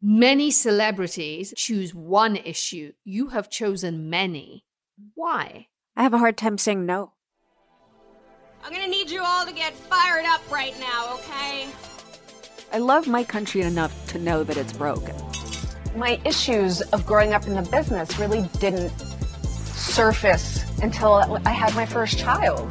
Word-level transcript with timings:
Many 0.00 0.52
celebrities 0.52 1.52
choose 1.56 1.92
one 1.92 2.36
issue. 2.36 2.92
You 3.02 3.30
have 3.30 3.50
chosen 3.50 4.08
many. 4.08 4.64
Why? 5.16 5.66
I 5.96 6.04
have 6.04 6.14
a 6.14 6.18
hard 6.18 6.36
time 6.36 6.56
saying 6.56 6.86
no. 6.86 7.14
I'm 8.62 8.72
gonna 8.72 8.86
need 8.86 9.10
you 9.10 9.24
all 9.24 9.44
to 9.44 9.52
get 9.52 9.74
fired 9.74 10.24
up 10.24 10.48
right 10.52 10.78
now, 10.78 11.14
okay? 11.14 11.66
I 12.72 12.78
love 12.78 13.08
my 13.08 13.24
country 13.24 13.62
enough 13.62 14.06
to 14.12 14.20
know 14.20 14.44
that 14.44 14.56
it's 14.56 14.72
broken. 14.72 15.16
My 15.96 16.20
issues 16.24 16.80
of 16.80 17.04
growing 17.04 17.32
up 17.32 17.48
in 17.48 17.54
the 17.54 17.68
business 17.68 18.20
really 18.20 18.48
didn't 18.60 18.92
surface 19.42 20.64
until 20.80 21.40
I 21.44 21.50
had 21.50 21.74
my 21.74 21.86
first 21.86 22.20
child. 22.20 22.70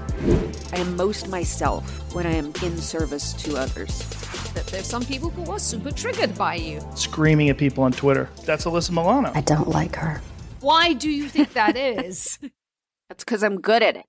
I 0.71 0.78
am 0.78 0.96
most 0.96 1.28
myself 1.28 2.14
when 2.16 2.25
I 2.25 2.36
am 2.36 2.54
in 2.64 2.78
service 2.78 3.34
to 3.44 3.57
others. 3.57 4.16
That 4.57 4.65
there's 4.65 4.87
some 4.87 5.05
people 5.05 5.29
who 5.29 5.51
are 5.51 5.59
super 5.59 5.91
triggered 5.91 6.35
by 6.35 6.55
you. 6.55 6.81
Screaming 6.95 7.51
at 7.51 7.59
people 7.59 7.83
on 7.83 7.91
Twitter. 7.91 8.27
That's 8.43 8.65
Alyssa 8.65 8.89
Milano. 8.89 9.31
I 9.35 9.41
don't 9.41 9.67
like 9.67 9.95
her. 9.98 10.20
Why 10.61 10.93
do 10.93 11.11
you 11.11 11.29
think 11.29 11.53
that 11.53 11.77
is? 11.77 12.39
That's 13.09 13.23
because 13.23 13.43
I'm 13.43 13.62
good 13.62 13.84
at 13.84 13.98
it. 13.98 14.05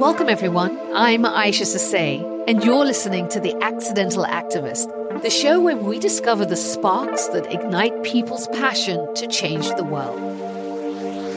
Welcome, 0.00 0.28
everyone. 0.28 0.76
I'm 0.92 1.24
Isha 1.24 1.62
Sesay, 1.62 2.44
and 2.48 2.64
you're 2.64 2.84
listening 2.84 3.28
to 3.28 3.38
The 3.38 3.54
Accidental 3.62 4.24
Activist, 4.24 5.22
the 5.22 5.30
show 5.30 5.60
where 5.60 5.76
we 5.76 6.00
discover 6.00 6.44
the 6.44 6.56
sparks 6.56 7.28
that 7.28 7.52
ignite 7.52 8.02
people's 8.02 8.48
passion 8.48 9.14
to 9.14 9.28
change 9.28 9.68
the 9.76 9.84
world. 9.84 10.18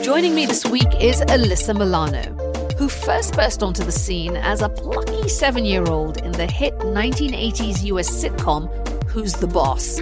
Joining 0.03 0.33
me 0.33 0.47
this 0.47 0.65
week 0.65 0.89
is 0.99 1.21
Alyssa 1.21 1.77
Milano, 1.77 2.64
who 2.77 2.89
first 2.89 3.33
burst 3.35 3.63
onto 3.63 3.83
the 3.83 3.91
scene 3.91 4.35
as 4.35 4.61
a 4.61 4.69
plucky 4.69 5.29
seven 5.29 5.65
year 5.65 5.85
old 5.85 6.21
in 6.23 6.31
the 6.33 6.45
hit 6.45 6.77
1980s 6.79 7.83
US 7.85 8.09
sitcom 8.09 8.69
Who's 9.07 9.33
the 9.33 9.47
Boss? 9.47 10.01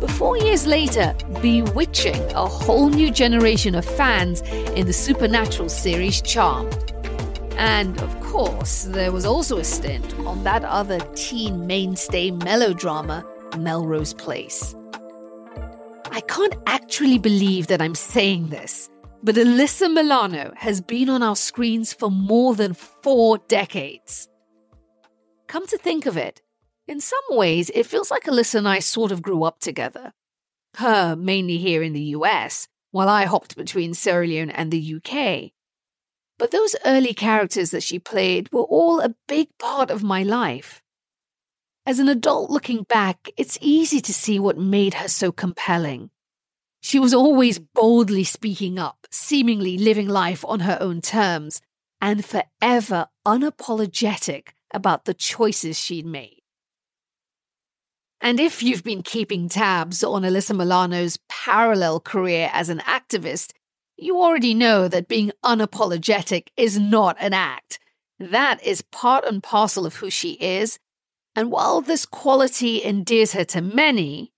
Before 0.00 0.36
years 0.36 0.66
later, 0.66 1.14
bewitching 1.40 2.22
a 2.32 2.46
whole 2.46 2.88
new 2.88 3.10
generation 3.10 3.74
of 3.74 3.84
fans 3.84 4.40
in 4.76 4.86
the 4.86 4.92
supernatural 4.92 5.68
series 5.68 6.20
Charmed. 6.22 6.92
And 7.56 8.00
of 8.00 8.20
course, 8.20 8.84
there 8.84 9.12
was 9.12 9.24
also 9.24 9.58
a 9.58 9.64
stint 9.64 10.14
on 10.20 10.44
that 10.44 10.64
other 10.64 10.98
teen 11.14 11.66
mainstay 11.66 12.30
melodrama, 12.30 13.24
Melrose 13.58 14.14
Place. 14.14 14.74
I 16.10 16.20
can't 16.20 16.54
actually 16.66 17.18
believe 17.18 17.68
that 17.68 17.80
I'm 17.80 17.94
saying 17.94 18.48
this, 18.48 18.90
but 19.24 19.36
Alyssa 19.36 19.90
Milano 19.90 20.52
has 20.54 20.82
been 20.82 21.08
on 21.08 21.22
our 21.22 21.34
screens 21.34 21.94
for 21.94 22.10
more 22.10 22.54
than 22.54 22.74
four 22.74 23.38
decades. 23.48 24.28
Come 25.48 25.66
to 25.68 25.78
think 25.78 26.04
of 26.04 26.18
it, 26.18 26.42
in 26.86 27.00
some 27.00 27.24
ways, 27.30 27.70
it 27.74 27.86
feels 27.86 28.10
like 28.10 28.24
Alyssa 28.24 28.56
and 28.56 28.68
I 28.68 28.80
sort 28.80 29.10
of 29.10 29.22
grew 29.22 29.42
up 29.44 29.60
together. 29.60 30.12
Her 30.76 31.16
mainly 31.16 31.56
here 31.56 31.82
in 31.82 31.94
the 31.94 32.12
US, 32.18 32.68
while 32.90 33.08
I 33.08 33.24
hopped 33.24 33.56
between 33.56 33.94
Sierra 33.94 34.26
Leone 34.26 34.50
and 34.50 34.70
the 34.70 34.96
UK. 34.96 35.52
But 36.38 36.50
those 36.50 36.76
early 36.84 37.14
characters 37.14 37.70
that 37.70 37.82
she 37.82 37.98
played 37.98 38.52
were 38.52 38.64
all 38.64 39.00
a 39.00 39.14
big 39.26 39.48
part 39.58 39.90
of 39.90 40.02
my 40.02 40.22
life. 40.22 40.82
As 41.86 41.98
an 41.98 42.10
adult 42.10 42.50
looking 42.50 42.82
back, 42.82 43.30
it's 43.38 43.58
easy 43.62 44.00
to 44.00 44.12
see 44.12 44.38
what 44.38 44.58
made 44.58 44.94
her 44.94 45.08
so 45.08 45.32
compelling. 45.32 46.10
She 46.84 46.98
was 46.98 47.14
always 47.14 47.58
boldly 47.58 48.24
speaking 48.24 48.78
up, 48.78 49.06
seemingly 49.10 49.78
living 49.78 50.06
life 50.06 50.44
on 50.46 50.60
her 50.60 50.76
own 50.82 51.00
terms, 51.00 51.62
and 51.98 52.22
forever 52.22 53.06
unapologetic 53.26 54.48
about 54.70 55.06
the 55.06 55.14
choices 55.14 55.78
she'd 55.78 56.04
made. 56.04 56.42
And 58.20 58.38
if 58.38 58.62
you've 58.62 58.84
been 58.84 59.02
keeping 59.02 59.48
tabs 59.48 60.04
on 60.04 60.24
Alyssa 60.24 60.54
Milano's 60.54 61.18
parallel 61.26 62.00
career 62.00 62.50
as 62.52 62.68
an 62.68 62.80
activist, 62.80 63.52
you 63.96 64.20
already 64.20 64.52
know 64.52 64.86
that 64.86 65.08
being 65.08 65.32
unapologetic 65.42 66.48
is 66.54 66.78
not 66.78 67.16
an 67.18 67.32
act. 67.32 67.78
That 68.18 68.62
is 68.62 68.82
part 68.82 69.24
and 69.24 69.42
parcel 69.42 69.86
of 69.86 69.96
who 69.96 70.10
she 70.10 70.32
is. 70.32 70.78
And 71.34 71.50
while 71.50 71.80
this 71.80 72.04
quality 72.04 72.84
endears 72.84 73.32
her 73.32 73.44
to 73.44 73.62
many, 73.62 74.33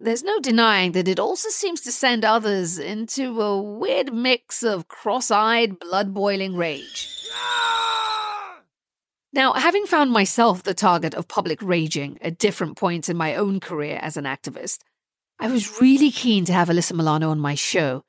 there's 0.00 0.22
no 0.22 0.40
denying 0.40 0.92
that 0.92 1.08
it 1.08 1.20
also 1.20 1.50
seems 1.50 1.82
to 1.82 1.92
send 1.92 2.24
others 2.24 2.78
into 2.78 3.40
a 3.42 3.60
weird 3.60 4.12
mix 4.14 4.62
of 4.62 4.88
cross 4.88 5.30
eyed, 5.30 5.78
blood 5.78 6.14
boiling 6.14 6.56
rage. 6.56 7.08
Now, 9.32 9.52
having 9.52 9.86
found 9.86 10.10
myself 10.10 10.62
the 10.62 10.74
target 10.74 11.14
of 11.14 11.28
public 11.28 11.60
raging 11.62 12.18
at 12.20 12.38
different 12.38 12.76
points 12.76 13.08
in 13.08 13.16
my 13.16 13.36
own 13.36 13.60
career 13.60 13.98
as 14.02 14.16
an 14.16 14.24
activist, 14.24 14.78
I 15.38 15.48
was 15.48 15.80
really 15.80 16.10
keen 16.10 16.44
to 16.46 16.52
have 16.52 16.68
Alyssa 16.68 16.94
Milano 16.94 17.30
on 17.30 17.38
my 17.38 17.54
show 17.54 18.02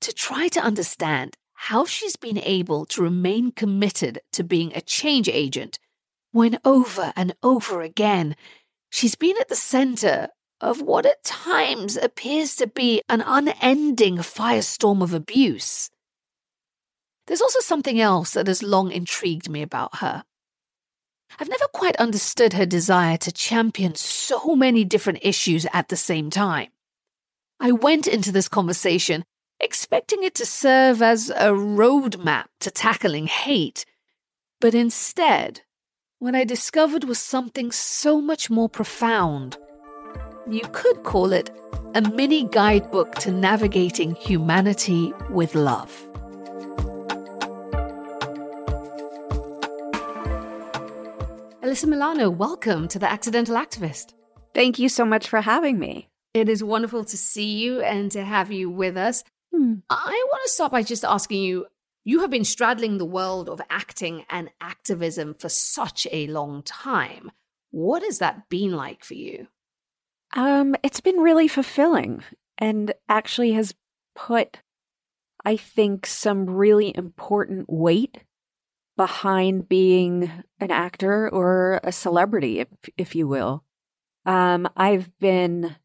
to 0.00 0.12
try 0.12 0.48
to 0.48 0.60
understand 0.60 1.34
how 1.54 1.84
she's 1.84 2.16
been 2.16 2.38
able 2.38 2.86
to 2.86 3.02
remain 3.02 3.52
committed 3.52 4.20
to 4.32 4.42
being 4.42 4.72
a 4.74 4.80
change 4.80 5.28
agent 5.28 5.78
when 6.30 6.58
over 6.64 7.12
and 7.14 7.34
over 7.42 7.82
again 7.82 8.34
she's 8.90 9.14
been 9.14 9.36
at 9.38 9.48
the 9.48 9.56
center 9.56 10.28
of 10.62 10.80
what 10.80 11.04
at 11.04 11.24
times 11.24 11.96
appears 11.96 12.54
to 12.56 12.68
be 12.68 13.02
an 13.08 13.20
unending 13.20 14.18
firestorm 14.18 15.02
of 15.02 15.12
abuse. 15.12 15.90
There's 17.26 17.42
also 17.42 17.60
something 17.60 18.00
else 18.00 18.32
that 18.34 18.46
has 18.46 18.62
long 18.62 18.92
intrigued 18.92 19.50
me 19.50 19.60
about 19.60 19.96
her. 19.96 20.24
I've 21.38 21.48
never 21.48 21.66
quite 21.72 21.96
understood 21.96 22.52
her 22.52 22.66
desire 22.66 23.16
to 23.18 23.32
champion 23.32 23.96
so 23.96 24.54
many 24.54 24.84
different 24.84 25.18
issues 25.22 25.66
at 25.72 25.88
the 25.88 25.96
same 25.96 26.30
time. 26.30 26.68
I 27.58 27.72
went 27.72 28.06
into 28.06 28.30
this 28.30 28.48
conversation 28.48 29.24
expecting 29.58 30.22
it 30.22 30.34
to 30.34 30.46
serve 30.46 31.02
as 31.02 31.30
a 31.30 31.50
roadmap 31.50 32.46
to 32.60 32.70
tackling 32.70 33.26
hate, 33.26 33.84
but 34.60 34.74
instead, 34.74 35.62
what 36.18 36.34
I 36.34 36.44
discovered 36.44 37.04
was 37.04 37.18
something 37.18 37.72
so 37.72 38.20
much 38.20 38.50
more 38.50 38.68
profound. 38.68 39.56
You 40.50 40.62
could 40.72 41.04
call 41.04 41.32
it 41.32 41.50
a 41.94 42.02
mini 42.02 42.48
guidebook 42.48 43.14
to 43.16 43.30
navigating 43.30 44.16
humanity 44.16 45.12
with 45.30 45.54
love. 45.54 45.90
Alyssa 51.62 51.86
Milano, 51.86 52.28
welcome 52.28 52.88
to 52.88 52.98
The 52.98 53.08
Accidental 53.08 53.54
Activist. 53.54 54.14
Thank 54.52 54.80
you 54.80 54.88
so 54.88 55.04
much 55.04 55.28
for 55.28 55.40
having 55.40 55.78
me. 55.78 56.08
It 56.34 56.48
is 56.48 56.64
wonderful 56.64 57.04
to 57.04 57.16
see 57.16 57.58
you 57.58 57.80
and 57.80 58.10
to 58.10 58.24
have 58.24 58.50
you 58.50 58.68
with 58.68 58.96
us. 58.96 59.22
Hmm. 59.54 59.74
I 59.88 60.26
want 60.32 60.42
to 60.44 60.50
start 60.50 60.72
by 60.72 60.82
just 60.82 61.04
asking 61.04 61.42
you 61.42 61.66
you 62.02 62.18
have 62.20 62.30
been 62.30 62.44
straddling 62.44 62.98
the 62.98 63.04
world 63.04 63.48
of 63.48 63.60
acting 63.70 64.24
and 64.28 64.50
activism 64.60 65.34
for 65.34 65.48
such 65.48 66.08
a 66.10 66.26
long 66.26 66.64
time. 66.64 67.30
What 67.70 68.02
has 68.02 68.18
that 68.18 68.48
been 68.48 68.72
like 68.72 69.04
for 69.04 69.14
you? 69.14 69.46
Um, 70.34 70.74
it's 70.82 71.00
been 71.00 71.16
really 71.16 71.48
fulfilling 71.48 72.22
and 72.58 72.92
actually 73.08 73.52
has 73.52 73.74
put, 74.14 74.58
I 75.44 75.56
think, 75.56 76.06
some 76.06 76.48
really 76.48 76.96
important 76.96 77.66
weight 77.68 78.18
behind 78.96 79.68
being 79.68 80.30
an 80.60 80.70
actor 80.70 81.28
or 81.28 81.80
a 81.82 81.92
celebrity, 81.92 82.60
if, 82.60 82.68
if 82.96 83.14
you 83.14 83.26
will. 83.26 83.64
Um, 84.24 84.68
I've 84.76 85.10
been 85.18 85.76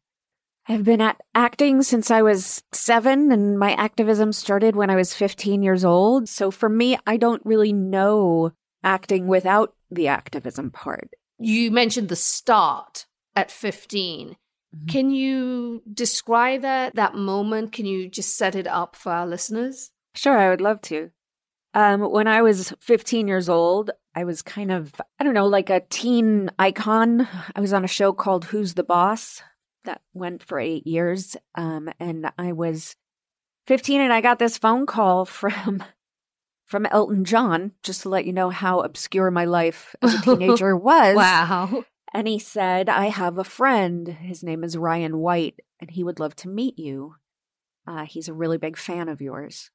I've 0.70 0.84
been 0.84 1.00
at 1.00 1.18
acting 1.34 1.82
since 1.82 2.10
I 2.10 2.20
was 2.20 2.62
seven, 2.72 3.32
and 3.32 3.58
my 3.58 3.72
activism 3.72 4.32
started 4.34 4.76
when 4.76 4.90
I 4.90 4.96
was 4.96 5.14
15 5.14 5.62
years 5.62 5.82
old. 5.82 6.28
So 6.28 6.50
for 6.50 6.68
me, 6.68 6.98
I 7.06 7.16
don't 7.16 7.40
really 7.44 7.72
know 7.72 8.52
acting 8.84 9.28
without 9.28 9.74
the 9.90 10.08
activism 10.08 10.70
part. 10.70 11.08
You 11.38 11.70
mentioned 11.70 12.10
the 12.10 12.16
start 12.16 13.06
at 13.38 13.50
15. 13.50 14.30
Mm-hmm. 14.30 14.86
Can 14.86 15.10
you 15.10 15.82
describe 15.92 16.62
that 16.62 16.96
that 16.96 17.14
moment? 17.14 17.72
Can 17.72 17.86
you 17.86 18.08
just 18.08 18.36
set 18.36 18.54
it 18.54 18.66
up 18.66 18.96
for 18.96 19.12
our 19.12 19.26
listeners? 19.26 19.92
Sure, 20.14 20.36
I 20.36 20.50
would 20.50 20.60
love 20.60 20.80
to. 20.82 21.10
Um, 21.74 22.00
when 22.10 22.26
I 22.26 22.42
was 22.42 22.72
15 22.80 23.28
years 23.28 23.48
old, 23.48 23.90
I 24.14 24.24
was 24.24 24.42
kind 24.42 24.72
of, 24.72 24.92
I 25.20 25.24
don't 25.24 25.34
know, 25.34 25.46
like 25.46 25.70
a 25.70 25.82
teen 25.88 26.50
icon. 26.58 27.28
I 27.54 27.60
was 27.60 27.72
on 27.72 27.84
a 27.84 27.88
show 27.88 28.12
called 28.12 28.46
Who's 28.46 28.74
the 28.74 28.82
Boss 28.82 29.42
that 29.84 30.00
went 30.12 30.42
for 30.42 30.58
eight 30.58 30.86
years. 30.86 31.36
Um, 31.54 31.88
and 32.00 32.32
I 32.36 32.52
was 32.52 32.96
15 33.68 34.00
and 34.00 34.12
I 34.12 34.20
got 34.20 34.38
this 34.38 34.58
phone 34.58 34.86
call 34.86 35.24
from 35.24 35.84
from 36.66 36.84
Elton 36.86 37.24
John, 37.24 37.72
just 37.82 38.02
to 38.02 38.10
let 38.10 38.26
you 38.26 38.32
know 38.32 38.50
how 38.50 38.80
obscure 38.80 39.30
my 39.30 39.46
life 39.46 39.96
as 40.02 40.14
a 40.14 40.22
teenager 40.22 40.76
was. 40.76 41.16
wow. 41.16 41.84
And 42.12 42.26
he 42.26 42.38
said, 42.38 42.88
I 42.88 43.06
have 43.06 43.38
a 43.38 43.44
friend. 43.44 44.08
His 44.08 44.42
name 44.42 44.64
is 44.64 44.76
Ryan 44.76 45.18
White, 45.18 45.60
and 45.80 45.90
he 45.90 46.02
would 46.02 46.18
love 46.18 46.34
to 46.36 46.48
meet 46.48 46.78
you. 46.78 47.16
Uh, 47.86 48.04
he's 48.04 48.28
a 48.28 48.34
really 48.34 48.58
big 48.58 48.76
fan 48.76 49.08
of 49.08 49.20
yours. 49.20 49.70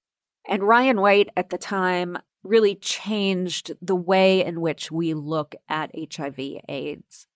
And 0.47 0.63
Ryan 0.63 0.99
White 0.99 1.29
at 1.37 1.49
the 1.49 1.57
time 1.57 2.17
really 2.43 2.75
changed 2.75 3.71
the 3.81 3.95
way 3.95 4.43
in 4.43 4.61
which 4.61 4.91
we 4.91 5.13
look 5.13 5.55
at 5.69 5.91
HIV 5.95 6.39
AIDS. 6.67 7.27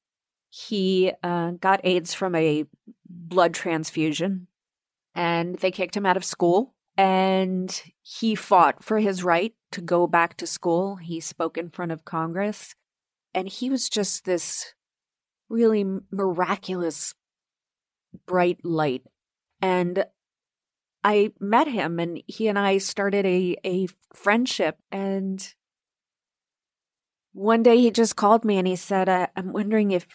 he 0.50 1.12
uh, 1.24 1.52
got 1.52 1.82
AIDS 1.84 2.14
from 2.14 2.34
a 2.36 2.66
blood 3.08 3.54
transfusion 3.54 4.48
and 5.16 5.58
they 5.60 5.72
kicked 5.72 5.98
him 5.98 6.06
out 6.06 6.18
of 6.18 6.26
school. 6.26 6.74
And 6.96 7.82
he 8.02 8.34
fought 8.34 8.84
for 8.84 9.00
his 9.00 9.24
right 9.24 9.54
to 9.72 9.82
go 9.82 10.08
back 10.08 10.36
to 10.38 10.48
school. 10.48 10.96
He 10.96 11.20
spoke 11.20 11.58
in 11.58 11.70
front 11.70 11.92
of 11.92 12.06
Congress. 12.06 12.76
And 13.34 13.48
he 13.48 13.70
was 13.70 13.88
just 13.90 14.26
this 14.26 14.74
really 15.50 15.86
miraculous, 16.12 17.14
bright 18.26 18.60
light. 18.64 19.04
And 19.62 20.06
I 21.04 21.32
met 21.40 21.68
him 21.68 22.00
and 22.00 22.22
he 22.28 22.48
and 22.48 22.60
I 22.60 22.80
started 22.80 23.26
a, 23.26 23.56
a 23.66 23.88
friendship. 24.14 24.78
And 24.92 25.54
one 27.34 27.64
day 27.64 27.78
he 27.78 27.92
just 27.92 28.16
called 28.16 28.44
me 28.44 28.58
and 28.58 28.68
he 28.68 28.76
said, 28.76 29.08
I'm 29.10 29.54
wondering 29.54 29.92
if 29.92 30.08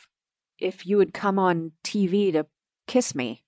if 0.59 0.87
you 0.87 0.97
would 0.97 1.13
come 1.13 1.39
on 1.39 1.73
TV 1.83 2.33
to 2.33 2.47
kiss 2.87 3.15
me. 3.15 3.43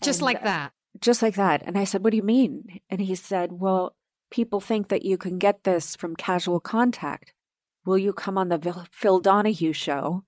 Just 0.00 0.20
and, 0.20 0.26
like 0.26 0.38
uh, 0.38 0.44
that. 0.44 0.72
Just 1.00 1.20
like 1.20 1.34
that. 1.34 1.62
And 1.66 1.76
I 1.76 1.84
said, 1.84 2.02
What 2.02 2.10
do 2.10 2.16
you 2.16 2.22
mean? 2.22 2.80
And 2.88 3.00
he 3.00 3.14
said, 3.14 3.52
Well, 3.52 3.94
people 4.30 4.60
think 4.60 4.88
that 4.88 5.04
you 5.04 5.18
can 5.18 5.38
get 5.38 5.64
this 5.64 5.96
from 5.96 6.16
casual 6.16 6.60
contact. 6.60 7.34
Will 7.84 7.98
you 7.98 8.12
come 8.12 8.38
on 8.38 8.48
the 8.48 8.86
Phil 8.92 9.20
Donahue 9.20 9.72
show 9.72 10.24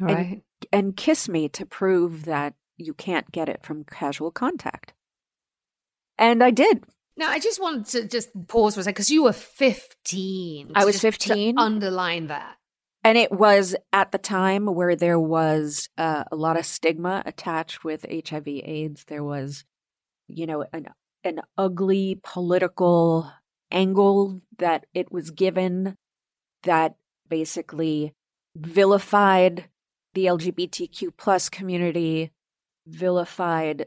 right. 0.00 0.16
and, 0.16 0.42
and 0.72 0.96
kiss 0.96 1.28
me 1.28 1.48
to 1.50 1.66
prove 1.66 2.24
that 2.24 2.54
you 2.76 2.94
can't 2.94 3.30
get 3.32 3.48
it 3.48 3.62
from 3.62 3.84
casual 3.84 4.30
contact? 4.30 4.94
And 6.18 6.42
I 6.42 6.50
did. 6.50 6.84
Now, 7.16 7.28
I 7.28 7.38
just 7.38 7.60
wanted 7.60 7.86
to 7.86 8.08
just 8.08 8.30
pause 8.48 8.74
for 8.74 8.80
a 8.80 8.84
second 8.84 8.94
because 8.94 9.10
you 9.10 9.24
were 9.24 9.32
15. 9.32 10.72
I 10.74 10.84
was 10.84 11.00
15. 11.00 11.58
Underline 11.58 12.26
that. 12.28 12.56
And 13.04 13.18
it 13.18 13.30
was 13.30 13.76
at 13.92 14.12
the 14.12 14.18
time 14.18 14.66
where 14.66 14.96
there 14.96 15.20
was 15.20 15.88
uh, 15.98 16.24
a 16.32 16.36
lot 16.36 16.58
of 16.58 16.64
stigma 16.64 17.22
attached 17.26 17.84
with 17.84 18.06
HIV 18.10 18.48
AIDS. 18.48 19.04
There 19.04 19.22
was, 19.22 19.64
you 20.26 20.46
know, 20.46 20.64
an, 20.72 20.88
an 21.22 21.42
ugly 21.58 22.18
political 22.22 23.30
angle 23.70 24.40
that 24.58 24.86
it 24.94 25.12
was 25.12 25.30
given 25.30 25.96
that 26.62 26.96
basically 27.28 28.14
vilified 28.56 29.68
the 30.14 30.26
LGBTQ 30.26 31.10
plus 31.16 31.48
community, 31.48 32.32
vilified 32.86 33.86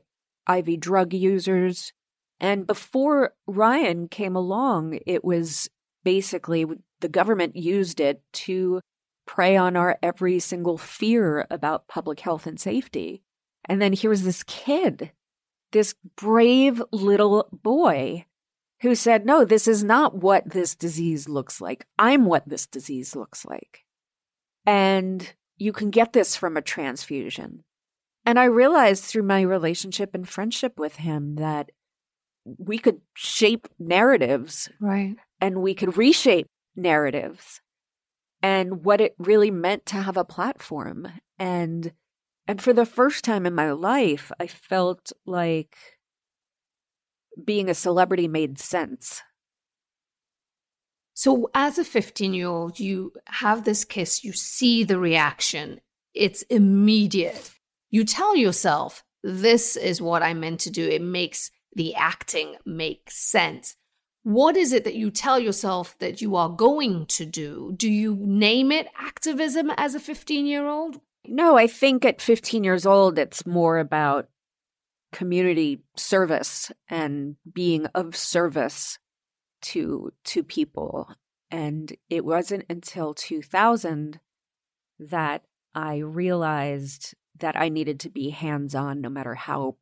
IV 0.50 0.80
drug 0.80 1.14
users. 1.14 1.94
And 2.40 2.68
before 2.68 3.34
Ryan 3.48 4.08
came 4.08 4.36
along, 4.36 5.00
it 5.06 5.24
was 5.24 5.70
basically 6.04 6.66
the 7.00 7.10
government 7.10 7.56
used 7.56 8.00
it 8.00 8.22
to 8.34 8.82
prey 9.26 9.58
on 9.58 9.76
our 9.76 9.98
every 10.02 10.40
single 10.40 10.78
fear 10.78 11.46
about 11.50 11.88
public 11.88 12.22
health 12.22 12.48
and 12.48 12.60
safety. 12.60 13.24
And 13.66 13.82
then 13.82 13.94
here's 13.94 14.24
this 14.24 14.44
kid, 14.44 15.12
this 15.72 15.96
brave 16.16 16.82
little 16.92 17.50
boy 17.52 18.26
who 18.82 18.96
said, 18.96 19.26
No, 19.26 19.44
this 19.44 19.68
is 19.68 19.84
not 19.84 20.16
what 20.16 20.52
this 20.52 20.76
disease 20.76 21.28
looks 21.28 21.60
like. 21.60 21.86
I'm 22.00 22.26
what 22.26 22.48
this 22.48 22.66
disease 22.66 23.16
looks 23.16 23.46
like. 23.46 23.84
And 24.66 25.34
you 25.58 25.74
can 25.74 25.90
get 25.90 26.14
this 26.14 26.36
from 26.36 26.56
a 26.58 26.62
transfusion. 26.62 27.64
And 28.26 28.38
I 28.38 28.46
realized 28.46 29.04
through 29.06 29.24
my 29.24 29.42
relationship 29.42 30.14
and 30.14 30.28
friendship 30.28 30.78
with 30.78 30.98
him 30.98 31.36
that 31.36 31.72
we 32.58 32.78
could 32.78 33.02
shape 33.16 33.68
narratives 33.80 34.70
Right. 34.80 35.16
and 35.42 35.62
we 35.62 35.74
could 35.74 35.98
reshape 35.98 36.48
narratives 36.76 37.60
and 38.42 38.86
what 38.86 39.02
it 39.02 39.16
really 39.18 39.52
meant 39.52 39.86
to 39.88 39.96
have 39.98 40.16
a 40.16 40.24
platform 40.24 41.08
and 41.40 41.92
and 42.48 42.62
for 42.62 42.72
the 42.72 42.86
first 42.86 43.26
time 43.26 43.46
in 43.46 43.54
my 43.56 43.72
life 43.72 44.32
i 44.40 44.48
felt 44.48 45.12
like 45.26 45.76
being 47.44 47.70
a 47.70 47.74
celebrity 47.74 48.28
made 48.28 48.60
sense 48.60 49.22
So, 51.20 51.50
as 51.56 51.80
a 51.80 51.84
15 51.84 52.36
year 52.36 52.46
old, 52.48 52.80
you 52.80 53.12
have 53.26 53.64
this 53.64 53.84
kiss, 53.84 54.24
you 54.24 54.34
see 54.34 54.84
the 54.84 55.00
reaction, 55.00 55.82
it's 56.14 56.44
immediate. 56.44 57.50
You 57.90 58.04
tell 58.04 58.36
yourself, 58.36 59.04
this 59.24 59.76
is 59.76 60.00
what 60.00 60.22
I 60.22 60.36
meant 60.36 60.60
to 60.60 60.70
do. 60.70 60.88
It 60.88 61.02
makes 61.02 61.50
the 61.76 61.96
acting 61.96 62.58
make 62.68 63.10
sense. 63.10 63.76
What 64.22 64.56
is 64.56 64.72
it 64.74 64.84
that 64.84 64.94
you 64.94 65.10
tell 65.10 65.40
yourself 65.40 65.98
that 65.98 66.22
you 66.22 66.36
are 66.36 66.50
going 66.50 67.08
to 67.08 67.26
do? 67.26 67.74
Do 67.76 67.92
you 67.92 68.16
name 68.20 68.72
it 68.72 68.88
activism 69.00 69.72
as 69.76 69.96
a 69.96 70.00
15 70.00 70.46
year 70.46 70.68
old? 70.68 71.02
no 71.28 71.58
i 71.58 71.68
think 71.68 72.06
at 72.06 72.22
15 72.22 72.64
years 72.64 72.86
old 72.86 73.20
it's 73.20 73.46
more 73.46 73.78
about 73.80 74.30
community 75.12 75.82
service 75.96 76.72
and 76.90 77.36
being 77.54 77.86
of 77.88 78.16
service 78.16 78.98
to 79.74 80.12
to 80.24 80.44
people 80.44 81.10
and 81.52 81.94
it 82.10 82.26
wasn't 82.26 82.66
until 82.70 83.14
2000 83.14 84.20
that 85.00 85.44
i 85.76 85.98
realized 85.98 87.16
that 87.40 87.56
i 87.58 87.70
needed 87.70 88.00
to 88.00 88.10
be 88.10 88.30
hands 88.30 88.76
on 88.76 89.02
no 89.02 89.10
matter 89.10 89.36
how 89.36 89.76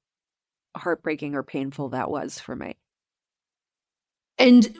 heartbreaking 0.77 1.35
or 1.35 1.43
painful 1.43 1.89
that 1.89 2.09
was 2.09 2.39
for 2.39 2.55
me 2.55 2.75
And 4.37 4.77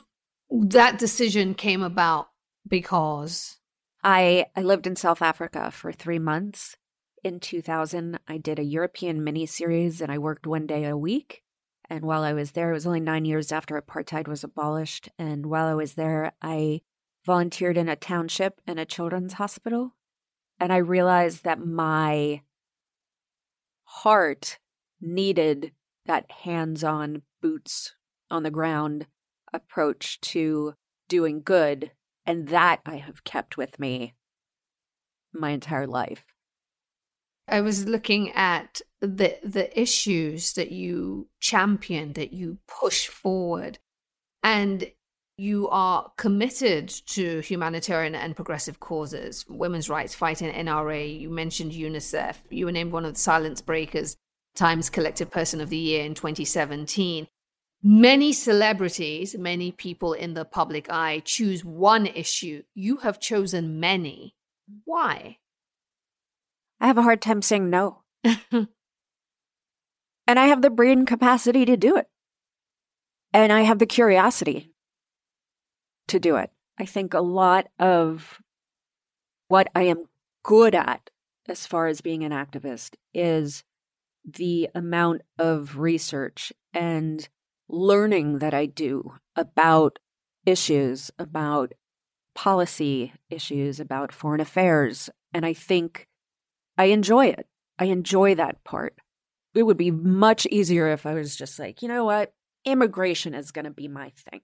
that 0.49 0.99
decision 0.99 1.53
came 1.53 1.81
about 1.81 2.29
because 2.67 3.57
I 4.03 4.47
I 4.55 4.61
lived 4.61 4.87
in 4.87 4.95
South 4.95 5.21
Africa 5.21 5.71
for 5.71 5.91
three 5.91 6.19
months. 6.19 6.77
In 7.23 7.39
2000, 7.39 8.19
I 8.27 8.37
did 8.37 8.59
a 8.59 8.63
European 8.63 9.23
mini 9.23 9.45
series 9.45 10.01
and 10.01 10.11
I 10.11 10.19
worked 10.19 10.45
one 10.45 10.67
day 10.67 10.85
a 10.85 10.97
week. 10.97 11.43
And 11.89 12.03
while 12.03 12.23
I 12.23 12.33
was 12.33 12.51
there, 12.51 12.71
it 12.71 12.73
was 12.73 12.87
only 12.87 12.99
nine 12.99 13.25
years 13.25 13.51
after 13.51 13.79
apartheid 13.79 14.27
was 14.27 14.43
abolished. 14.43 15.09
And 15.19 15.45
while 15.45 15.67
I 15.67 15.73
was 15.73 15.93
there, 15.93 16.31
I 16.41 16.81
volunteered 17.25 17.77
in 17.77 17.89
a 17.89 17.95
township 17.95 18.61
in 18.67 18.77
a 18.77 18.85
children's 18.85 19.33
hospital. 19.33 19.95
And 20.59 20.71
I 20.71 20.77
realized 20.77 21.43
that 21.43 21.59
my 21.59 22.41
heart 23.83 24.59
needed 25.01 25.73
that 26.05 26.29
hands 26.31 26.83
on, 26.83 27.23
boots 27.41 27.95
on 28.29 28.43
the 28.43 28.51
ground 28.51 29.07
approach 29.53 30.19
to 30.21 30.73
doing 31.07 31.41
good. 31.43 31.91
And 32.25 32.47
that 32.47 32.81
I 32.85 32.95
have 32.97 33.23
kept 33.23 33.57
with 33.57 33.79
me 33.79 34.15
my 35.31 35.51
entire 35.51 35.85
life. 35.85 36.34
I 37.47 37.61
was 37.61 37.87
looking 37.87 38.31
at 38.31 38.81
the 39.01 39.37
the 39.43 39.79
issues 39.79 40.53
that 40.53 40.71
you 40.71 41.27
champion, 41.39 42.13
that 42.13 42.33
you 42.33 42.57
push 42.67 43.07
forward, 43.07 43.79
and 44.43 44.91
you 45.37 45.67
are 45.69 46.11
committed 46.17 46.87
to 46.87 47.39
humanitarian 47.41 48.15
and 48.15 48.35
progressive 48.35 48.79
causes, 48.79 49.45
women's 49.49 49.89
rights, 49.89 50.15
fighting 50.15 50.51
NRA. 50.51 51.19
You 51.19 51.29
mentioned 51.29 51.73
UNICEF. 51.73 52.37
You 52.49 52.65
were 52.65 52.71
named 52.71 52.93
one 52.93 53.05
of 53.05 53.13
the 53.13 53.19
Silence 53.19 53.61
Breakers 53.61 54.15
Times 54.55 54.89
Collective 54.89 55.29
Person 55.29 55.59
of 55.59 55.69
the 55.69 55.77
Year 55.77 56.05
in 56.05 56.13
2017. 56.13 57.27
Many 57.83 58.33
celebrities, 58.33 59.35
many 59.37 59.71
people 59.71 60.13
in 60.13 60.33
the 60.33 60.45
public 60.45 60.89
eye 60.89 61.21
choose 61.23 61.63
one 61.63 62.07
issue. 62.07 62.63
You 62.73 62.97
have 62.97 63.19
chosen 63.19 63.79
many. 63.79 64.35
Why? 64.85 65.37
I 66.79 66.87
have 66.87 66.97
a 66.97 67.03
hard 67.03 67.21
time 67.21 67.41
saying 67.41 67.69
no. 67.69 68.01
and 68.23 68.67
I 70.27 70.45
have 70.47 70.61
the 70.61 70.69
brain 70.69 71.05
capacity 71.05 71.65
to 71.65 71.77
do 71.77 71.95
it. 71.95 72.07
And 73.33 73.51
I 73.51 73.61
have 73.61 73.79
the 73.79 73.85
curiosity 73.85 74.71
to 76.07 76.19
do 76.19 76.35
it. 76.35 76.51
I 76.79 76.85
think 76.85 77.13
a 77.13 77.21
lot 77.21 77.67
of 77.79 78.39
what 79.47 79.67
I 79.75 79.83
am 79.83 80.05
good 80.43 80.75
at 80.75 81.09
as 81.47 81.65
far 81.65 81.87
as 81.87 82.01
being 82.01 82.23
an 82.23 82.31
activist 82.31 82.95
is 83.13 83.63
the 84.23 84.69
amount 84.73 85.21
of 85.37 85.77
research 85.77 86.51
and 86.73 87.27
learning 87.69 88.39
that 88.39 88.53
I 88.53 88.65
do 88.65 89.13
about 89.35 89.99
issues, 90.45 91.11
about 91.17 91.73
policy 92.33 93.13
issues, 93.29 93.79
about 93.79 94.11
foreign 94.11 94.41
affairs. 94.41 95.09
And 95.33 95.45
I 95.45 95.53
think 95.53 96.07
I 96.77 96.85
enjoy 96.85 97.27
it. 97.27 97.47
I 97.79 97.85
enjoy 97.85 98.35
that 98.35 98.63
part. 98.63 98.95
It 99.53 99.63
would 99.63 99.77
be 99.77 99.91
much 99.91 100.45
easier 100.47 100.89
if 100.89 101.05
I 101.05 101.13
was 101.13 101.35
just 101.35 101.57
like, 101.59 101.81
you 101.81 101.87
know 101.87 102.03
what? 102.03 102.33
Immigration 102.65 103.33
is 103.33 103.51
going 103.51 103.65
to 103.65 103.71
be 103.71 103.87
my 103.87 104.09
thing. 104.09 104.41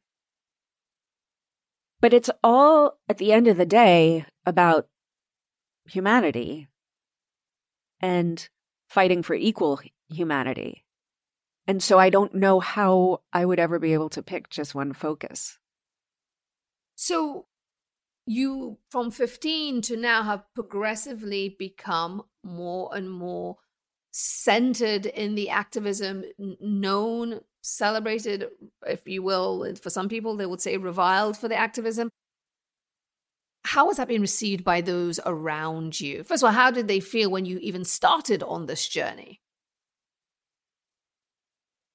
But 2.00 2.13
it's 2.13 2.29
all, 2.43 2.97
at 3.07 3.17
the 3.17 3.31
end 3.31 3.47
of 3.47 3.57
the 3.57 3.65
day, 3.65 4.25
about 4.45 4.88
humanity 5.85 6.67
and 8.00 8.50
fighting 8.88 9.21
for 9.21 9.35
equal 9.35 9.79
humanity. 10.09 10.83
And 11.67 11.83
so 11.83 12.00
I 12.00 12.09
don't 12.09 12.33
know 12.33 12.59
how 12.59 13.21
I 13.31 13.45
would 13.45 13.59
ever 13.59 13.79
be 13.79 13.93
able 13.93 14.09
to 14.09 14.23
pick 14.23 14.50
just 14.50 14.73
one 14.73 14.93
focus. 14.93 15.59
So 16.95 17.45
you 18.31 18.77
from 18.89 19.11
15 19.11 19.81
to 19.81 19.97
now 19.97 20.23
have 20.23 20.43
progressively 20.55 21.55
become 21.59 22.23
more 22.43 22.89
and 22.93 23.09
more 23.09 23.57
centered 24.11 25.05
in 25.05 25.35
the 25.35 25.50
activism, 25.50 26.23
known, 26.59 27.41
celebrated, 27.61 28.47
if 28.88 29.07
you 29.07 29.21
will. 29.23 29.75
For 29.75 29.89
some 29.89 30.09
people, 30.09 30.35
they 30.35 30.45
would 30.45 30.61
say 30.61 30.77
reviled 30.77 31.38
for 31.38 31.47
the 31.47 31.55
activism. 31.55 32.09
How 33.63 33.88
has 33.88 33.97
that 33.97 34.07
been 34.07 34.21
received 34.21 34.63
by 34.63 34.81
those 34.81 35.19
around 35.25 36.00
you? 36.00 36.23
First 36.23 36.43
of 36.43 36.47
all, 36.47 36.53
how 36.53 36.71
did 36.71 36.88
they 36.88 37.00
feel 37.00 37.29
when 37.29 37.45
you 37.45 37.57
even 37.59 37.85
started 37.85 38.43
on 38.43 38.65
this 38.65 38.88
journey? 38.88 39.39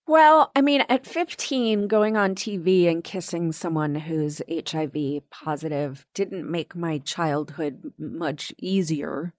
Well, 0.08 0.52
I 0.54 0.60
mean, 0.60 0.84
at 0.88 1.04
15, 1.04 1.88
going 1.88 2.16
on 2.16 2.36
TV 2.36 2.88
and 2.88 3.02
kissing 3.02 3.50
someone 3.50 3.96
who's 3.96 4.40
HIV 4.48 5.28
positive 5.30 6.06
didn't 6.14 6.48
make 6.48 6.76
my 6.76 6.98
childhood 6.98 7.92
much 7.98 8.52
easier. 8.58 9.34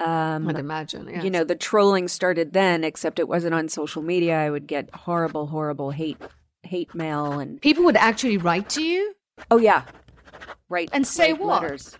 Um, 0.00 0.48
I'd 0.48 0.58
imagine. 0.58 1.08
Yes. 1.08 1.24
You 1.24 1.30
know, 1.30 1.44
the 1.44 1.54
trolling 1.54 2.08
started 2.08 2.52
then, 2.54 2.82
except 2.82 3.18
it 3.18 3.28
wasn't 3.28 3.54
on 3.54 3.68
social 3.68 4.02
media. 4.02 4.38
I 4.38 4.50
would 4.50 4.66
get 4.66 4.92
horrible, 4.94 5.46
horrible 5.48 5.90
hate 5.90 6.18
hate 6.62 6.94
mail, 6.94 7.38
and 7.38 7.60
people 7.60 7.84
would 7.84 7.96
actually 7.96 8.38
write 8.38 8.70
to 8.70 8.82
you. 8.82 9.14
Oh 9.50 9.58
yeah, 9.58 9.84
write 10.68 10.90
and 10.92 11.06
say 11.06 11.32
what? 11.32 11.62
Letters 11.62 11.96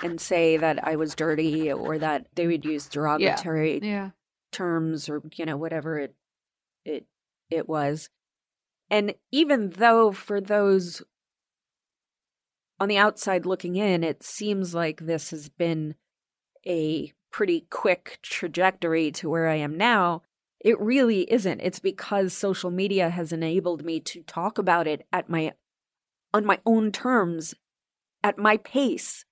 and 0.00 0.20
say 0.20 0.56
that 0.58 0.86
I 0.86 0.94
was 0.94 1.16
dirty, 1.16 1.72
or 1.72 1.98
that 1.98 2.26
they 2.36 2.46
would 2.46 2.64
use 2.64 2.88
derogatory 2.88 3.80
yeah. 3.82 3.88
Yeah. 3.88 4.10
terms, 4.52 5.08
or 5.08 5.22
you 5.34 5.44
know, 5.44 5.56
whatever 5.56 5.98
it 5.98 6.14
it 6.88 7.06
it 7.50 7.68
was. 7.68 8.10
And 8.90 9.14
even 9.30 9.70
though 9.70 10.12
for 10.12 10.40
those 10.40 11.02
on 12.80 12.88
the 12.88 12.98
outside 12.98 13.44
looking 13.44 13.76
in, 13.76 14.04
it 14.04 14.22
seems 14.22 14.74
like 14.74 15.00
this 15.00 15.30
has 15.30 15.48
been 15.48 15.94
a 16.66 17.12
pretty 17.30 17.66
quick 17.70 18.18
trajectory 18.22 19.10
to 19.12 19.28
where 19.28 19.48
I 19.48 19.56
am 19.56 19.76
now, 19.76 20.22
it 20.60 20.80
really 20.80 21.30
isn't. 21.32 21.60
It's 21.60 21.80
because 21.80 22.32
social 22.32 22.70
media 22.70 23.10
has 23.10 23.32
enabled 23.32 23.84
me 23.84 24.00
to 24.00 24.22
talk 24.22 24.58
about 24.58 24.86
it 24.86 25.06
at 25.12 25.28
my 25.28 25.52
on 26.34 26.44
my 26.44 26.58
own 26.66 26.92
terms, 26.92 27.54
at 28.22 28.38
my 28.38 28.58
pace, 28.58 29.24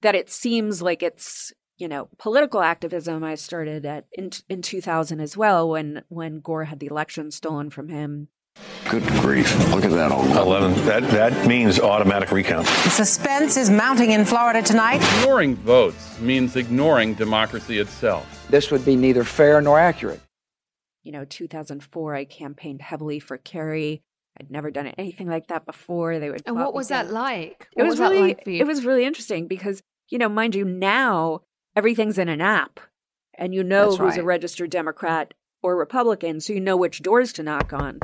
that 0.00 0.14
it 0.14 0.30
seems 0.30 0.80
like 0.80 1.02
it's 1.02 1.52
you 1.76 1.88
know, 1.88 2.08
political 2.18 2.60
activism 2.60 3.24
I 3.24 3.34
started 3.34 3.84
at 3.84 4.06
in 4.12 4.30
in 4.48 4.62
2000 4.62 5.20
as 5.20 5.36
well 5.36 5.68
when 5.68 6.02
when 6.08 6.40
Gore 6.40 6.64
had 6.64 6.80
the 6.80 6.86
election 6.86 7.30
stolen 7.30 7.70
from 7.70 7.88
him. 7.88 8.28
Good 8.88 9.02
grief. 9.20 9.52
Look 9.74 9.84
at 9.84 9.90
that 9.90 10.12
old 10.12 10.26
11. 10.26 10.86
That 10.86 11.02
that 11.10 11.46
means 11.46 11.80
automatic 11.80 12.30
recount. 12.30 12.66
The 12.66 12.90
suspense 12.90 13.56
is 13.56 13.70
mounting 13.70 14.12
in 14.12 14.24
Florida 14.24 14.62
tonight. 14.62 15.02
Ignoring 15.18 15.56
votes 15.56 16.20
means 16.20 16.54
ignoring 16.54 17.14
democracy 17.14 17.78
itself. 17.78 18.46
This 18.50 18.70
would 18.70 18.84
be 18.84 18.94
neither 18.94 19.24
fair 19.24 19.60
nor 19.60 19.78
accurate. 19.78 20.20
You 21.02 21.12
know, 21.12 21.24
2004 21.24 22.14
I 22.14 22.24
campaigned 22.24 22.82
heavily 22.82 23.18
for 23.18 23.36
Kerry. 23.36 24.02
I'd 24.38 24.50
never 24.50 24.70
done 24.70 24.86
anything 24.86 25.28
like 25.28 25.48
that 25.48 25.66
before. 25.66 26.18
They 26.18 26.30
would 26.30 26.42
And 26.46 26.56
what 26.56 26.74
was 26.74 26.88
that 26.88 27.10
like? 27.10 27.68
What 27.74 27.84
it 27.84 27.88
was, 27.88 27.98
was 27.98 28.10
really 28.10 28.28
like 28.28 28.42
it 28.46 28.66
was 28.66 28.84
really 28.84 29.04
interesting 29.04 29.48
because 29.48 29.82
you 30.10 30.18
know, 30.18 30.28
mind 30.28 30.54
you, 30.54 30.64
now 30.64 31.40
everything's 31.76 32.18
in 32.18 32.28
an 32.28 32.40
app 32.40 32.80
and 33.36 33.54
you 33.54 33.62
know 33.64 33.86
That's 33.90 33.96
who's 33.96 34.10
right. 34.10 34.20
a 34.20 34.24
registered 34.24 34.70
Democrat 34.70 35.34
or 35.62 35.76
Republican, 35.76 36.40
so 36.40 36.52
you 36.52 36.60
know 36.60 36.76
which 36.76 37.02
doors 37.02 37.32
to 37.34 37.42
knock 37.42 37.72
on. 37.72 38.00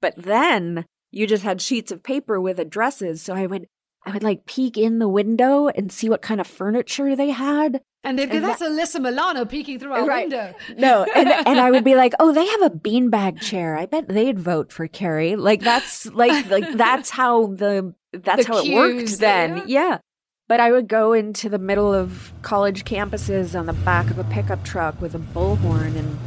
But 0.00 0.14
then 0.16 0.84
you 1.10 1.26
just 1.26 1.44
had 1.44 1.62
sheets 1.62 1.90
of 1.92 2.02
paper 2.02 2.40
with 2.40 2.58
addresses. 2.58 3.22
So 3.22 3.34
I 3.34 3.46
would 3.46 3.66
I 4.06 4.10
would 4.10 4.22
like 4.22 4.44
peek 4.46 4.76
in 4.76 4.98
the 4.98 5.08
window 5.08 5.68
and 5.68 5.90
see 5.90 6.10
what 6.10 6.20
kind 6.22 6.40
of 6.40 6.46
furniture 6.46 7.16
they 7.16 7.30
had. 7.30 7.80
And 8.06 8.18
they'd 8.18 8.30
go, 8.30 8.38
that's 8.40 8.60
Alyssa 8.60 9.00
Milano 9.00 9.46
peeking 9.46 9.78
through 9.78 9.94
our 9.94 10.04
Right. 10.06 10.24
window. 10.28 10.54
No, 10.76 11.04
and 11.16 11.26
and 11.46 11.58
I 11.58 11.70
would 11.70 11.84
be 11.84 11.94
like, 11.94 12.12
"Oh, 12.20 12.32
they 12.34 12.46
have 12.46 12.60
a 12.62 12.68
beanbag 12.70 13.40
chair. 13.40 13.78
I 13.78 13.86
bet 13.86 14.08
they'd 14.08 14.38
vote 14.38 14.70
for 14.72 14.86
Kerry." 14.88 15.36
Like 15.36 15.60
that's 15.62 16.04
like 16.12 16.50
like 16.50 16.70
that's 16.72 17.08
how 17.08 17.46
the 17.46 17.94
that's 18.12 18.44
The 18.46 18.52
how 18.52 18.58
it 18.62 18.74
worked 18.74 19.18
then. 19.20 19.54
there. 19.56 19.64
Yeah. 19.66 19.98
But 20.46 20.60
I 20.60 20.72
would 20.72 20.88
go 20.88 21.12
into 21.12 21.48
the 21.48 21.58
middle 21.58 21.92
of 21.92 22.32
college 22.42 22.84
campuses 22.84 23.58
on 23.58 23.66
the 23.66 23.72
back 23.72 24.10
of 24.10 24.18
a 24.18 24.24
pickup 24.24 24.62
truck 24.64 25.00
with 25.00 25.14
a 25.14 25.18
bullhorn 25.18 25.96
and 25.96 26.18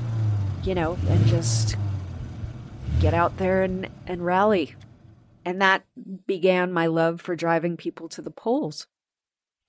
you 0.67 0.75
know, 0.75 0.97
and 1.07 1.25
just 1.27 1.77
get 2.99 3.13
out 3.13 3.37
there 3.37 3.63
and 3.63 3.89
and 4.05 4.25
rally. 4.25 4.75
And 5.45 5.61
that 5.61 5.85
began 6.27 6.73
my 6.73 6.87
love 6.87 7.21
for 7.21 7.37
driving 7.37 7.77
people 7.77 8.09
to 8.09 8.21
the 8.21 8.31
polls, 8.31 8.85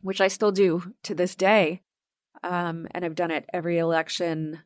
which 0.01 0.21
I 0.21 0.27
still 0.27 0.51
do 0.51 0.95
to 1.05 1.15
this 1.15 1.37
day. 1.37 1.83
Um, 2.43 2.89
and 2.91 3.05
I've 3.05 3.15
done 3.15 3.31
it 3.31 3.49
every 3.53 3.79
election. 3.79 4.61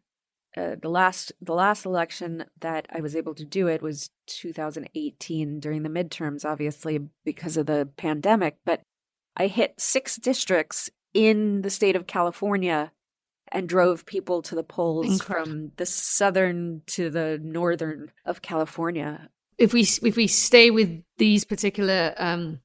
Uh, 0.57 0.77
the 0.81 0.89
last 0.89 1.33
the 1.41 1.55
last 1.55 1.85
election 1.85 2.47
that 2.61 2.87
I 2.91 3.03
was 3.03 3.15
able 3.15 3.35
to 3.35 3.45
do 3.45 3.69
it 3.69 3.83
was 3.83 4.09
2018 4.27 5.61
during 5.61 5.83
the 5.83 5.91
midterms, 5.91 6.47
obviously 6.47 7.09
because 7.27 7.59
of 7.59 7.67
the 7.67 7.91
pandemic. 7.99 8.57
But 8.65 8.81
I 9.37 9.47
hit 9.47 9.81
six 9.81 10.17
districts 10.17 10.91
in 11.15 11.63
the 11.63 11.71
state 11.71 11.97
of 11.97 12.07
California 12.07 12.93
and 13.49 13.69
drove 13.69 14.07
people 14.07 14.43
to 14.43 14.55
the 14.55 14.63
polls 14.63 15.07
Incredible. 15.07 15.51
from 15.51 15.73
the 15.77 15.87
southern 15.87 16.83
to 16.87 17.11
the 17.11 17.39
northern 17.43 18.11
of 18.25 18.43
California. 18.43 19.29
If 19.59 19.73
we 19.73 19.83
if 19.83 20.17
we 20.17 20.27
stay 20.27 20.71
with 20.71 21.03
these 21.19 21.45
particular 21.45 22.15
um, 22.17 22.61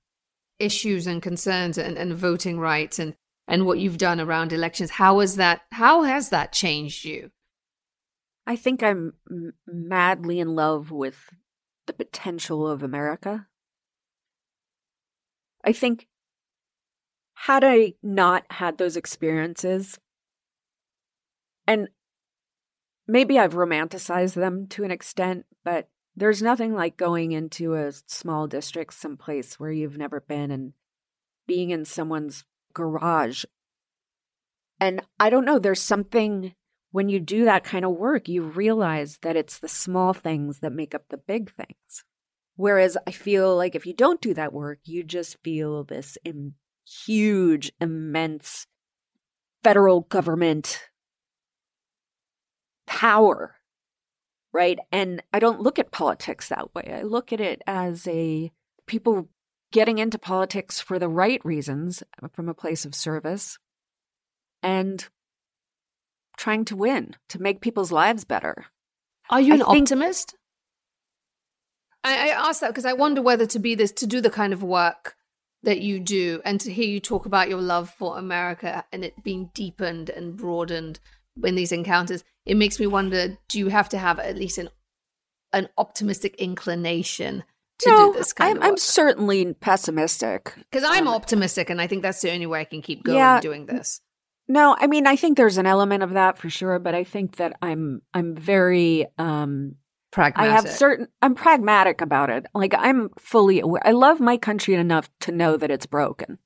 issues 0.60 1.06
and 1.06 1.22
concerns 1.22 1.78
and, 1.78 1.98
and 1.98 2.16
voting 2.16 2.60
rights 2.60 3.00
and 3.00 3.16
and 3.50 3.66
what 3.66 3.80
you've 3.80 3.98
done 3.98 4.20
around 4.20 4.52
elections, 4.52 4.92
how 4.92 5.20
has 5.20 5.36
that 5.36 5.62
how 5.72 6.04
has 6.04 6.30
that 6.30 6.54
changed 6.54 7.06
you? 7.06 7.32
I 8.46 8.56
think 8.56 8.82
I'm 8.82 9.14
m- 9.30 9.54
madly 9.68 10.40
in 10.40 10.56
love 10.56 10.90
with 10.90 11.30
the 11.86 11.94
potential 11.94 12.68
of 12.68 12.82
America. 12.82 13.48
I 15.64 15.74
think 15.74 16.08
had 17.42 17.64
I 17.64 17.94
not 18.02 18.46
had 18.50 18.78
those 18.78 18.98
experiences, 18.98 20.00
and 21.68 21.90
maybe 23.08 23.38
I've 23.38 23.54
romanticized 23.54 24.34
them 24.34 24.66
to 24.70 24.84
an 24.84 24.90
extent, 24.90 25.46
but 25.64 25.88
there's 26.16 26.42
nothing 26.42 26.74
like 26.74 26.98
going 26.98 27.34
into 27.34 27.76
a 27.76 27.92
small 28.08 28.48
district 28.48 28.96
someplace 28.96 29.60
where 29.60 29.72
you've 29.72 30.00
never 30.00 30.20
been 30.20 30.50
and 30.50 30.74
being 31.46 31.70
in 31.70 31.86
someone's 31.86 32.44
garage. 32.74 33.46
And 34.80 35.04
I 35.20 35.30
don't 35.30 35.46
know, 35.46 35.60
there's 35.60 35.82
something 35.82 36.56
when 36.92 37.08
you 37.08 37.20
do 37.20 37.46
that 37.46 37.64
kind 37.64 37.86
of 37.86 37.92
work, 37.92 38.28
you 38.28 38.42
realize 38.42 39.20
that 39.22 39.36
it's 39.36 39.60
the 39.60 39.68
small 39.68 40.14
things 40.14 40.60
that 40.60 40.74
make 40.74 40.96
up 40.96 41.04
the 41.10 41.18
big 41.18 41.54
things. 41.54 42.04
Whereas 42.56 42.98
I 43.06 43.12
feel 43.12 43.56
like 43.56 43.76
if 43.76 43.86
you 43.86 43.94
don't 43.94 44.22
do 44.22 44.34
that 44.34 44.54
work, 44.54 44.80
you 44.86 45.04
just 45.04 45.38
feel 45.44 45.84
this 45.84 46.18
Im- 46.26 46.56
huge, 47.06 47.72
immense 47.82 48.68
federal 49.64 50.02
government 50.02 50.90
power, 52.86 53.56
right? 54.54 54.80
And 54.92 55.22
I 55.34 55.40
don't 55.40 55.62
look 55.62 55.78
at 55.78 55.92
politics 55.92 56.50
that 56.50 56.74
way. 56.74 56.94
I 56.94 57.02
look 57.02 57.34
at 57.34 57.42
it 57.42 57.62
as 57.68 58.08
a 58.08 58.52
people 58.86 59.28
getting 59.72 59.98
into 59.98 60.18
politics 60.18 60.80
for 60.80 60.98
the 60.98 61.10
right 61.10 61.44
reasons 61.44 62.02
uh, 62.24 62.30
from 62.30 62.48
a 62.48 62.54
place 62.54 62.86
of 62.86 62.96
service 62.96 63.58
and 64.64 65.08
trying 66.38 66.64
to 66.66 66.76
win, 66.76 67.16
to 67.28 67.42
make 67.42 67.60
people's 67.60 67.92
lives 67.92 68.24
better. 68.24 68.66
Are 69.30 69.42
you 69.42 69.54
I 69.54 69.56
an 69.58 69.66
think- 69.66 69.82
optimist? 69.82 70.36
I, 72.04 72.30
I 72.30 72.48
ask 72.48 72.62
that 72.62 72.70
because 72.70 72.86
I 72.86 72.94
wonder 72.94 73.22
whether 73.22 73.46
to 73.48 73.60
be 73.60 73.76
this 73.76 73.92
to 73.94 74.08
do 74.08 74.22
the 74.22 74.30
kind 74.30 74.54
of 74.54 74.64
work 74.64 75.17
that 75.68 75.82
you 75.82 76.00
do 76.00 76.42
and 76.46 76.62
to 76.62 76.72
hear 76.72 76.88
you 76.88 77.02
talk 77.02 77.26
about 77.26 77.50
your 77.50 77.60
love 77.60 77.90
for 77.90 78.18
America 78.18 78.86
and 78.94 79.04
it 79.04 79.22
being 79.22 79.52
deepened 79.54 80.10
and 80.10 80.38
broadened 80.38 80.98
in 81.44 81.56
these 81.56 81.74
encounters, 81.74 82.24
it 82.46 82.56
makes 82.56 82.80
me 82.80 82.88
wonder, 82.88 83.38
do 83.50 83.60
you 83.60 83.68
have 83.68 83.90
to 83.90 83.98
have 83.98 84.18
at 84.18 84.38
least 84.38 84.58
an 84.58 84.70
an 85.52 85.68
optimistic 85.78 86.36
inclination 86.36 87.44
to 87.80 87.90
no, 87.90 88.14
do 88.14 88.20
this 88.20 88.32
kind 88.32 88.60
I'm, 88.60 88.64
I'm 88.64 88.78
certainly 88.78 89.54
pessimistic. 89.56 90.54
Because 90.56 90.86
I'm 90.88 91.10
um, 91.10 91.14
optimistic 91.14 91.70
and 91.70 91.82
I 91.82 91.88
think 91.88 92.02
that's 92.02 92.22
the 92.22 92.32
only 92.32 92.46
way 92.46 92.62
I 92.62 92.66
can 92.66 92.82
keep 92.82 93.04
going 93.04 93.18
Yeah. 93.18 93.42
doing 93.42 93.66
this. 93.66 94.00
No, 94.48 94.78
I 94.80 94.88
mean 94.88 95.06
I 95.06 95.18
think 95.18 95.36
there's 95.36 95.58
an 95.58 95.66
element 95.66 96.02
of 96.02 96.12
that 96.12 96.38
for 96.38 96.50
sure, 96.50 96.80
but 96.80 96.96
I 96.96 97.04
think 97.04 97.36
that 97.36 97.58
I'm 97.62 98.04
I'm 98.14 98.36
very 98.36 99.06
um 99.18 99.76
Pragmatic. 100.12 100.52
I 100.52 100.56
have 100.56 100.70
certain 100.70 101.08
I'm 101.22 101.36
pragmatic 101.36 102.02
about 102.02 102.30
it. 102.30 102.46
Like 102.54 102.74
I'm 102.78 103.10
fully 103.20 103.60
aware. 103.60 103.82
I 103.86 103.92
love 103.92 104.20
my 104.20 104.38
country 104.38 104.74
enough 104.76 105.10
to 105.22 105.32
know 105.32 105.58
that 105.58 105.70
it's 105.72 105.86
broken. 105.86 106.40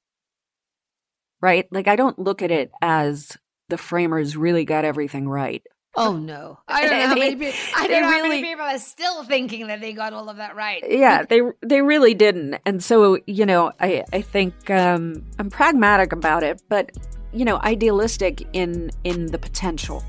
Right? 1.42 1.68
Like 1.72 1.88
I 1.88 1.96
don't 1.96 2.20
look 2.20 2.42
at 2.42 2.52
it 2.52 2.72
as 2.82 3.38
the 3.70 3.78
framers 3.78 4.36
really 4.36 4.66
got 4.66 4.86
everything 4.86 5.28
right. 5.28 5.64
Oh 5.96 6.18
no! 6.18 6.60
I 6.68 6.88
don't 6.88 7.00
know 7.00 7.08
how 7.08 7.16
many 7.16 7.36
people. 7.36 7.60
I 7.76 7.88
don't 7.88 8.02
know 8.02 8.08
how 8.08 8.22
many 8.22 8.30
really- 8.30 8.44
people 8.44 8.66
are 8.66 8.80
still 8.80 9.24
thinking 9.24 9.68
that 9.68 9.82
they 9.82 9.94
got 9.94 10.14
all 10.14 10.30
of 10.30 10.38
that 10.38 10.56
right. 10.56 10.84
yeah 10.90 11.24
they 11.24 11.42
they 11.62 11.82
really 11.82 12.14
didn't 12.14 12.56
and 12.66 12.84
so 12.84 13.18
you 13.28 13.46
know 13.46 13.72
i 13.80 14.04
i 14.14 14.22
think 14.22 14.70
um 14.70 15.24
i'm 15.38 15.50
pragmatic 15.50 16.14
about 16.14 16.44
it 16.44 16.62
but 16.70 16.92
you 17.34 17.44
know 17.46 17.58
idealistic 17.58 18.48
in 18.54 18.90
in 19.04 19.28
the 19.28 19.38
potential 19.38 20.04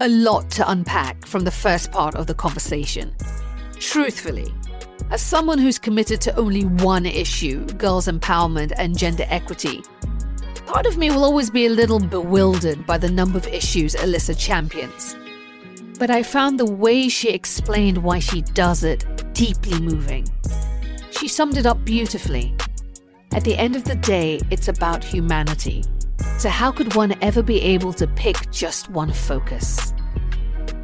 A 0.00 0.08
lot 0.08 0.50
to 0.50 0.68
unpack 0.68 1.24
from 1.24 1.44
the 1.44 1.52
first 1.52 1.92
part 1.92 2.16
of 2.16 2.26
the 2.26 2.34
conversation. 2.34 3.14
Truthfully, 3.78 4.52
as 5.12 5.22
someone 5.22 5.56
who's 5.56 5.78
committed 5.78 6.20
to 6.22 6.36
only 6.36 6.64
one 6.64 7.06
issue, 7.06 7.64
girls' 7.78 8.08
empowerment 8.08 8.72
and 8.76 8.98
gender 8.98 9.24
equity, 9.28 9.84
part 10.66 10.86
of 10.86 10.98
me 10.98 11.10
will 11.10 11.22
always 11.22 11.48
be 11.48 11.66
a 11.66 11.70
little 11.70 12.00
bewildered 12.00 12.84
by 12.84 12.98
the 12.98 13.08
number 13.08 13.38
of 13.38 13.46
issues 13.46 13.94
Alyssa 13.94 14.36
champions. 14.36 15.16
But 15.96 16.10
I 16.10 16.24
found 16.24 16.58
the 16.58 16.70
way 16.70 17.08
she 17.08 17.28
explained 17.28 17.98
why 17.98 18.18
she 18.18 18.42
does 18.42 18.82
it 18.82 19.06
deeply 19.32 19.78
moving. 19.78 20.26
She 21.12 21.28
summed 21.28 21.56
it 21.56 21.66
up 21.66 21.84
beautifully. 21.84 22.52
At 23.30 23.44
the 23.44 23.56
end 23.56 23.76
of 23.76 23.84
the 23.84 23.94
day, 23.94 24.40
it's 24.50 24.66
about 24.66 25.04
humanity. 25.04 25.84
So, 26.38 26.48
how 26.48 26.72
could 26.72 26.94
one 26.94 27.14
ever 27.22 27.42
be 27.42 27.60
able 27.60 27.92
to 27.94 28.06
pick 28.06 28.50
just 28.50 28.90
one 28.90 29.12
focus? 29.12 29.92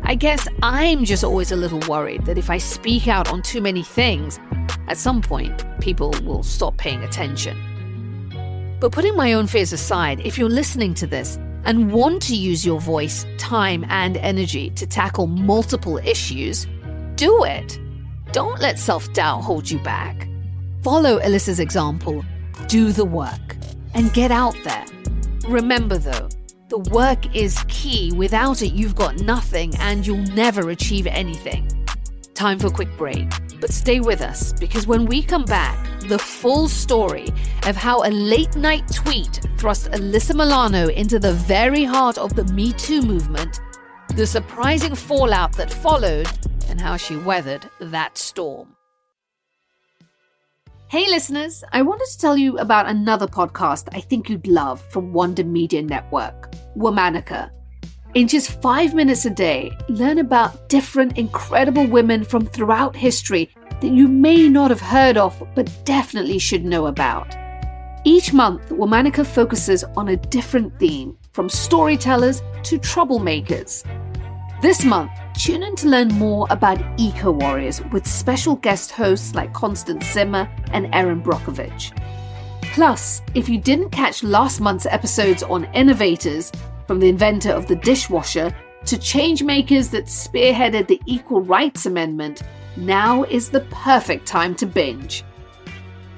I 0.03 0.15
guess 0.15 0.49
I'm 0.63 1.05
just 1.05 1.23
always 1.23 1.53
a 1.53 1.57
little 1.57 1.81
worried 1.89 2.27
that 2.27 2.39
if 2.39 2.51
I 2.51 2.59
speak 2.59 3.07
out 3.07 3.31
on 3.31 3.43
too 3.43 3.61
many 3.61 3.83
things, 3.83 4.41
at 4.89 4.99
some 4.99 5.23
point, 5.23 5.65
people 5.81 6.13
will 6.25 6.43
stop 6.43 6.77
paying 6.77 7.03
attention. 7.05 7.57
But 8.81 8.93
putting 8.93 9.15
my 9.15 9.35
own 9.35 9.47
fears 9.47 9.73
aside, 9.73 10.21
if 10.25 10.39
you're 10.39 10.49
listening 10.49 10.95
to 10.95 11.07
this 11.07 11.39
and 11.65 11.93
want 11.93 12.23
to 12.23 12.35
use 12.35 12.65
your 12.65 12.81
voice, 12.81 13.27
time, 13.39 13.85
and 13.89 14.17
energy 14.17 14.71
to 14.71 14.87
tackle 14.87 15.27
multiple 15.27 15.99
issues, 15.99 16.67
do 17.15 17.45
it. 17.45 17.79
Don't 18.33 18.61
let 18.61 18.79
self 18.79 19.13
doubt 19.13 19.43
hold 19.43 19.71
you 19.71 19.79
back. 19.81 20.27
Follow 20.83 21.21
Alyssa's 21.21 21.61
example, 21.61 22.25
do 22.67 22.91
the 22.91 23.05
work, 23.05 23.57
and 23.95 24.13
get 24.15 24.31
out 24.31 24.57
there. 24.65 24.87
Remember 25.49 25.99
though, 25.99 26.29
the 26.69 26.79
work 26.79 27.35
is 27.35 27.65
key. 27.69 28.13
Without 28.13 28.63
it, 28.63 28.73
you've 28.73 28.95
got 28.95 29.17
nothing 29.21 29.75
and 29.77 30.07
you'll 30.07 30.19
never 30.35 30.71
achieve 30.71 31.07
anything. 31.07 31.69
Time 32.35 32.59
for 32.59 32.69
a 32.69 32.71
quick 32.71 32.97
break, 32.97 33.29
but 33.61 33.71
stay 33.71 34.01
with 34.01 34.21
us 34.21 34.53
because 34.55 34.87
when 34.87 35.05
we 35.05 35.23
come 35.23 35.45
back, 35.45 36.01
the 36.03 36.19
full 36.19 36.69
story 36.69 37.29
of 37.67 37.77
how 37.77 38.03
a 38.05 38.11
late 38.11 38.57
night 38.57 38.87
tweet 38.93 39.41
thrust 39.59 39.91
Alyssa 39.91 40.35
Milano 40.35 40.89
into 40.89 41.19
the 41.19 41.33
very 41.33 41.85
heart 41.85 42.17
of 42.17 42.37
the 42.37 42.45
Me 42.53 42.73
Too 42.73 43.03
movement, 43.03 43.61
the 44.15 44.27
surprising 44.27 44.95
fallout 44.95 45.53
that 45.55 45.73
followed, 45.73 46.29
and 46.69 46.81
how 46.81 46.97
she 46.97 47.17
weathered 47.17 47.69
that 47.81 48.17
storm. 48.17 48.77
Hey, 50.91 51.07
listeners, 51.09 51.63
I 51.71 51.83
wanted 51.83 52.09
to 52.11 52.19
tell 52.19 52.37
you 52.37 52.59
about 52.59 52.89
another 52.89 53.29
podcast 53.29 53.89
I 53.93 54.01
think 54.01 54.29
you'd 54.29 54.49
love 54.49 54.83
from 54.91 55.13
Wonder 55.13 55.45
Media 55.45 55.83
Network, 55.83 56.51
Womanica. 56.77 57.51
In 58.15 58.27
just 58.27 58.61
five 58.61 58.93
minutes 58.93 59.25
a 59.25 59.31
day, 59.31 59.71
learn 59.89 60.19
about 60.19 60.69
different 60.69 61.17
incredible 61.17 61.87
women 61.87 62.25
from 62.25 62.45
throughout 62.45 62.97
history 62.97 63.49
that 63.81 63.93
you 63.93 64.09
may 64.09 64.49
not 64.49 64.73
have 64.73 64.81
heard 64.81 65.17
of 65.17 65.41
but 65.55 65.71
definitely 65.85 66.41
should 66.41 66.65
know 66.65 66.87
about. 66.87 67.37
Each 68.03 68.33
month, 68.33 68.69
Womanica 68.71 69.25
focuses 69.25 69.85
on 69.97 70.09
a 70.09 70.17
different 70.17 70.77
theme, 70.81 71.17
from 71.31 71.49
storytellers 71.49 72.43
to 72.65 72.81
troublemakers. 72.81 73.85
This 74.61 74.85
month, 74.85 75.13
tune 75.41 75.63
in 75.63 75.75
to 75.75 75.89
learn 75.89 76.09
more 76.09 76.47
about 76.51 76.79
eco 77.01 77.31
warriors 77.31 77.83
with 77.93 78.07
special 78.07 78.57
guest 78.57 78.91
hosts 78.91 79.35
like 79.35 79.55
Constance 79.55 80.05
Zimmer 80.13 80.47
and 80.73 80.95
Erin 80.95 81.23
Brockovich. 81.23 81.97
Plus, 82.75 83.23
if 83.35 83.49
you 83.49 83.59
didn't 83.59 83.89
catch 83.89 84.23
last 84.23 84.61
month's 84.61 84.85
episodes 84.85 85.43
on 85.43 85.65
innovators, 85.73 86.53
from 86.87 87.01
the 87.01 87.09
inventor 87.09 87.53
of 87.53 87.67
the 87.67 87.77
dishwasher 87.77 88.55
to 88.85 88.97
changemakers 88.97 89.91
that 89.91 90.07
spearheaded 90.07 90.87
the 90.89 91.01
Equal 91.07 91.41
Rights 91.41 91.87
Amendment, 91.87 92.43
now 92.77 93.23
is 93.25 93.49
the 93.49 93.61
perfect 93.71 94.27
time 94.27 94.55
to 94.57 94.67
binge. 94.67 95.25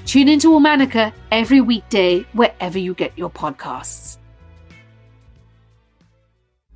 Tune 0.05 0.27
into 0.27 0.49
Womanica 0.49 1.12
every 1.31 1.61
weekday 1.61 2.23
wherever 2.33 2.79
you 2.79 2.92
get 2.92 3.16
your 3.16 3.31
podcasts. 3.31 4.18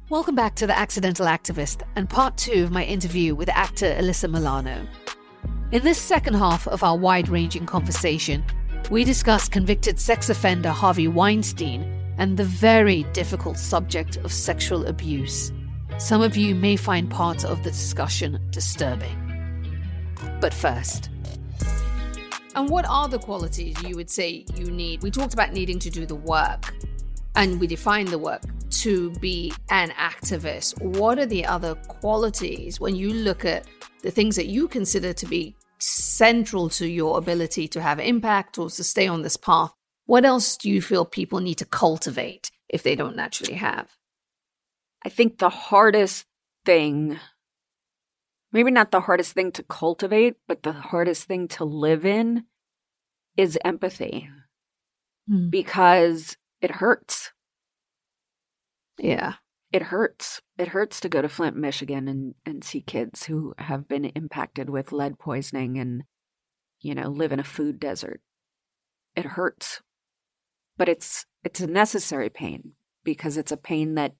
Welcome 0.08 0.36
back 0.36 0.54
to 0.56 0.68
The 0.68 0.78
Accidental 0.78 1.26
Activist 1.26 1.82
and 1.96 2.08
part 2.08 2.36
two 2.36 2.62
of 2.62 2.70
my 2.70 2.84
interview 2.84 3.34
with 3.34 3.48
actor 3.48 3.86
Alyssa 3.86 4.30
Milano. 4.30 4.86
In 5.72 5.82
this 5.82 5.98
second 5.98 6.34
half 6.34 6.68
of 6.68 6.84
our 6.84 6.96
wide 6.96 7.28
ranging 7.28 7.66
conversation, 7.66 8.44
we 8.88 9.02
discuss 9.02 9.48
convicted 9.48 9.98
sex 9.98 10.30
offender 10.30 10.70
Harvey 10.70 11.08
Weinstein 11.08 11.82
and 12.18 12.36
the 12.36 12.44
very 12.44 13.02
difficult 13.14 13.58
subject 13.58 14.16
of 14.18 14.32
sexual 14.32 14.86
abuse. 14.86 15.50
Some 15.98 16.22
of 16.22 16.36
you 16.36 16.54
may 16.54 16.76
find 16.76 17.10
parts 17.10 17.44
of 17.44 17.64
the 17.64 17.70
discussion 17.70 18.40
disturbing. 18.50 20.14
But 20.40 20.54
first, 20.54 21.10
and 22.54 22.68
what 22.68 22.86
are 22.88 23.08
the 23.08 23.18
qualities 23.18 23.82
you 23.82 23.96
would 23.96 24.08
say 24.08 24.44
you 24.54 24.70
need? 24.70 25.02
We 25.02 25.10
talked 25.10 25.34
about 25.34 25.52
needing 25.52 25.80
to 25.80 25.90
do 25.90 26.06
the 26.06 26.14
work, 26.14 26.72
and 27.34 27.58
we 27.58 27.66
defined 27.66 28.08
the 28.08 28.18
work 28.18 28.42
to 28.86 29.10
be 29.18 29.52
an 29.68 29.90
activist. 29.98 30.80
What 30.80 31.18
are 31.18 31.26
the 31.26 31.44
other 31.44 31.74
qualities 31.74 32.78
when 32.78 32.94
you 32.94 33.12
look 33.12 33.44
at 33.44 33.66
the 34.02 34.12
things 34.12 34.36
that 34.36 34.46
you 34.46 34.68
consider 34.68 35.12
to 35.12 35.26
be 35.26 35.56
central 35.80 36.68
to 36.68 36.86
your 36.86 37.18
ability 37.18 37.66
to 37.66 37.82
have 37.82 37.98
impact 37.98 38.58
or 38.58 38.70
to 38.70 38.84
stay 38.84 39.08
on 39.08 39.22
this 39.22 39.36
path? 39.36 39.72
What 40.04 40.24
else 40.24 40.56
do 40.56 40.70
you 40.70 40.80
feel 40.80 41.04
people 41.04 41.40
need 41.40 41.58
to 41.58 41.64
cultivate 41.64 42.52
if 42.68 42.84
they 42.84 42.94
don't 42.94 43.16
naturally 43.16 43.54
have? 43.54 43.88
I 45.04 45.08
think 45.08 45.38
the 45.38 45.48
hardest 45.48 46.24
thing, 46.64 47.18
maybe 48.52 48.70
not 48.70 48.92
the 48.92 49.00
hardest 49.00 49.32
thing 49.32 49.50
to 49.50 49.64
cultivate, 49.64 50.36
but 50.46 50.62
the 50.62 50.72
hardest 50.72 51.24
thing 51.24 51.48
to 51.48 51.64
live 51.64 52.06
in 52.06 52.44
is 53.36 53.58
empathy 53.64 54.28
Hmm. 55.26 55.50
because 55.50 56.36
it 56.60 56.70
hurts. 56.70 57.32
Yeah. 58.98 59.34
It 59.72 59.82
hurts. 59.82 60.40
It 60.56 60.68
hurts 60.68 61.00
to 61.00 61.08
go 61.08 61.20
to 61.20 61.28
Flint, 61.28 61.56
Michigan 61.56 62.08
and, 62.08 62.34
and 62.44 62.62
see 62.62 62.80
kids 62.80 63.26
who 63.26 63.54
have 63.58 63.88
been 63.88 64.04
impacted 64.06 64.70
with 64.70 64.92
lead 64.92 65.18
poisoning 65.18 65.78
and, 65.78 66.04
you 66.80 66.94
know, 66.94 67.08
live 67.08 67.32
in 67.32 67.40
a 67.40 67.44
food 67.44 67.80
desert. 67.80 68.20
It 69.14 69.24
hurts. 69.24 69.80
But 70.76 70.88
it's 70.88 71.24
it's 71.42 71.60
a 71.60 71.66
necessary 71.66 72.28
pain 72.28 72.72
because 73.02 73.36
it's 73.36 73.52
a 73.52 73.56
pain 73.56 73.94
that 73.94 74.14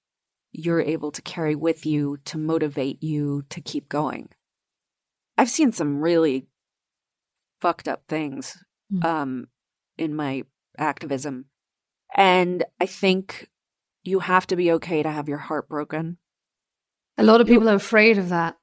you're 0.53 0.81
able 0.81 1.11
to 1.13 1.23
carry 1.23 1.55
with 1.55 1.85
you 1.85 2.19
to 2.25 2.39
motivate 2.39 3.03
you 3.03 3.43
to 3.51 3.61
keep 3.61 3.89
going. 3.89 4.29
I've 5.37 5.51
seen 5.51 5.73
some 5.73 6.01
really 6.01 6.47
fucked 7.61 7.89
up 7.89 8.03
things 8.09 8.57
Mm. 8.93 9.05
um, 9.05 9.47
in 9.99 10.15
my 10.15 10.45
activism. 10.79 11.47
And 12.15 12.65
I 12.81 12.87
think 12.87 13.49
you 14.07 14.21
have 14.21 14.47
to 14.49 14.57
be 14.57 14.73
okay 14.73 15.03
to 15.03 15.11
have 15.11 15.29
your 15.29 15.39
heart 15.39 15.69
broken. 15.69 16.19
A 17.19 17.25
lot 17.25 17.41
of 17.41 17.47
people 17.47 17.69
are 17.69 17.75
afraid 17.75 18.19
of 18.19 18.29
that. 18.29 18.57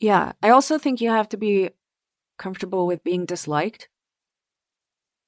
Yeah. 0.00 0.32
I 0.42 0.50
also 0.50 0.78
think 0.78 1.00
you 1.00 1.10
have 1.10 1.28
to 1.30 1.36
be 1.36 1.70
comfortable 2.38 2.86
with 2.86 3.04
being 3.04 3.26
disliked. 3.26 3.88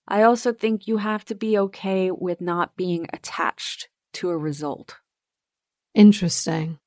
I 0.08 0.22
also 0.22 0.52
think 0.52 0.86
you 0.86 0.96
have 0.96 1.24
to 1.26 1.34
be 1.34 1.58
okay 1.58 2.10
with 2.10 2.40
not 2.40 2.76
being 2.76 3.06
attached 3.12 3.88
to 4.14 4.30
a 4.30 4.36
result. 4.36 4.96
Interesting. 5.94 6.78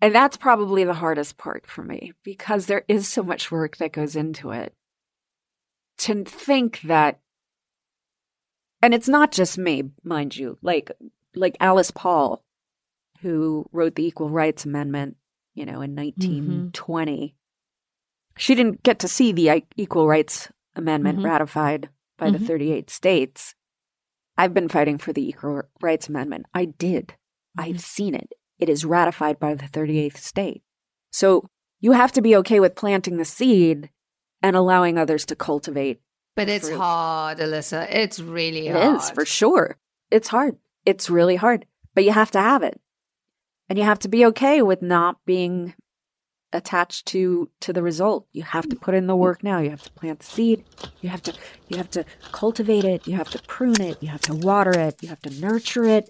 And 0.00 0.14
that's 0.14 0.36
probably 0.36 0.84
the 0.84 0.94
hardest 0.94 1.38
part 1.38 1.66
for 1.66 1.82
me 1.82 2.12
because 2.22 2.66
there 2.66 2.84
is 2.86 3.08
so 3.08 3.22
much 3.22 3.50
work 3.50 3.78
that 3.78 3.92
goes 3.92 4.14
into 4.14 4.50
it. 4.50 4.74
To 5.98 6.22
think 6.22 6.80
that, 6.82 7.18
and 8.80 8.94
it's 8.94 9.08
not 9.08 9.32
just 9.32 9.58
me, 9.58 9.90
mind 10.04 10.36
you, 10.36 10.56
like, 10.62 10.92
like 11.34 11.56
Alice 11.60 11.90
Paul, 11.90 12.42
who 13.20 13.66
wrote 13.72 13.94
the 13.94 14.04
Equal 14.06 14.30
Rights 14.30 14.64
Amendment, 14.64 15.16
you 15.54 15.64
know, 15.66 15.80
in 15.80 15.94
1920. 15.94 17.34
She 18.36 18.54
didn't 18.54 18.82
get 18.82 18.98
to 19.00 19.08
see 19.08 19.32
the 19.32 19.64
Equal 19.76 20.06
Rights 20.06 20.48
Amendment 20.76 21.18
Mhm. 21.18 21.24
ratified 21.24 21.88
by 22.16 22.30
the 22.30 22.38
Mhm. 22.38 22.46
38 22.46 22.90
states. 22.90 23.54
I've 24.36 24.54
been 24.54 24.68
fighting 24.68 24.98
for 24.98 25.12
the 25.12 25.26
Equal 25.28 25.62
Rights 25.80 26.08
Amendment. 26.08 26.46
I 26.54 26.66
did. 26.66 27.14
I've 27.56 27.80
seen 27.80 28.14
it. 28.14 28.32
It 28.58 28.68
is 28.68 28.84
ratified 28.84 29.40
by 29.40 29.54
the 29.54 29.66
38th 29.66 30.18
state. 30.18 30.62
So 31.10 31.48
you 31.80 31.92
have 31.92 32.12
to 32.12 32.22
be 32.22 32.36
okay 32.36 32.60
with 32.60 32.76
planting 32.76 33.16
the 33.16 33.24
seed 33.24 33.90
and 34.42 34.54
allowing 34.54 34.96
others 34.98 35.26
to 35.26 35.34
cultivate. 35.36 36.00
But 36.36 36.48
it's 36.48 36.68
fruit. 36.68 36.78
hard, 36.78 37.38
Alyssa. 37.38 37.88
It's 37.90 38.20
really 38.20 38.68
It 38.68 38.76
hard. 38.76 38.96
is 39.00 39.10
for 39.10 39.24
sure. 39.24 39.76
It's 40.12 40.28
hard. 40.28 40.56
It's 40.88 41.10
really 41.10 41.36
hard, 41.36 41.66
but 41.94 42.04
you 42.04 42.12
have 42.12 42.30
to 42.30 42.40
have 42.40 42.62
it. 42.62 42.80
And 43.68 43.78
you 43.78 43.84
have 43.84 43.98
to 43.98 44.08
be 44.08 44.24
okay 44.24 44.62
with 44.62 44.80
not 44.80 45.18
being 45.26 45.74
attached 46.50 47.04
to 47.08 47.50
to 47.60 47.74
the 47.74 47.82
result. 47.82 48.26
You 48.32 48.42
have 48.42 48.66
to 48.70 48.76
put 48.76 48.94
in 48.94 49.06
the 49.06 49.14
work 49.14 49.44
now. 49.44 49.58
You 49.58 49.68
have 49.68 49.82
to 49.82 49.92
plant 49.92 50.20
the 50.20 50.24
seed. 50.24 50.64
You 51.02 51.10
have 51.10 51.22
to 51.24 51.34
you 51.68 51.76
have 51.76 51.90
to 51.90 52.06
cultivate 52.32 52.86
it. 52.86 53.06
You 53.06 53.16
have 53.16 53.28
to 53.32 53.42
prune 53.42 53.82
it. 53.82 54.02
You 54.02 54.08
have 54.08 54.22
to 54.22 54.34
water 54.34 54.70
it. 54.78 55.02
You 55.02 55.10
have 55.10 55.20
to 55.28 55.40
nurture 55.40 55.84
it. 55.84 56.08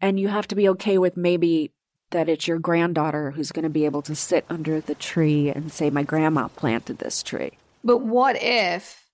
And 0.00 0.18
you 0.18 0.28
have 0.28 0.48
to 0.48 0.54
be 0.54 0.70
okay 0.70 0.96
with 0.96 1.18
maybe 1.18 1.70
that 2.12 2.30
it's 2.30 2.48
your 2.48 2.58
granddaughter 2.58 3.32
who's 3.32 3.52
going 3.52 3.64
to 3.64 3.78
be 3.80 3.84
able 3.84 4.00
to 4.02 4.14
sit 4.14 4.46
under 4.48 4.80
the 4.80 4.94
tree 4.94 5.50
and 5.50 5.70
say 5.70 5.90
my 5.90 6.02
grandma 6.02 6.48
planted 6.48 6.96
this 6.96 7.22
tree. 7.22 7.58
But 7.84 7.98
what 7.98 8.42
if 8.42 9.04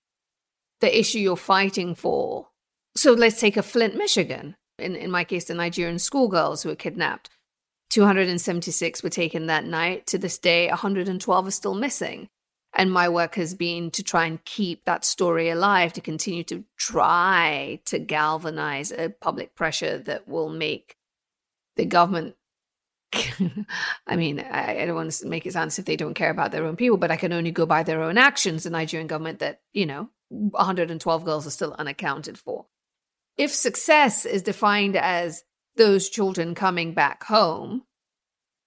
the 0.79 0.97
issue 0.97 1.19
you're 1.19 1.35
fighting 1.35 1.95
for 1.95 2.47
so 2.95 3.13
let's 3.13 3.39
take 3.39 3.55
a 3.55 3.63
Flint, 3.63 3.95
Michigan. 3.95 4.55
In, 4.79 4.95
in 4.95 5.11
my 5.11 5.23
case, 5.23 5.45
the 5.45 5.53
Nigerian 5.53 5.99
schoolgirls 5.99 6.63
who 6.63 6.69
were 6.69 6.75
kidnapped. 6.75 7.29
276 7.89 9.01
were 9.01 9.09
taken 9.09 9.47
that 9.47 9.65
night. 9.65 10.05
To 10.07 10.17
this 10.17 10.37
day, 10.37 10.67
112 10.67 11.47
are 11.47 11.51
still 11.51 11.73
missing. 11.73 12.29
And 12.73 12.91
my 12.91 13.09
work 13.09 13.35
has 13.35 13.55
been 13.55 13.89
to 13.91 14.03
try 14.03 14.25
and 14.25 14.43
keep 14.45 14.85
that 14.85 15.03
story 15.03 15.49
alive, 15.49 15.91
to 15.93 16.01
continue 16.01 16.43
to 16.45 16.63
try 16.77 17.81
to 17.85 17.97
galvanize 17.97 18.91
a 18.91 19.09
public 19.09 19.55
pressure 19.55 19.97
that 19.97 20.27
will 20.27 20.49
make 20.49 20.95
the 21.77 21.85
government. 21.85 22.35
I 24.05 24.15
mean, 24.15 24.39
I, 24.39 24.81
I 24.81 24.85
don't 24.85 24.95
want 24.95 25.11
to 25.11 25.27
make 25.27 25.47
it 25.47 25.53
sound 25.53 25.69
as 25.69 25.79
if 25.79 25.85
they 25.85 25.95
don't 25.95 26.13
care 26.13 26.29
about 26.29 26.51
their 26.51 26.65
own 26.65 26.75
people, 26.75 26.97
but 26.97 27.09
I 27.09 27.17
can 27.17 27.33
only 27.33 27.51
go 27.51 27.65
by 27.65 27.81
their 27.81 28.03
own 28.03 28.19
actions. 28.19 28.63
The 28.63 28.69
Nigerian 28.69 29.07
government 29.07 29.39
that, 29.39 29.61
you 29.73 29.87
know, 29.87 30.09
112 30.29 31.25
girls 31.25 31.47
are 31.47 31.51
still 31.51 31.75
unaccounted 31.79 32.37
for. 32.37 32.67
If 33.39 33.55
success 33.55 34.25
is 34.25 34.43
defined 34.43 34.97
as 34.97 35.43
those 35.77 36.09
children 36.09 36.53
coming 36.55 36.93
back 36.93 37.23
home, 37.23 37.83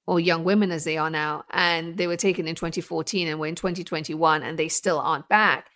or 0.06 0.18
young 0.18 0.44
women 0.44 0.72
as 0.72 0.84
they 0.84 0.96
are 0.96 1.10
now, 1.10 1.44
and 1.50 1.96
they 1.96 2.06
were 2.06 2.16
taken 2.16 2.48
in 2.48 2.54
2014 2.54 3.28
and 3.28 3.38
we're 3.38 3.46
in 3.46 3.54
2021 3.54 4.42
and 4.42 4.58
they 4.58 4.68
still 4.68 4.98
aren't 4.98 5.28
back, 5.28 5.68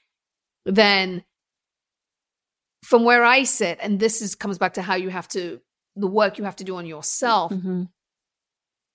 then 0.64 1.22
from 2.82 3.04
where 3.04 3.22
I 3.22 3.44
sit, 3.44 3.78
and 3.82 4.00
this 4.00 4.22
is 4.22 4.34
comes 4.34 4.58
back 4.58 4.74
to 4.74 4.82
how 4.82 4.94
you 4.94 5.10
have 5.10 5.28
to 5.28 5.60
the 5.94 6.06
work 6.06 6.38
you 6.38 6.44
have 6.44 6.56
to 6.56 6.64
do 6.64 6.76
on 6.76 6.86
yourself. 6.86 7.52
Mm-hmm. 7.52 7.84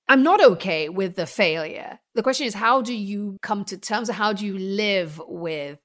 I'm 0.07 0.23
not 0.23 0.43
okay 0.43 0.89
with 0.89 1.15
the 1.15 1.27
failure. 1.27 1.99
The 2.15 2.23
question 2.23 2.47
is, 2.47 2.53
how 2.55 2.81
do 2.81 2.93
you 2.93 3.37
come 3.41 3.65
to 3.65 3.77
terms? 3.77 4.09
How 4.09 4.33
do 4.33 4.45
you 4.45 4.57
live 4.57 5.21
with 5.27 5.79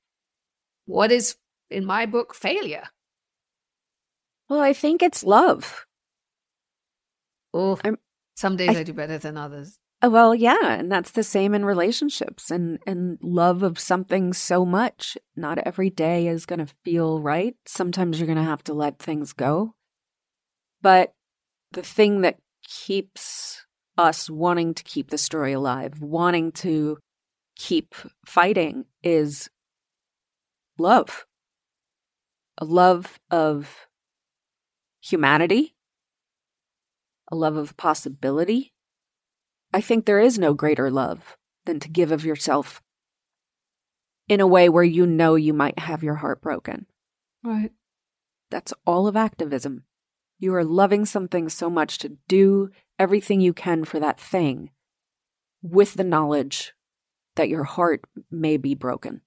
what 0.87 1.13
is, 1.13 1.37
in 1.71 1.85
my 1.85 2.07
book, 2.07 2.35
failure? 2.35 2.89
Well, 4.49 4.61
I 4.61 4.73
think 4.73 5.03
it's 5.03 5.25
love. 5.25 5.87
Oh, 7.53 7.79
some 8.37 8.57
days 8.57 8.77
I, 8.77 8.81
I 8.81 8.83
do 8.83 8.93
better 8.93 9.19
than 9.19 9.37
others. 9.37 9.79
Uh, 10.03 10.11
well, 10.11 10.35
yeah, 10.35 10.75
and 10.75 10.93
that's 10.93 11.13
the 11.13 11.23
same 11.23 11.55
in 11.55 11.65
relationships 11.65 12.51
and 12.51 12.79
and 12.87 13.19
love 13.23 13.63
of 13.63 13.79
something 13.79 14.33
so 14.33 14.65
much. 14.65 15.17
Not 15.35 15.59
every 15.59 15.91
day 15.91 16.27
is 16.27 16.47
going 16.47 16.59
to 16.65 16.75
feel 16.85 17.21
right. 17.21 17.57
Sometimes 17.67 18.19
you're 18.19 18.27
going 18.27 18.37
to 18.37 18.45
have 18.45 18.63
to 18.65 18.75
let 18.75 18.99
things 18.99 19.33
go. 19.33 19.75
But 20.83 21.15
the 21.73 21.83
thing 21.83 22.21
that 22.21 22.39
keeps 22.63 23.65
us 23.97 24.29
wanting 24.29 24.75
to 24.75 24.85
keep 24.85 25.11
the 25.11 25.19
story 25.19 25.53
alive, 25.53 26.01
wanting 26.01 26.53
to 26.53 26.99
keep 27.57 27.95
fighting 28.27 28.85
is 29.03 29.49
love. 30.79 31.25
A 32.59 32.65
love 32.65 33.19
of 33.31 33.86
humanity, 35.07 35.75
a 37.31 37.37
love 37.37 37.57
of 37.57 37.77
possibility. 37.77 38.73
I 39.73 39.81
think 39.81 40.05
there 40.05 40.21
is 40.21 40.39
no 40.39 40.55
greater 40.55 40.91
love 40.91 41.37
than 41.65 41.81
to 41.81 41.89
give 41.89 42.13
of 42.13 42.25
yourself 42.25 42.83
in 44.29 44.41
a 44.41 44.47
way 44.47 44.69
where 44.69 44.85
you 44.85 45.07
know 45.07 45.35
you 45.35 45.53
might 45.53 45.79
have 45.79 46.03
your 46.03 46.17
heart 46.17 46.41
broken. 46.41 46.87
Right. 47.45 47.73
That's 48.51 48.75
all 48.85 49.07
of 49.07 49.17
activism. 49.17 49.85
You 50.39 50.55
are 50.55 50.65
loving 50.65 51.05
something 51.05 51.49
so 51.49 51.71
much 51.71 51.99
to 51.99 52.17
do 52.29 52.71
everything 52.99 53.41
you 53.41 53.53
can 53.53 53.85
for 53.85 54.01
that 54.01 54.21
thing 54.21 54.71
with 55.63 55.95
the 55.95 56.05
knowledge 56.05 56.75
that 57.37 57.49
your 57.49 57.65
heart 57.65 58.05
may 58.31 58.57
be 58.57 58.75
broken. 58.75 59.21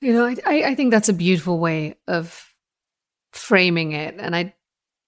You 0.00 0.12
know, 0.12 0.26
I, 0.26 0.62
I 0.62 0.74
think 0.74 0.90
that's 0.90 1.08
a 1.08 1.14
beautiful 1.14 1.58
way 1.58 1.96
of 2.06 2.54
framing 3.32 3.92
it. 3.92 4.16
And 4.18 4.34
I 4.34 4.54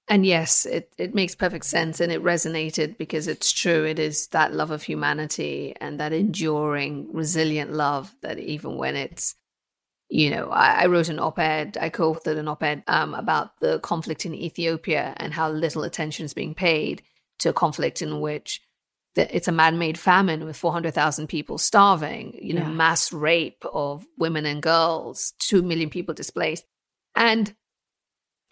and 0.09 0.25
yes, 0.25 0.65
it, 0.65 0.93
it 0.97 1.15
makes 1.15 1.35
perfect 1.35 1.67
sense 1.67 2.01
and 2.01 2.11
it 2.11 2.23
resonated 2.23 2.97
because 2.97 3.29
it's 3.29 3.53
true. 3.53 3.85
It 3.85 3.99
is 3.99 4.29
that 4.29 4.55
love 4.55 4.71
of 4.71 4.83
humanity 4.83 5.75
and 5.81 6.01
that 6.01 6.13
enduring, 6.13 7.09
resilient 7.13 7.73
love 7.73 8.15
that 8.23 8.39
even 8.39 8.77
when 8.77 8.97
it's, 8.97 9.35
you 10.09 10.31
know, 10.31 10.49
I, 10.49 10.83
I 10.83 10.87
wrote 10.87 11.11
an 11.11 11.19
op 11.19 11.39
ed, 11.39 11.77
I 11.79 11.91
co 11.91 12.15
authored 12.15 12.39
an 12.39 12.49
op 12.49 12.63
ed 12.63 12.83
um, 12.87 13.13
about 13.13 13.61
the 13.61 13.81
conflict 13.81 14.25
in 14.25 14.35
Ethiopia 14.35 15.15
and 15.19 15.35
how 15.35 15.51
little 15.51 15.85
attention 15.85 16.25
is 16.25 16.33
being 16.33 16.55
paid 16.55 17.03
to 17.41 17.51
a 17.51 17.53
conflict 17.55 18.01
in 18.01 18.21
which 18.21 18.63
the, 19.15 19.35
it's 19.35 19.49
a 19.49 19.53
man 19.53 19.79
made 19.79 19.99
famine 19.99 20.47
with 20.47 20.57
400,000 20.57 21.27
people 21.27 21.59
starving, 21.59 22.39
you 22.41 22.55
know, 22.55 22.63
yeah. 22.63 22.71
mass 22.71 23.13
rape 23.13 23.63
of 23.73 24.07
women 24.17 24.47
and 24.47 24.63
girls, 24.63 25.35
2 25.41 25.63
million 25.63 25.91
people 25.91 26.15
displaced. 26.15 26.65
And 27.15 27.55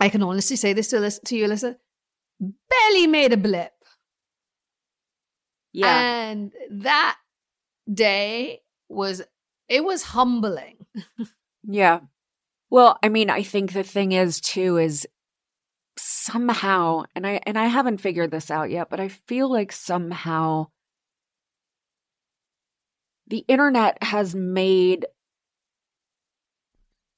I 0.00 0.08
can 0.08 0.22
honestly 0.22 0.56
say 0.56 0.72
this 0.72 0.88
to, 0.88 1.10
to 1.10 1.36
you, 1.36 1.46
Alyssa, 1.46 1.76
barely 2.40 3.06
made 3.06 3.32
a 3.32 3.36
blip. 3.36 3.72
Yeah. 5.72 5.98
And 5.98 6.52
that 6.70 7.16
day 7.92 8.60
was, 8.88 9.22
it 9.68 9.84
was 9.84 10.02
humbling. 10.02 10.86
yeah. 11.64 12.00
Well, 12.70 12.98
I 13.02 13.08
mean, 13.08 13.30
I 13.30 13.42
think 13.42 13.72
the 13.72 13.82
thing 13.82 14.12
is 14.12 14.40
too 14.40 14.76
is 14.76 15.06
somehow, 15.98 17.04
and 17.14 17.26
I 17.26 17.40
and 17.46 17.58
I 17.58 17.66
haven't 17.66 17.98
figured 17.98 18.30
this 18.30 18.50
out 18.50 18.70
yet, 18.70 18.90
but 18.90 19.00
I 19.00 19.08
feel 19.08 19.50
like 19.50 19.72
somehow 19.72 20.68
the 23.28 23.44
internet 23.48 24.02
has 24.02 24.34
made 24.34 25.06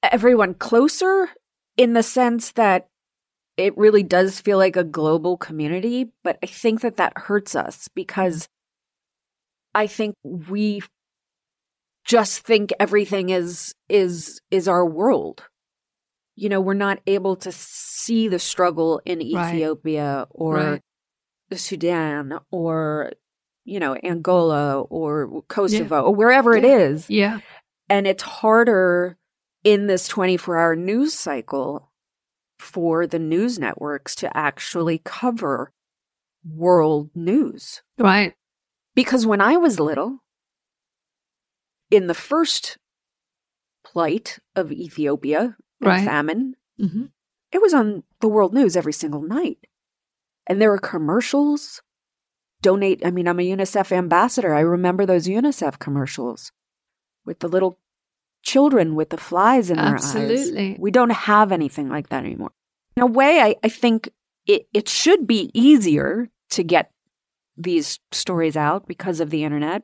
everyone 0.03 0.55
closer 0.55 1.29
in 1.79 1.95
the 1.95 2.03
sense 2.03 2.53
that 2.53 2.89
it 3.57 3.77
really 3.79 4.03
does 4.03 4.41
feel 4.41 4.59
like 4.59 4.77
a 4.77 4.85
global 4.85 5.39
community, 5.39 6.11
but 6.23 6.39
I 6.43 6.47
think 6.47 6.83
that 6.83 6.97
that 6.97 7.17
hurts 7.17 7.57
us 7.57 7.89
because 7.95 8.49
I 9.75 9.87
think 9.87 10.15
we 10.23 10.83
just 12.05 12.41
think 12.41 12.73
everything 12.79 13.31
is 13.31 13.75
is 13.89 14.41
is 14.51 14.69
our 14.69 14.85
world. 14.85 15.45
You 16.37 16.49
know, 16.49 16.61
we're 16.61 16.75
not 16.75 17.01
able 17.07 17.37
to 17.37 17.53
see 17.53 18.29
the 18.29 18.39
struggle 18.39 19.01
in 19.05 19.21
Ethiopia 19.21 20.19
right. 20.19 20.27
or 20.31 20.55
right. 20.55 20.83
the 21.49 21.59
Sudan 21.59 22.39
or 22.51 23.13
you 23.65 23.79
know, 23.81 23.97
Angola 24.03 24.81
or 24.81 25.43
Kosovo 25.49 25.97
yeah. 25.97 26.03
or 26.03 26.15
wherever 26.15 26.57
yeah. 26.57 26.59
it 26.59 26.65
is. 26.65 27.11
Yeah. 27.11 27.41
And 27.91 28.07
it's 28.07 28.23
harder 28.23 29.19
in 29.65 29.87
this 29.87 30.09
24 30.09 30.59
hour 30.59 30.77
news 30.77 31.15
cycle 31.15 31.91
for 32.59 33.07
the 33.07 33.19
news 33.19 33.59
networks 33.59 34.15
to 34.17 34.37
actually 34.37 35.01
cover 35.05 35.73
world 36.45 37.11
news. 37.15 37.83
Right. 37.99 38.35
Because 38.95 39.27
when 39.27 39.41
I 39.41 39.57
was 39.57 39.79
little, 39.79 40.19
in 41.91 42.07
the 42.07 42.15
first 42.15 42.79
plight 43.85 44.39
of 44.55 44.73
Ethiopia 44.73 45.57
and 45.81 45.89
right. 45.89 46.05
famine, 46.05 46.55
mm-hmm. 46.81 47.05
it 47.53 47.63
was 47.63 47.73
on 47.73 48.03
the 48.21 48.29
world 48.29 48.53
news 48.53 48.77
every 48.77 48.93
single 48.93 49.23
night. 49.23 49.59
And 50.47 50.61
there 50.61 50.71
were 50.71 50.79
commercials. 50.79 51.83
Donate. 52.61 53.07
I 53.07 53.13
mean, 53.13 53.29
I'm 53.29 53.39
a 53.39 53.49
UNICEF 53.49 53.93
ambassador. 53.93 54.53
I 54.53 54.61
remember 54.61 55.07
those 55.07 55.29
UNICEF 55.29 55.79
commercials 55.79 56.51
with 57.25 57.39
the 57.39 57.47
little 57.47 57.79
children 58.43 58.95
with 58.95 59.11
the 59.11 59.17
flies 59.17 59.71
in 59.71 59.79
Absolutely. 59.79 60.21
their 60.21 60.33
eyes. 60.33 60.49
Absolutely. 60.49 60.77
We 60.79 60.91
don't 60.91 61.11
have 61.11 61.53
anything 61.53 61.89
like 61.89 62.09
that 62.09 62.25
anymore. 62.25 62.53
In 62.97 63.03
a 63.03 63.07
way, 63.07 63.41
I, 63.41 63.57
I 63.63 63.69
think 63.69 64.11
it, 64.47 64.67
it 64.73 64.89
should 64.89 65.27
be 65.27 65.51
easier 65.55 66.29
to 66.51 66.63
get 66.63 66.91
these 67.57 67.99
stories 68.13 68.57
out 68.57 68.87
because 68.87 69.21
of 69.21 69.31
the 69.31 69.45
internet. 69.45 69.83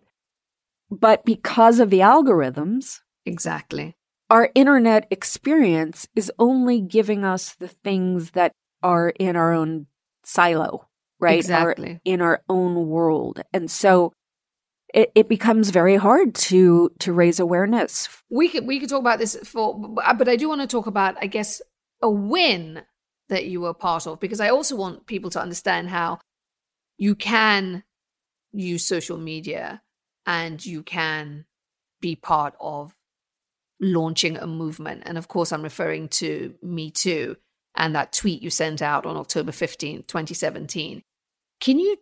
But 0.90 1.24
because 1.24 1.80
of 1.80 1.90
the 1.90 2.00
algorithms, 2.00 3.00
exactly, 3.26 3.96
our 4.30 4.50
internet 4.54 5.06
experience 5.10 6.06
is 6.14 6.32
only 6.38 6.80
giving 6.80 7.24
us 7.24 7.54
the 7.54 7.68
things 7.68 8.32
that 8.32 8.52
are 8.82 9.10
in 9.18 9.36
our 9.36 9.52
own 9.52 9.86
silo, 10.24 10.88
right? 11.20 11.38
Exactly. 11.38 11.92
Our, 11.92 12.00
in 12.04 12.20
our 12.20 12.42
own 12.48 12.88
world. 12.88 13.42
And 13.52 13.70
so 13.70 14.12
it, 14.94 15.10
it 15.16 15.28
becomes 15.28 15.70
very 15.70 15.96
hard 15.96 16.34
to 16.36 16.90
to 17.00 17.12
raise 17.12 17.40
awareness. 17.40 18.08
We 18.30 18.48
could 18.48 18.66
we 18.66 18.78
could 18.78 18.88
talk 18.88 19.00
about 19.00 19.18
this 19.18 19.36
for, 19.44 19.76
but 19.76 20.28
I 20.28 20.36
do 20.36 20.48
want 20.48 20.60
to 20.60 20.66
talk 20.68 20.86
about, 20.86 21.16
I 21.20 21.26
guess, 21.26 21.60
a 22.00 22.08
win 22.08 22.82
that 23.28 23.46
you 23.46 23.60
were 23.60 23.74
part 23.74 24.06
of 24.06 24.20
because 24.20 24.40
I 24.40 24.50
also 24.50 24.76
want 24.76 25.06
people 25.06 25.30
to 25.30 25.40
understand 25.40 25.88
how 25.88 26.20
you 26.96 27.16
can 27.16 27.82
use 28.52 28.86
social 28.86 29.18
media 29.18 29.82
and 30.26 30.64
you 30.64 30.84
can 30.84 31.44
be 32.00 32.14
part 32.14 32.54
of 32.60 32.94
launching 33.80 34.36
a 34.36 34.46
movement. 34.46 35.02
And 35.06 35.18
of 35.18 35.26
course, 35.26 35.50
I'm 35.50 35.62
referring 35.62 36.08
to 36.20 36.54
Me 36.62 36.90
Too 36.92 37.36
and 37.74 37.96
that 37.96 38.12
tweet 38.12 38.42
you 38.42 38.50
sent 38.50 38.80
out 38.80 39.06
on 39.06 39.16
October 39.16 39.50
15, 39.50 40.04
2017. 40.04 41.02
Can 41.60 41.78
you, 41.80 41.96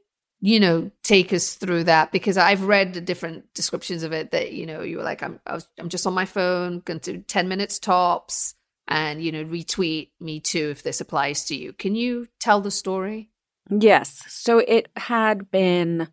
you 0.45 0.59
know, 0.59 0.91
take 1.05 1.33
us 1.33 1.55
through 1.55 1.85
that? 1.85 2.11
Because 2.11 2.37
I've 2.37 2.65
read 2.65 2.95
the 2.95 3.01
different 3.01 3.55
descriptions 3.55 4.03
of 4.03 4.13
it 4.13 4.33
that, 4.33 4.53
you 4.53 4.67
know, 4.67 4.83
you 4.83 4.97
were 4.97 5.05
like, 5.05 5.23
I'm, 5.23 5.39
I 5.47 5.55
was, 5.55 5.69
I'm 5.79 5.89
just 5.89 6.05
on 6.05 6.15
my 6.15 6.25
phone, 6.25 6.81
going 6.81 6.99
to 7.01 7.21
10 7.21 7.49
minutes 7.49 7.79
tops 7.79 8.57
and, 8.89 9.23
you 9.23 9.31
know, 9.31 9.45
retweet 9.45 10.11
Me 10.21 10.41
Too 10.41 10.71
if 10.71 10.83
this 10.83 11.01
applies 11.01 11.45
to 11.45 11.55
you. 11.55 11.73
Can 11.73 11.95
you 11.95 12.27
tell 12.41 12.61
the 12.61 12.73
story? 12.73 13.31
Yes. 13.71 14.25
So 14.27 14.59
it 14.59 14.89
had 14.97 15.49
been 15.53 16.09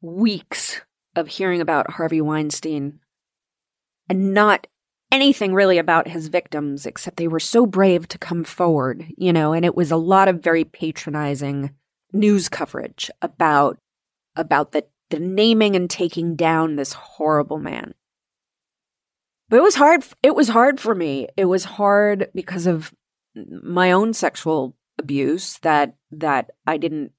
weeks 0.00 0.80
of 1.16 1.26
hearing 1.26 1.60
about 1.60 1.90
Harvey 1.90 2.20
Weinstein 2.20 3.00
and 4.08 4.32
not 4.32 4.68
anything 5.10 5.52
really 5.52 5.78
about 5.78 6.06
his 6.06 6.28
victims, 6.28 6.86
except 6.86 7.16
they 7.16 7.26
were 7.26 7.40
so 7.40 7.66
brave 7.66 8.06
to 8.08 8.18
come 8.18 8.44
forward, 8.44 9.06
you 9.16 9.32
know, 9.32 9.52
and 9.52 9.64
it 9.64 9.74
was 9.74 9.90
a 9.90 9.96
lot 9.96 10.28
of 10.28 10.40
very 10.40 10.62
patronizing 10.62 11.74
news 12.18 12.48
coverage 12.48 13.10
about 13.22 13.78
about 14.34 14.72
the, 14.72 14.84
the 15.10 15.18
naming 15.18 15.76
and 15.76 15.88
taking 15.88 16.36
down 16.36 16.76
this 16.76 16.92
horrible 16.92 17.58
man. 17.58 17.94
But 19.48 19.58
it 19.58 19.62
was 19.62 19.76
hard 19.76 20.04
it 20.22 20.34
was 20.34 20.48
hard 20.48 20.80
for 20.80 20.94
me. 20.94 21.28
It 21.36 21.46
was 21.46 21.64
hard 21.64 22.30
because 22.34 22.66
of 22.66 22.92
my 23.34 23.92
own 23.92 24.12
sexual 24.12 24.76
abuse 24.98 25.58
that 25.58 25.96
that 26.10 26.50
I 26.66 26.76
didn't 26.78 27.12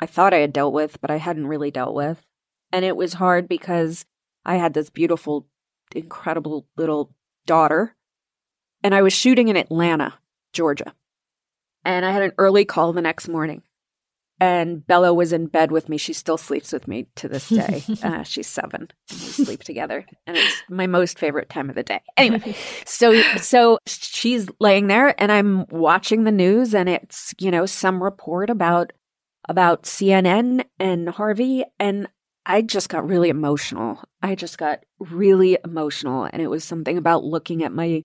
I 0.00 0.06
thought 0.06 0.34
I 0.34 0.38
had 0.38 0.52
dealt 0.52 0.72
with, 0.72 1.00
but 1.00 1.10
I 1.10 1.16
hadn't 1.16 1.48
really 1.48 1.70
dealt 1.70 1.94
with. 1.94 2.24
And 2.72 2.84
it 2.84 2.96
was 2.96 3.14
hard 3.14 3.48
because 3.48 4.04
I 4.44 4.56
had 4.56 4.74
this 4.74 4.90
beautiful, 4.90 5.46
incredible 5.94 6.66
little 6.76 7.14
daughter. 7.46 7.96
And 8.82 8.94
I 8.94 9.02
was 9.02 9.12
shooting 9.12 9.48
in 9.48 9.56
Atlanta, 9.56 10.14
Georgia. 10.52 10.94
And 11.84 12.06
I 12.06 12.12
had 12.12 12.22
an 12.22 12.32
early 12.38 12.64
call 12.64 12.92
the 12.92 13.02
next 13.02 13.28
morning. 13.28 13.62
And 14.40 14.86
Bella 14.86 15.12
was 15.12 15.32
in 15.32 15.46
bed 15.46 15.72
with 15.72 15.88
me. 15.88 15.96
She 15.96 16.12
still 16.12 16.38
sleeps 16.38 16.72
with 16.72 16.86
me 16.86 17.08
to 17.16 17.28
this 17.28 17.48
day. 17.48 17.82
uh, 18.02 18.22
she's 18.22 18.46
seven. 18.46 18.88
We 19.10 19.16
sleep 19.16 19.64
together, 19.64 20.06
and 20.26 20.36
it's 20.36 20.62
my 20.68 20.86
most 20.86 21.18
favorite 21.18 21.48
time 21.48 21.68
of 21.68 21.74
the 21.74 21.82
day. 21.82 22.00
Anyway, 22.16 22.54
so 22.86 23.20
so 23.38 23.78
she's 23.86 24.48
laying 24.60 24.86
there, 24.86 25.20
and 25.20 25.32
I'm 25.32 25.66
watching 25.70 26.22
the 26.24 26.30
news, 26.30 26.72
and 26.72 26.88
it's 26.88 27.34
you 27.40 27.50
know 27.50 27.66
some 27.66 28.02
report 28.02 28.48
about 28.48 28.92
about 29.48 29.82
CNN 29.82 30.64
and 30.78 31.08
Harvey, 31.08 31.64
and 31.80 32.08
I 32.48 32.62
just 32.62 32.88
got 32.88 33.06
really 33.06 33.28
emotional. 33.28 34.02
I 34.22 34.34
just 34.34 34.56
got 34.56 34.80
really 34.98 35.58
emotional. 35.64 36.26
And 36.32 36.40
it 36.40 36.48
was 36.48 36.64
something 36.64 36.96
about 36.96 37.22
looking 37.22 37.62
at 37.62 37.72
my 37.72 38.02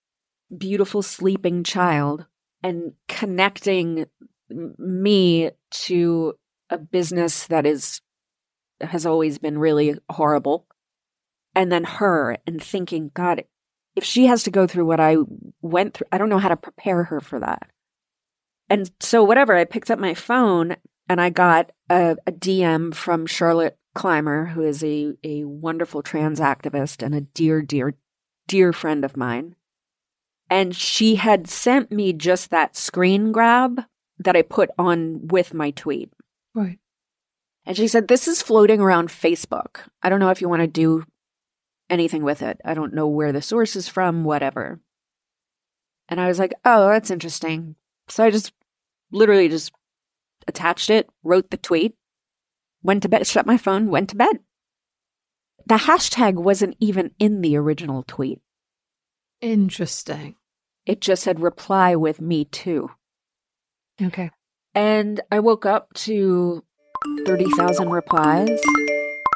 beautiful 0.55 1.01
sleeping 1.01 1.63
child 1.63 2.25
and 2.61 2.91
connecting 3.07 4.05
me 4.77 5.51
to 5.71 6.33
a 6.69 6.77
business 6.77 7.47
that 7.47 7.65
is 7.65 8.01
has 8.81 9.05
always 9.05 9.37
been 9.37 9.57
really 9.57 9.95
horrible 10.09 10.65
and 11.55 11.71
then 11.71 11.83
her 11.83 12.37
and 12.45 12.61
thinking 12.61 13.11
god 13.13 13.43
if 13.95 14.03
she 14.03 14.25
has 14.25 14.43
to 14.43 14.51
go 14.51 14.67
through 14.67 14.85
what 14.85 14.99
i 14.99 15.15
went 15.61 15.93
through 15.93 16.07
i 16.11 16.17
don't 16.17 16.29
know 16.29 16.39
how 16.39 16.49
to 16.49 16.57
prepare 16.57 17.05
her 17.05 17.21
for 17.21 17.39
that 17.39 17.69
and 18.69 18.91
so 18.99 19.23
whatever 19.23 19.55
i 19.55 19.63
picked 19.63 19.91
up 19.91 19.99
my 19.99 20.13
phone 20.13 20.75
and 21.07 21.21
i 21.21 21.29
got 21.29 21.71
a, 21.89 22.17
a 22.27 22.31
dm 22.31 22.93
from 22.93 23.25
charlotte 23.25 23.77
Clymer, 23.93 24.47
who 24.47 24.63
is 24.63 24.83
a, 24.83 25.13
a 25.23 25.43
wonderful 25.43 26.01
trans 26.01 26.39
activist 26.39 27.03
and 27.03 27.13
a 27.13 27.21
dear, 27.21 27.61
dear, 27.61 27.95
dear 28.47 28.73
friend 28.73 29.05
of 29.05 29.15
mine. 29.15 29.55
And 30.49 30.75
she 30.75 31.15
had 31.15 31.47
sent 31.47 31.91
me 31.91 32.13
just 32.13 32.49
that 32.49 32.75
screen 32.75 33.31
grab 33.31 33.83
that 34.23 34.35
I 34.35 34.41
put 34.41 34.69
on 34.77 35.27
with 35.27 35.53
my 35.53 35.71
tweet. 35.71 36.11
Right. 36.53 36.79
And 37.65 37.77
she 37.77 37.87
said, 37.87 38.07
This 38.07 38.27
is 38.27 38.41
floating 38.41 38.79
around 38.79 39.09
Facebook. 39.09 39.77
I 40.01 40.09
don't 40.09 40.19
know 40.19 40.29
if 40.29 40.41
you 40.41 40.49
want 40.49 40.61
to 40.61 40.67
do 40.67 41.05
anything 41.89 42.23
with 42.23 42.41
it. 42.41 42.59
I 42.65 42.73
don't 42.73 42.93
know 42.93 43.07
where 43.07 43.31
the 43.31 43.41
source 43.41 43.75
is 43.75 43.87
from, 43.87 44.23
whatever. 44.23 44.79
And 46.09 46.19
I 46.19 46.27
was 46.27 46.39
like, 46.39 46.53
Oh, 46.65 46.89
that's 46.89 47.11
interesting. 47.11 47.75
So 48.09 48.23
I 48.23 48.31
just 48.31 48.51
literally 49.11 49.49
just 49.49 49.71
attached 50.47 50.89
it, 50.89 51.09
wrote 51.23 51.49
the 51.49 51.57
tweet, 51.57 51.95
went 52.81 53.03
to 53.03 53.09
bed, 53.09 53.25
shut 53.25 53.45
my 53.45 53.57
phone, 53.57 53.89
went 53.89 54.09
to 54.09 54.15
bed. 54.15 54.39
The 55.65 55.75
hashtag 55.75 56.33
wasn't 56.33 56.75
even 56.79 57.11
in 57.19 57.41
the 57.41 57.55
original 57.55 58.03
tweet. 58.05 58.41
Interesting. 59.39 60.35
It 60.85 60.99
just 60.99 61.23
said 61.23 61.39
reply 61.39 61.95
with 61.95 62.19
me 62.19 62.43
too. 62.43 62.91
Okay. 64.01 64.31
And 64.75 65.21
I 65.31 65.39
woke 65.39 65.65
up 65.65 65.93
to 65.93 66.63
30,000 67.25 67.89
replies. 67.89 68.61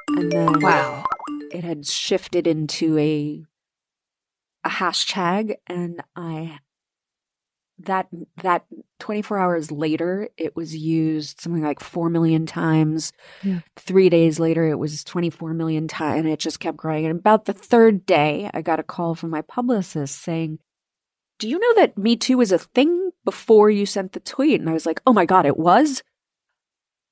And 0.10 0.32
then 0.32 0.60
wow. 0.62 1.04
it 1.52 1.64
had 1.64 1.86
shifted 1.86 2.48
into 2.48 2.98
a 2.98 3.44
a 4.64 4.70
hashtag 4.70 5.56
and 5.68 6.04
I 6.16 6.60
that 7.80 8.08
that 8.42 8.66
24 9.00 9.38
hours 9.38 9.72
later 9.72 10.30
it 10.36 10.56
was 10.56 10.76
used 10.76 11.40
something 11.40 11.64
like 11.64 11.80
4 11.80 12.10
million 12.10 12.46
times 12.46 13.14
yeah. 13.44 13.60
3 13.78 14.10
days 14.10 14.40
later 14.40 14.68
it 14.68 14.80
was 14.80 15.04
24 15.04 15.54
million 15.54 15.88
times 15.88 16.20
and 16.20 16.28
it 16.28 16.40
just 16.40 16.60
kept 16.60 16.76
growing 16.76 17.06
and 17.06 17.20
about 17.20 17.46
the 17.46 17.54
third 17.54 18.06
day 18.06 18.50
i 18.54 18.62
got 18.62 18.80
a 18.80 18.84
call 18.84 19.16
from 19.16 19.30
my 19.30 19.42
publicist 19.42 20.20
saying 20.22 20.60
do 21.40 21.48
you 21.48 21.60
know 21.60 21.74
that 21.76 21.98
me 21.98 22.16
too 22.16 22.42
is 22.42 22.52
a 22.52 22.58
thing 22.58 23.07
before 23.28 23.70
you 23.70 23.86
sent 23.86 24.14
the 24.14 24.22
tweet 24.22 24.58
and 24.58 24.70
i 24.70 24.72
was 24.72 24.86
like 24.86 25.02
oh 25.06 25.12
my 25.12 25.26
god 25.26 25.46
it 25.46 25.58
was? 25.58 26.02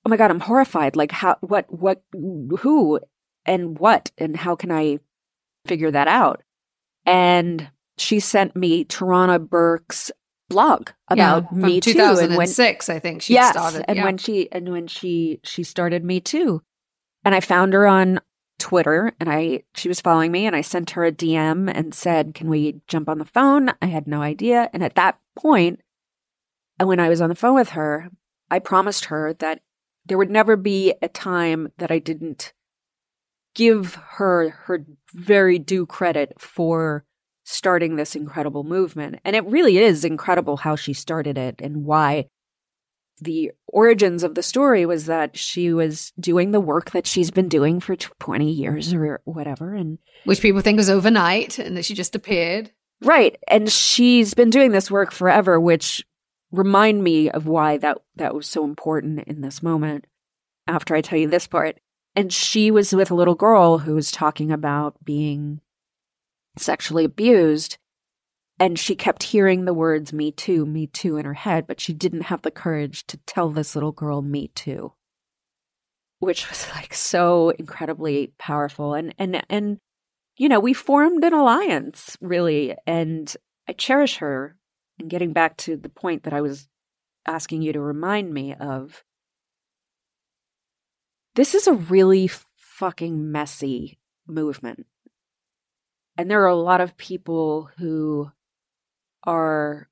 Oh 0.06 0.10
my 0.10 0.16
god 0.16 0.32
i'm 0.32 0.40
horrified. 0.40 0.96
Like 0.96 1.12
how 1.12 1.36
what 1.42 1.66
what 1.68 2.02
who 2.14 3.02
and 3.46 3.78
what 3.78 4.12
and 4.18 4.38
how 4.38 4.56
can 4.56 4.72
i 4.72 5.00
figure 5.68 5.92
that 5.92 6.08
out? 6.08 6.42
And 7.06 7.70
she 7.98 8.22
sent 8.22 8.56
me 8.56 8.86
Tarana 8.86 9.46
Burke's 9.46 10.10
blog 10.48 10.92
about 11.10 11.48
yeah, 11.52 11.58
me 11.58 11.82
2006 11.82 11.96
too. 12.16 12.24
and 12.24 12.38
when, 12.38 12.96
i 12.96 13.00
think 13.00 13.22
she 13.22 13.34
yes, 13.34 13.52
started 13.52 13.84
and 13.90 13.98
yeah. 13.98 14.04
when 14.06 14.18
she 14.18 14.50
and 14.54 14.70
when 14.70 14.88
she 14.88 15.42
she 15.44 15.64
started 15.64 16.02
me 16.06 16.22
too. 16.22 16.62
And 17.26 17.36
i 17.36 17.42
found 17.42 17.74
her 17.74 17.86
on 17.86 18.22
twitter 18.58 19.12
and 19.20 19.30
i 19.30 19.64
she 19.74 19.90
was 19.90 20.00
following 20.00 20.32
me 20.32 20.46
and 20.46 20.56
i 20.56 20.62
sent 20.62 20.92
her 20.92 21.04
a 21.04 21.12
dm 21.12 21.70
and 21.76 21.94
said 21.94 22.34
can 22.34 22.48
we 22.48 22.80
jump 22.88 23.10
on 23.10 23.18
the 23.18 23.26
phone? 23.26 23.74
I 23.82 23.88
had 23.88 24.08
no 24.08 24.22
idea. 24.22 24.70
And 24.72 24.82
at 24.82 24.96
that 24.96 25.20
point 25.36 25.82
and 26.80 26.88
when 26.88 27.00
i 27.00 27.10
was 27.10 27.22
on 27.22 27.30
the 27.30 27.36
phone 27.36 27.56
with 27.56 27.70
her 27.70 28.10
i 28.50 28.60
promised 28.60 29.06
her 29.06 29.34
that 29.34 29.62
there 30.06 30.18
would 30.18 30.30
never 30.30 30.56
be 30.56 30.94
a 31.02 31.08
time 31.08 31.70
that 31.78 31.92
i 31.92 32.00
didn't 32.00 32.54
give 33.56 33.96
her 33.96 34.50
her 34.66 34.86
very 35.14 35.58
due 35.58 35.86
credit 35.86 36.34
for 36.40 37.06
starting 37.46 37.96
this 37.96 38.16
incredible 38.16 38.64
movement. 38.64 39.20
And 39.24 39.36
it 39.36 39.46
really 39.46 39.78
is 39.78 40.04
incredible 40.04 40.58
how 40.58 40.76
she 40.76 40.94
started 40.94 41.38
it 41.38 41.62
and 41.62 41.86
why 41.86 42.28
the 43.22 43.52
origins 43.68 44.24
of 44.24 44.36
the 44.36 44.44
story 44.44 44.86
was 44.86 45.06
that 45.06 45.38
she 45.38 45.72
was 45.72 46.12
doing 46.20 46.52
the 46.52 46.60
work 46.60 46.92
that 46.92 47.08
she's 47.08 47.32
been 47.32 47.48
doing 47.48 47.80
for 47.80 47.96
20 47.96 48.52
years 48.52 48.94
or 48.94 49.22
whatever 49.24 49.74
and 49.74 50.00
which 50.26 50.42
people 50.42 50.60
think 50.60 50.76
was 50.76 50.90
overnight 50.90 51.58
and 51.58 51.78
that 51.78 51.86
she 51.86 51.94
just 51.94 52.14
appeared 52.14 52.72
right 53.02 53.38
and 53.48 53.72
she's 53.72 54.34
been 54.34 54.50
doing 54.50 54.74
this 54.74 54.92
work 54.92 55.14
forever 55.14 55.58
which 55.58 56.04
remind 56.52 57.04
me 57.04 57.30
of 57.30 57.48
why 57.48 57.78
that 57.78 57.98
that 58.16 58.36
was 58.36 58.48
so 58.48 58.64
important 58.64 59.20
in 59.28 59.42
this 59.42 59.62
moment 59.62 60.06
after 60.68 60.96
I 60.96 61.02
tell 61.02 61.20
you 61.20 61.28
this 61.28 61.48
part 61.48 61.80
and 62.16 62.32
she 62.32 62.72
was 62.72 62.94
with 62.94 63.12
a 63.12 63.16
little 63.16 63.36
girl 63.36 63.80
who 63.80 63.94
was 63.94 64.10
talking 64.10 64.52
about 64.52 65.04
being 65.04 65.60
sexually 66.58 67.04
abused. 67.04 67.78
And 68.58 68.80
she 68.80 68.96
kept 68.96 69.24
hearing 69.24 69.66
the 69.66 69.74
words, 69.74 70.14
me 70.14 70.32
too, 70.32 70.66
me 70.66 70.88
too, 70.88 71.18
in 71.18 71.26
her 71.26 71.34
head, 71.34 71.68
but 71.68 71.82
she 71.82 71.92
didn't 71.92 72.22
have 72.22 72.42
the 72.42 72.52
courage 72.52 73.06
to 73.08 73.18
tell 73.18 73.50
this 73.50 73.76
little 73.76 73.92
girl, 73.92 74.22
me 74.22 74.48
too. 74.56 74.94
Which 76.20 76.50
was 76.50 76.70
like 76.74 76.94
so 76.94 77.50
incredibly 77.50 78.32
powerful. 78.38 78.94
And, 78.94 79.14
and, 79.20 79.44
and, 79.50 79.78
you 80.38 80.48
know, 80.48 80.62
we 80.62 80.74
formed 80.74 81.22
an 81.26 81.34
alliance, 81.34 82.16
really. 82.22 82.76
And 82.88 83.36
I 83.68 83.74
cherish 83.74 84.18
her. 84.18 84.56
And 85.00 85.10
getting 85.10 85.34
back 85.34 85.58
to 85.58 85.76
the 85.76 85.90
point 85.90 86.24
that 86.24 86.34
I 86.34 86.42
was 86.42 86.68
asking 87.28 87.62
you 87.62 87.74
to 87.74 87.80
remind 87.80 88.34
me 88.34 88.54
of, 88.54 89.04
this 91.36 91.54
is 91.54 91.68
a 91.68 91.74
really 91.74 92.30
fucking 92.56 93.32
messy 93.32 94.00
movement. 94.28 94.86
And 96.18 96.32
there 96.32 96.44
are 96.44 96.48
a 96.48 96.56
lot 96.56 96.80
of 96.80 96.96
people 96.96 97.70
who 97.78 98.32
are 99.26 99.90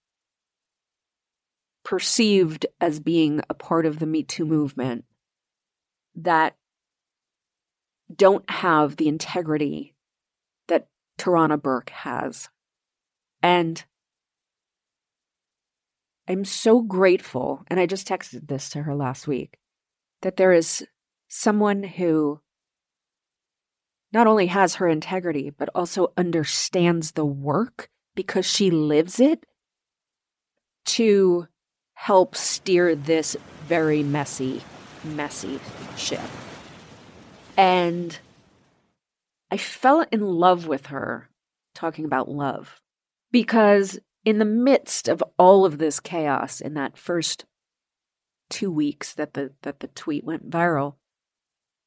perceived 1.84 2.66
as 2.80 3.02
being 3.02 3.42
a 3.50 3.54
part 3.54 3.86
of 3.86 4.00
the 4.00 4.06
Me 4.06 4.24
Too 4.24 4.46
movement 4.46 5.04
that 6.16 6.56
don't 8.16 8.50
have 8.50 8.96
the 8.96 9.10
integrity 9.10 9.96
that 10.68 10.88
Tarana 11.18 11.62
Burke 11.62 11.90
has. 11.90 12.48
And 13.42 13.84
I'm 16.28 16.46
so 16.46 16.82
grateful, 16.82 17.64
and 17.68 17.80
I 17.80 17.86
just 17.86 18.08
texted 18.08 18.48
this 18.48 18.70
to 18.70 18.84
her 18.84 18.96
last 18.96 19.28
week, 19.28 19.58
that 20.22 20.38
there 20.38 20.54
is 20.54 20.86
someone 21.28 21.84
who 21.84 22.40
not 24.14 24.28
only 24.28 24.48
has 24.48 24.76
her 24.76 24.88
integrity, 24.88 25.50
but 25.50 25.70
also 25.74 26.14
understands 26.16 27.12
the 27.12 27.26
work 27.26 27.90
because 28.16 28.46
she 28.46 28.70
lives 28.70 29.20
it 29.20 29.46
to 30.86 31.48
help 31.96 32.36
steer 32.36 32.96
this 32.96 33.36
very 33.66 34.04
messy, 34.04 34.62
messy 35.04 35.60
ship. 35.98 36.22
And 37.58 38.18
I 39.50 39.58
fell 39.58 40.06
in 40.12 40.22
love 40.22 40.68
with 40.68 40.88
her, 40.88 41.30
talking 41.74 42.06
about 42.06 42.30
love, 42.30 42.80
because 43.32 44.00
in 44.26 44.40
the 44.40 44.46
midst 44.46 45.08
of 45.08 45.24
all 45.38 45.66
of 45.66 45.78
this 45.78 46.00
chaos 46.00 46.62
in 46.62 46.74
that 46.76 46.98
first 46.98 47.46
two 48.50 48.72
weeks 48.72 49.14
that 49.14 49.34
the 49.34 49.52
that 49.64 49.80
the 49.80 49.88
tweet 49.88 50.24
went 50.24 50.50
viral, 50.50 50.96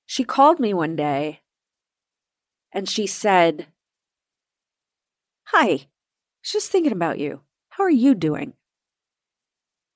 she 0.05 0.25
called 0.25 0.61
me 0.61 0.75
one 0.75 0.96
day 0.96 1.40
and 2.72 2.88
she 2.88 3.07
said, 3.07 3.66
Hi, 5.46 5.62
I 5.64 5.70
was 6.42 6.53
just 6.53 6.70
thinking 6.70 6.92
about 6.92 7.18
you. 7.18 7.40
How 7.70 7.85
are 7.85 7.90
you 7.90 8.14
doing? 8.14 8.55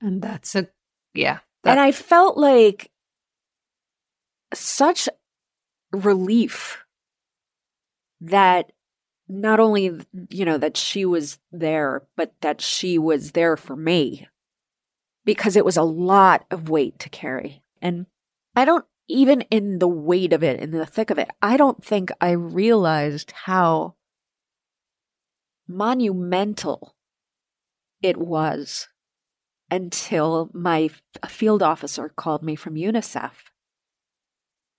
And 0.00 0.22
that's 0.22 0.54
a, 0.54 0.68
yeah. 1.12 1.40
That- 1.64 1.72
and 1.72 1.80
I 1.80 1.92
felt 1.92 2.38
like 2.38 2.90
such 4.54 5.08
relief 5.92 6.84
that 8.20 8.72
not 9.30 9.60
only, 9.60 9.92
you 10.28 10.44
know, 10.44 10.58
that 10.58 10.76
she 10.76 11.04
was 11.04 11.38
there, 11.52 12.02
but 12.16 12.34
that 12.40 12.60
she 12.60 12.98
was 12.98 13.32
there 13.32 13.56
for 13.56 13.76
me 13.76 14.26
because 15.24 15.54
it 15.54 15.64
was 15.64 15.76
a 15.76 15.82
lot 15.82 16.44
of 16.50 16.68
weight 16.68 16.98
to 16.98 17.08
carry. 17.08 17.62
And 17.80 18.06
I 18.56 18.64
don't, 18.64 18.84
even 19.08 19.42
in 19.42 19.78
the 19.78 19.88
weight 19.88 20.32
of 20.32 20.42
it, 20.42 20.60
in 20.60 20.72
the 20.72 20.84
thick 20.84 21.10
of 21.10 21.18
it, 21.18 21.30
I 21.40 21.56
don't 21.56 21.84
think 21.84 22.10
I 22.20 22.32
realized 22.32 23.32
how 23.44 23.94
monumental 25.68 26.96
it 28.02 28.16
was 28.16 28.88
until 29.70 30.50
my 30.52 30.90
field 31.28 31.62
officer 31.62 32.08
called 32.08 32.42
me 32.42 32.56
from 32.56 32.74
UNICEF 32.74 33.32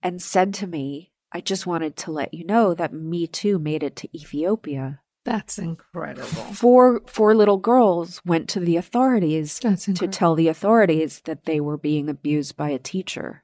and 0.04 0.22
said 0.22 0.54
to 0.56 0.68
me, 0.68 1.11
I 1.32 1.42
just 1.42 1.66
wanted 1.66 1.96
to 1.98 2.12
let 2.12 2.34
you 2.34 2.46
know 2.46 2.74
that 2.74 2.94
me 2.94 3.28
too 3.28 3.58
made 3.58 3.84
it 3.84 3.96
to 3.98 4.18
Ethiopia. 4.18 5.02
That's 5.24 5.60
incredible. 5.60 6.26
Four 6.26 7.02
four 7.06 7.36
little 7.36 7.58
girls 7.58 8.22
went 8.26 8.50
to 8.50 8.60
the 8.60 8.76
authorities 8.76 9.60
to 9.60 10.08
tell 10.08 10.34
the 10.34 10.48
authorities 10.48 11.22
that 11.26 11.46
they 11.46 11.60
were 11.60 11.78
being 11.78 12.10
abused 12.10 12.58
by 12.58 12.70
a 12.70 12.80
teacher. 12.80 13.44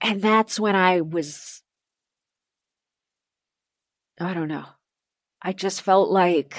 And 0.00 0.22
that's 0.22 0.58
when 0.58 0.74
I 0.74 1.02
was 1.02 1.62
I 4.18 4.32
don't 4.34 4.48
know. 4.48 4.64
I 5.42 5.52
just 5.52 5.82
felt 5.82 6.10
like 6.10 6.56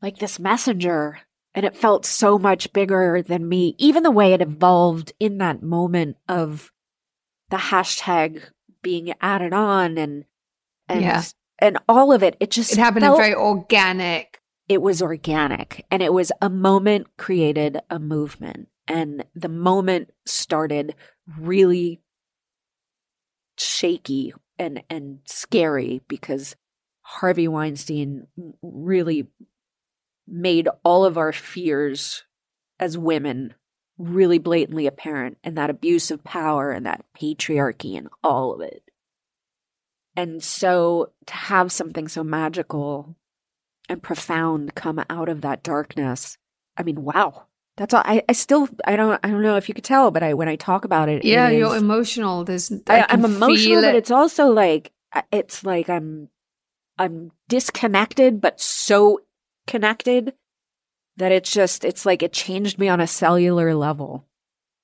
like 0.00 0.18
this 0.18 0.38
messenger 0.38 1.20
and 1.54 1.66
it 1.66 1.76
felt 1.76 2.06
so 2.06 2.38
much 2.38 2.72
bigger 2.72 3.22
than 3.22 3.48
me 3.48 3.74
even 3.78 4.02
the 4.02 4.10
way 4.10 4.32
it 4.32 4.42
evolved 4.42 5.12
in 5.18 5.38
that 5.38 5.62
moment 5.62 6.16
of 6.28 6.72
the 7.50 7.56
hashtag 7.56 8.42
being 8.82 9.12
added 9.20 9.52
on 9.52 9.98
and 9.98 10.24
and 10.88 11.02
yeah. 11.02 11.22
and 11.58 11.78
all 11.88 12.12
of 12.12 12.22
it 12.22 12.36
it 12.40 12.50
just 12.50 12.72
it 12.72 12.78
happened 12.78 13.04
felt, 13.04 13.18
in 13.18 13.22
very 13.22 13.34
organic 13.34 14.40
it 14.68 14.80
was 14.80 15.02
organic 15.02 15.84
and 15.90 16.02
it 16.02 16.12
was 16.12 16.32
a 16.40 16.48
moment 16.48 17.06
created 17.16 17.80
a 17.90 17.98
movement 17.98 18.68
and 18.86 19.24
the 19.34 19.48
moment 19.48 20.10
started 20.26 20.94
really 21.38 22.00
shaky 23.58 24.32
and 24.58 24.82
and 24.88 25.20
scary 25.24 26.00
because 26.08 26.56
Harvey 27.02 27.48
Weinstein 27.48 28.26
really 28.62 29.26
made 30.30 30.68
all 30.84 31.04
of 31.04 31.18
our 31.18 31.32
fears 31.32 32.24
as 32.78 32.96
women 32.96 33.54
really 33.98 34.38
blatantly 34.38 34.86
apparent 34.86 35.36
and 35.44 35.56
that 35.58 35.70
abuse 35.70 36.10
of 36.10 36.24
power 36.24 36.70
and 36.70 36.86
that 36.86 37.04
patriarchy 37.18 37.98
and 37.98 38.08
all 38.24 38.54
of 38.54 38.60
it. 38.60 38.82
And 40.16 40.42
so 40.42 41.12
to 41.26 41.34
have 41.34 41.70
something 41.70 42.08
so 42.08 42.24
magical 42.24 43.16
and 43.88 44.02
profound 44.02 44.74
come 44.74 45.02
out 45.10 45.28
of 45.28 45.42
that 45.42 45.62
darkness, 45.62 46.38
I 46.76 46.82
mean, 46.82 47.02
wow. 47.02 47.46
That's 47.76 47.94
all. 47.94 48.02
I, 48.04 48.22
I 48.28 48.32
still 48.32 48.68
I 48.84 48.96
don't 48.96 49.18
I 49.22 49.30
don't 49.30 49.42
know 49.42 49.56
if 49.56 49.66
you 49.66 49.74
could 49.74 49.84
tell, 49.84 50.10
but 50.10 50.22
I 50.22 50.34
when 50.34 50.48
I 50.48 50.56
talk 50.56 50.84
about 50.84 51.08
it, 51.08 51.24
yeah, 51.24 51.48
it 51.48 51.54
is, 51.54 51.58
you're 51.60 51.76
emotional. 51.76 52.44
There's 52.44 52.70
I, 52.86 53.06
am 53.08 53.24
emotional, 53.24 53.80
but 53.80 53.94
it's 53.94 54.10
also 54.10 54.48
like 54.48 54.92
it's 55.32 55.64
like 55.64 55.88
I'm 55.88 56.28
I'm 56.98 57.32
disconnected, 57.48 58.42
but 58.42 58.60
so 58.60 59.20
connected 59.70 60.34
that 61.16 61.32
it's 61.32 61.52
just 61.52 61.84
it's 61.84 62.04
like 62.04 62.22
it 62.22 62.32
changed 62.32 62.78
me 62.78 62.88
on 62.88 63.00
a 63.00 63.06
cellular 63.06 63.74
level. 63.74 64.26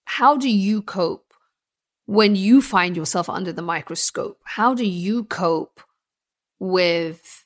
How 0.04 0.36
do 0.36 0.48
you 0.48 0.80
cope 0.80 1.34
when 2.06 2.36
you 2.36 2.62
find 2.62 2.96
yourself 2.96 3.28
under 3.28 3.52
the 3.52 3.62
microscope? 3.62 4.38
How 4.44 4.74
do 4.74 4.86
you 4.86 5.24
cope 5.24 5.80
with 6.60 7.44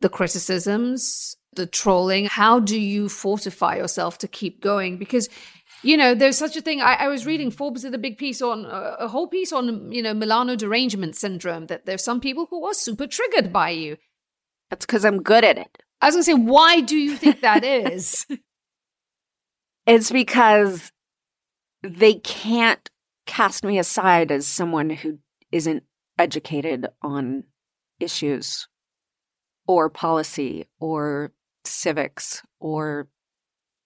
the 0.00 0.08
criticisms, 0.08 1.36
the 1.54 1.66
trolling? 1.66 2.24
How 2.26 2.58
do 2.58 2.80
you 2.80 3.08
fortify 3.10 3.76
yourself 3.76 4.16
to 4.18 4.28
keep 4.28 4.62
going? 4.62 4.96
Because 4.96 5.28
you 5.84 5.96
know, 5.96 6.14
there's 6.14 6.38
such 6.38 6.56
a 6.56 6.60
thing. 6.60 6.80
I, 6.80 6.94
I 6.94 7.08
was 7.08 7.26
reading 7.26 7.50
Forbes 7.50 7.82
did 7.82 7.92
a 7.92 7.98
big 7.98 8.16
piece 8.16 8.40
on 8.40 8.64
uh, 8.66 8.96
a 9.00 9.08
whole 9.08 9.26
piece 9.26 9.52
on 9.52 9.92
you 9.92 10.02
know 10.02 10.14
Milano 10.14 10.56
derangement 10.56 11.16
syndrome. 11.16 11.66
That 11.66 11.86
there's 11.86 12.04
some 12.04 12.20
people 12.20 12.46
who 12.48 12.64
are 12.64 12.74
super 12.74 13.06
triggered 13.06 13.52
by 13.52 13.70
you. 13.70 13.98
That's 14.70 14.86
because 14.86 15.04
I'm 15.04 15.22
good 15.22 15.44
at 15.44 15.58
it. 15.58 15.82
I 16.02 16.06
was 16.06 16.16
gonna 16.16 16.24
say, 16.24 16.34
why 16.34 16.80
do 16.80 16.96
you 16.96 17.16
think 17.16 17.40
that 17.40 17.64
is? 17.92 18.26
it's 19.86 20.10
because 20.10 20.90
they 21.82 22.14
can't 22.14 22.90
cast 23.26 23.64
me 23.64 23.78
aside 23.78 24.32
as 24.32 24.46
someone 24.46 24.90
who 24.90 25.18
isn't 25.52 25.84
educated 26.18 26.88
on 27.02 27.44
issues 28.00 28.66
or 29.66 29.88
policy 29.88 30.66
or 30.80 31.32
civics 31.64 32.42
or 32.58 33.08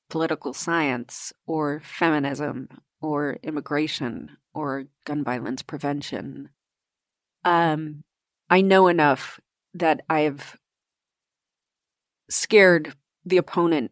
political 0.08 0.54
science 0.54 1.34
or 1.46 1.80
feminism 1.84 2.68
or 3.00 3.38
immigration 3.42 4.30
or 4.54 4.86
gun 5.04 5.22
violence 5.22 5.62
prevention. 5.62 6.48
Um, 7.44 8.04
I 8.48 8.62
know 8.62 8.88
enough 8.88 9.38
that 9.74 10.00
I've 10.08 10.56
scared 12.28 12.94
the 13.24 13.36
opponent 13.36 13.90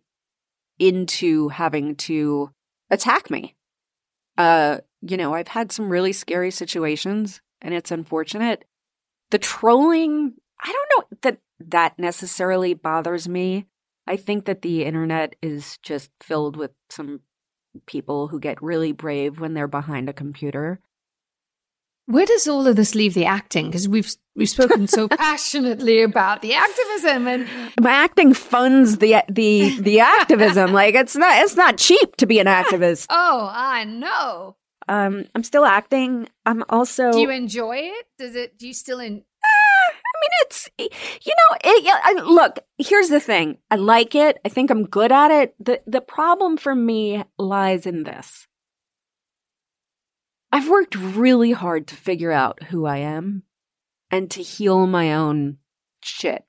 into 0.78 1.48
having 1.48 1.96
to 1.96 2.50
attack 2.90 3.30
me. 3.30 3.54
Uh, 4.36 4.78
you 5.02 5.16
know, 5.16 5.34
I've 5.34 5.48
had 5.48 5.70
some 5.70 5.88
really 5.88 6.12
scary 6.12 6.50
situations 6.50 7.40
and 7.60 7.74
it's 7.74 7.90
unfortunate. 7.90 8.64
The 9.30 9.38
trolling, 9.38 10.34
I 10.60 10.72
don't 10.72 10.90
know 10.96 11.18
that 11.22 11.38
that 11.68 11.98
necessarily 11.98 12.74
bothers 12.74 13.28
me. 13.28 13.66
I 14.06 14.16
think 14.16 14.44
that 14.44 14.62
the 14.62 14.84
internet 14.84 15.34
is 15.40 15.78
just 15.82 16.10
filled 16.20 16.56
with 16.56 16.72
some 16.90 17.20
people 17.86 18.28
who 18.28 18.38
get 18.38 18.62
really 18.62 18.92
brave 18.92 19.40
when 19.40 19.54
they're 19.54 19.66
behind 19.66 20.08
a 20.08 20.12
computer. 20.12 20.80
Where 22.06 22.26
does 22.26 22.46
all 22.46 22.66
of 22.66 22.76
this 22.76 22.94
leave 22.94 23.14
the 23.14 23.24
acting? 23.24 23.66
Because 23.66 23.88
we've 23.88 24.14
we've 24.36 24.48
spoken 24.48 24.86
so 24.86 25.08
passionately 25.16 26.02
about 26.02 26.42
the 26.42 26.52
activism, 26.54 27.26
and 27.28 27.48
my 27.80 27.92
acting 27.92 28.34
funds 28.34 28.98
the 28.98 29.22
the 29.28 29.78
the 29.80 30.00
activism. 30.20 30.72
like 30.72 30.94
it's 30.94 31.16
not 31.16 31.42
it's 31.42 31.56
not 31.56 31.78
cheap 31.78 32.16
to 32.16 32.26
be 32.26 32.38
an 32.38 32.46
activist. 32.46 33.06
oh, 33.10 33.50
I 33.52 33.84
know. 33.84 34.56
Um, 34.86 35.24
I'm 35.34 35.42
still 35.42 35.64
acting. 35.64 36.28
I'm 36.44 36.62
also. 36.68 37.10
Do 37.10 37.20
you 37.20 37.30
enjoy 37.30 37.76
it? 37.78 38.06
Does 38.18 38.36
it? 38.36 38.58
Do 38.58 38.66
you 38.66 38.74
still 38.74 39.00
in? 39.00 39.14
Uh, 39.14 39.92
I 39.94 40.14
mean, 40.20 40.30
it's 40.42 40.68
you 40.78 41.32
know, 41.32 41.56
it, 41.64 42.00
I, 42.04 42.12
look. 42.22 42.58
Here's 42.76 43.08
the 43.08 43.20
thing. 43.20 43.56
I 43.70 43.76
like 43.76 44.14
it. 44.14 44.38
I 44.44 44.50
think 44.50 44.70
I'm 44.70 44.84
good 44.84 45.10
at 45.10 45.30
it. 45.30 45.54
the 45.58 45.80
The 45.86 46.02
problem 46.02 46.58
for 46.58 46.74
me 46.74 47.24
lies 47.38 47.86
in 47.86 48.02
this. 48.02 48.46
I've 50.54 50.68
worked 50.68 50.94
really 50.94 51.50
hard 51.50 51.88
to 51.88 51.96
figure 51.96 52.30
out 52.30 52.62
who 52.62 52.86
I 52.86 52.98
am 52.98 53.42
and 54.08 54.30
to 54.30 54.40
heal 54.40 54.86
my 54.86 55.12
own 55.12 55.58
shit, 56.00 56.44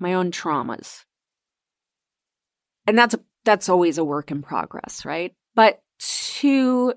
my 0.00 0.14
own 0.14 0.32
traumas. 0.32 1.04
And 2.84 2.98
that's 2.98 3.14
that's 3.44 3.68
always 3.68 3.96
a 3.96 4.02
work 4.02 4.32
in 4.32 4.42
progress, 4.42 5.04
right? 5.04 5.36
But 5.54 5.80
to 6.00 6.94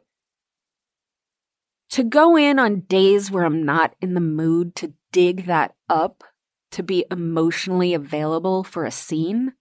to 1.91 2.03
go 2.03 2.35
in 2.35 2.57
on 2.57 2.79
days 2.81 3.29
where 3.29 3.45
I'm 3.45 3.63
not 3.63 3.93
in 4.01 4.15
the 4.15 4.19
mood 4.19 4.75
to 4.77 4.93
dig 5.11 5.45
that 5.45 5.75
up 5.89 6.23
to 6.71 6.81
be 6.81 7.05
emotionally 7.11 7.93
available 7.93 8.63
for 8.63 8.83
a 8.83 8.89
scene 8.89 9.53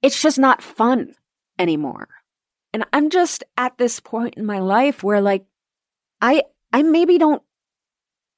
it's 0.00 0.22
just 0.22 0.38
not 0.38 0.62
fun 0.62 1.14
anymore. 1.58 2.08
And 2.72 2.84
I'm 2.92 3.10
just 3.10 3.42
at 3.56 3.78
this 3.78 4.00
point 4.00 4.34
in 4.34 4.46
my 4.46 4.58
life 4.60 5.02
where 5.02 5.20
like 5.20 5.44
I 6.20 6.44
I 6.72 6.82
maybe 6.82 7.18
don't 7.18 7.42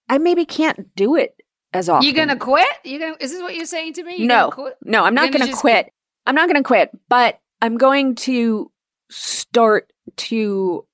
I 0.09 0.19
maybe 0.19 0.45
can't 0.45 0.95
do 0.97 1.17
it 1.17 1.37
as 1.73 1.89
often. 1.89 2.07
You 2.07 2.15
gonna 2.15 2.37
quit? 2.39 2.67
You 2.85 2.99
gonna 2.99 3.17
is 3.21 3.33
this 3.33 3.43
what 3.43 3.55
you're 3.55 3.67
saying 3.67 3.95
to 3.95 4.05
me? 4.05 4.17
You 4.17 4.27
no, 4.27 4.51
gonna 4.51 4.73
no, 4.85 5.05
I'm 5.05 5.15
not 5.15 5.33
gonna, 5.33 5.47
just- 5.47 5.61
quit. 5.61 5.93
I'm 6.27 6.35
not 6.35 6.49
gonna 6.49 6.63
quit, 6.63 6.91
but 7.09 7.39
I'm 7.61 7.77
going 7.77 8.15
to 8.17 8.71
start 9.11 9.93
to 10.17 10.87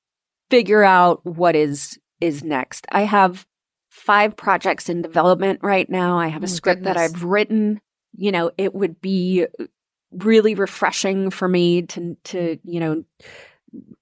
figure 0.50 0.82
out 0.82 1.24
what 1.24 1.54
is 1.56 1.98
is 2.20 2.42
next. 2.42 2.86
I 2.90 3.02
have 3.02 3.46
five 3.88 4.36
projects 4.36 4.88
in 4.88 5.02
development 5.02 5.60
right 5.62 5.88
now. 5.88 6.18
I 6.18 6.28
have 6.28 6.42
a 6.42 6.46
Oh, 6.46 6.48
script 6.48 6.84
that. 6.84 6.96
I've 6.96 7.22
written. 7.22 7.80
You 8.16 8.32
know, 8.32 8.50
it 8.58 8.74
would 8.74 9.00
be 9.00 9.46
really 10.10 10.54
refreshing 10.54 11.30
for 11.30 11.48
me 11.48 11.82
to 11.82 12.16
to, 12.24 12.58
you 12.64 12.80
know, 12.80 13.04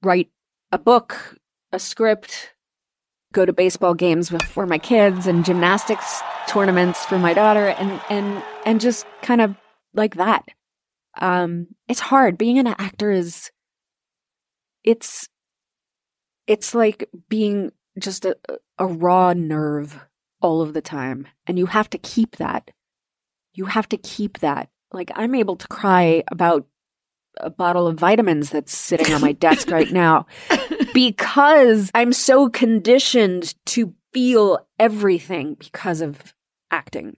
write 0.02 0.30
a 0.72 0.78
book, 0.78 1.36
a 1.72 1.78
script, 1.78 2.54
go 3.32 3.44
to 3.44 3.52
baseball 3.52 3.94
games 3.94 4.30
with 4.30 4.42
for 4.42 4.66
my 4.66 4.78
kids 4.78 5.26
and 5.26 5.44
gymnastics 5.44 6.20
tournaments 6.48 7.04
for 7.04 7.18
my 7.18 7.34
daughter 7.34 7.68
and 7.68 8.00
and 8.08 8.42
and 8.64 8.80
just 8.80 9.06
kind 9.22 9.40
of 9.40 9.56
like 9.94 10.16
that. 10.16 10.44
Um 11.20 11.68
it's 11.88 12.00
hard 12.00 12.38
being 12.38 12.58
an 12.58 12.66
actor 12.66 13.10
is 13.10 13.50
it's 14.84 15.28
it's 16.46 16.74
like 16.74 17.08
being 17.28 17.72
just 17.98 18.24
a 18.24 18.36
a 18.78 18.86
raw 18.86 19.32
nerve 19.32 20.00
all 20.40 20.62
of 20.62 20.74
the 20.74 20.82
time 20.82 21.26
and 21.46 21.58
you 21.58 21.66
have 21.66 21.90
to 21.90 21.98
keep 21.98 22.36
that. 22.36 22.70
You 23.54 23.66
have 23.66 23.88
to 23.88 23.96
keep 23.96 24.38
that. 24.38 24.68
Like 24.92 25.10
I'm 25.14 25.34
able 25.34 25.56
to 25.56 25.68
cry 25.68 26.22
about 26.30 26.66
a 27.38 27.50
bottle 27.50 27.86
of 27.86 27.98
vitamins 27.98 28.50
that's 28.50 28.76
sitting 28.76 29.12
on 29.14 29.20
my 29.20 29.32
desk 29.32 29.70
right 29.70 29.92
now 30.04 30.26
because 30.94 31.90
I'm 31.94 32.12
so 32.12 32.48
conditioned 32.48 33.54
to 33.66 33.94
feel 34.12 34.66
everything 34.78 35.54
because 35.54 36.00
of 36.00 36.34
acting. 36.70 37.16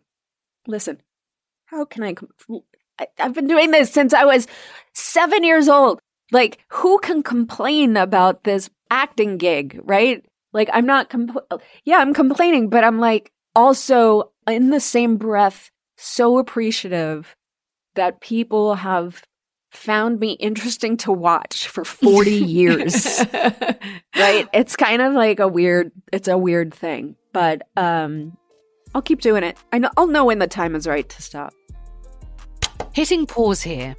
Listen, 0.67 1.01
how 1.67 1.85
can 1.85 2.03
I? 2.03 2.15
I- 2.99 3.07
I've 3.21 3.35
been 3.35 3.47
doing 3.47 3.71
this 3.71 3.93
since 3.93 4.13
I 4.13 4.25
was 4.25 4.49
seven 4.93 5.45
years 5.45 5.69
old. 5.69 6.01
Like, 6.33 6.59
who 6.69 6.99
can 6.99 7.23
complain 7.23 7.97
about 7.97 8.43
this 8.45 8.69
acting 8.91 9.39
gig, 9.39 9.81
right? 9.85 10.25
Like, 10.53 10.69
I'm 10.73 10.85
not, 10.85 11.09
compl- 11.09 11.61
yeah, 11.85 11.99
I'm 11.99 12.13
complaining, 12.13 12.69
but 12.69 12.83
I'm 12.85 12.99
like 12.99 13.31
also 13.55 14.33
in 14.47 14.71
the 14.71 14.81
same 14.81 15.17
breath, 15.17 15.71
so 15.97 16.39
appreciative 16.39 17.35
that 17.99 18.21
people 18.21 18.75
have 18.77 19.23
found 19.71 20.19
me 20.19 20.33
interesting 20.33 20.97
to 20.97 21.13
watch 21.13 21.69
for 21.69 21.85
40 21.85 22.31
years 22.31 23.19
right 24.17 24.49
it's 24.55 24.77
kind 24.77 25.03
of 25.03 25.13
like 25.13 25.41
a 25.41 25.47
weird 25.47 25.93
it's 26.11 26.27
a 26.27 26.39
weird 26.39 26.73
thing 26.73 27.17
but 27.35 27.69
um 27.77 28.35
i'll 28.95 29.03
keep 29.03 29.21
doing 29.21 29.45
it 29.45 29.59
i 29.73 29.79
know 29.79 29.91
i'll 29.99 30.07
know 30.07 30.25
when 30.25 30.39
the 30.39 30.47
time 30.47 30.75
is 30.75 30.87
right 30.87 31.09
to 31.11 31.21
stop 31.21 31.53
Hitting 32.99 33.27
pause 33.27 33.63
here. 33.63 33.95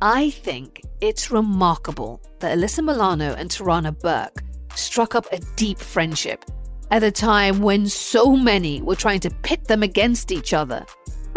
I 0.00 0.30
think 0.30 0.80
it's 1.02 1.30
remarkable 1.30 2.22
that 2.40 2.56
Alyssa 2.56 2.82
Milano 2.82 3.34
and 3.34 3.50
Tarana 3.50 3.92
Burke 4.00 4.42
struck 4.74 5.14
up 5.14 5.26
a 5.30 5.38
deep 5.56 5.78
friendship 5.78 6.44
at 6.90 7.02
a 7.02 7.10
time 7.10 7.60
when 7.60 7.86
so 7.86 8.34
many 8.34 8.80
were 8.80 8.96
trying 8.96 9.20
to 9.20 9.30
pit 9.42 9.64
them 9.66 9.82
against 9.82 10.32
each 10.32 10.54
other. 10.54 10.86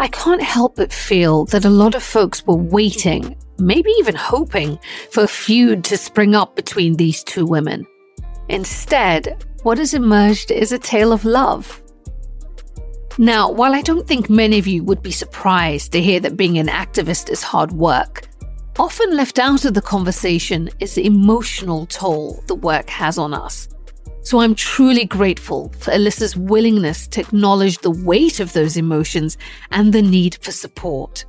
I 0.00 0.08
can't 0.08 0.42
help 0.42 0.76
but 0.76 0.92
feel 0.92 1.44
that 1.46 1.64
a 1.64 1.70
lot 1.70 1.94
of 1.94 2.02
folks 2.02 2.46
were 2.46 2.54
waiting, 2.54 3.36
maybe 3.58 3.90
even 3.98 4.14
hoping, 4.14 4.78
for 5.10 5.24
a 5.24 5.28
feud 5.28 5.82
to 5.84 5.96
spring 5.96 6.34
up 6.34 6.54
between 6.54 6.94
these 6.94 7.24
two 7.24 7.44
women. 7.44 7.86
Instead, 8.48 9.44
what 9.64 9.78
has 9.78 9.94
emerged 9.94 10.52
is 10.52 10.70
a 10.70 10.78
tale 10.78 11.12
of 11.12 11.24
love. 11.24 11.82
Now, 13.18 13.50
while 13.50 13.74
I 13.74 13.82
don't 13.82 14.06
think 14.06 14.30
many 14.30 14.60
of 14.60 14.68
you 14.68 14.84
would 14.84 15.02
be 15.02 15.10
surprised 15.10 15.90
to 15.92 16.00
hear 16.00 16.20
that 16.20 16.36
being 16.36 16.58
an 16.58 16.68
activist 16.68 17.28
is 17.30 17.42
hard 17.42 17.72
work, 17.72 18.28
often 18.78 19.16
left 19.16 19.40
out 19.40 19.64
of 19.64 19.74
the 19.74 19.82
conversation 19.82 20.70
is 20.78 20.94
the 20.94 21.06
emotional 21.06 21.86
toll 21.86 22.44
the 22.46 22.54
work 22.54 22.88
has 22.88 23.18
on 23.18 23.34
us. 23.34 23.68
So 24.28 24.40
I'm 24.40 24.54
truly 24.54 25.06
grateful 25.06 25.70
for 25.78 25.90
Alyssa's 25.90 26.36
willingness 26.36 27.08
to 27.08 27.22
acknowledge 27.22 27.78
the 27.78 27.90
weight 27.90 28.40
of 28.40 28.52
those 28.52 28.76
emotions 28.76 29.38
and 29.70 29.90
the 29.90 30.02
need 30.02 30.36
for 30.42 30.52
support. 30.52 31.24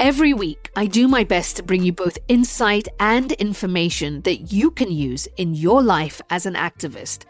Every 0.00 0.34
week, 0.34 0.72
I 0.74 0.86
do 0.86 1.06
my 1.06 1.22
best 1.22 1.54
to 1.54 1.62
bring 1.62 1.84
you 1.84 1.92
both 1.92 2.18
insight 2.26 2.88
and 2.98 3.30
information 3.30 4.22
that 4.22 4.52
you 4.52 4.72
can 4.72 4.90
use 4.90 5.28
in 5.36 5.54
your 5.54 5.80
life 5.80 6.20
as 6.30 6.46
an 6.46 6.54
activist. 6.54 7.26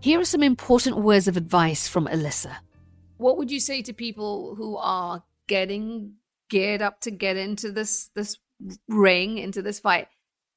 Here 0.00 0.20
are 0.20 0.26
some 0.26 0.42
important 0.42 0.98
words 0.98 1.26
of 1.26 1.38
advice 1.38 1.88
from 1.88 2.08
Alyssa. 2.08 2.54
What 3.16 3.38
would 3.38 3.50
you 3.50 3.58
say 3.58 3.80
to 3.80 3.94
people 3.94 4.54
who 4.54 4.76
are 4.76 5.24
getting 5.46 6.16
geared 6.50 6.82
up 6.82 7.00
to 7.00 7.10
get 7.10 7.38
into 7.38 7.72
this 7.72 8.10
this 8.14 8.36
ring, 8.86 9.38
into 9.38 9.62
this 9.62 9.80
fight? 9.80 10.08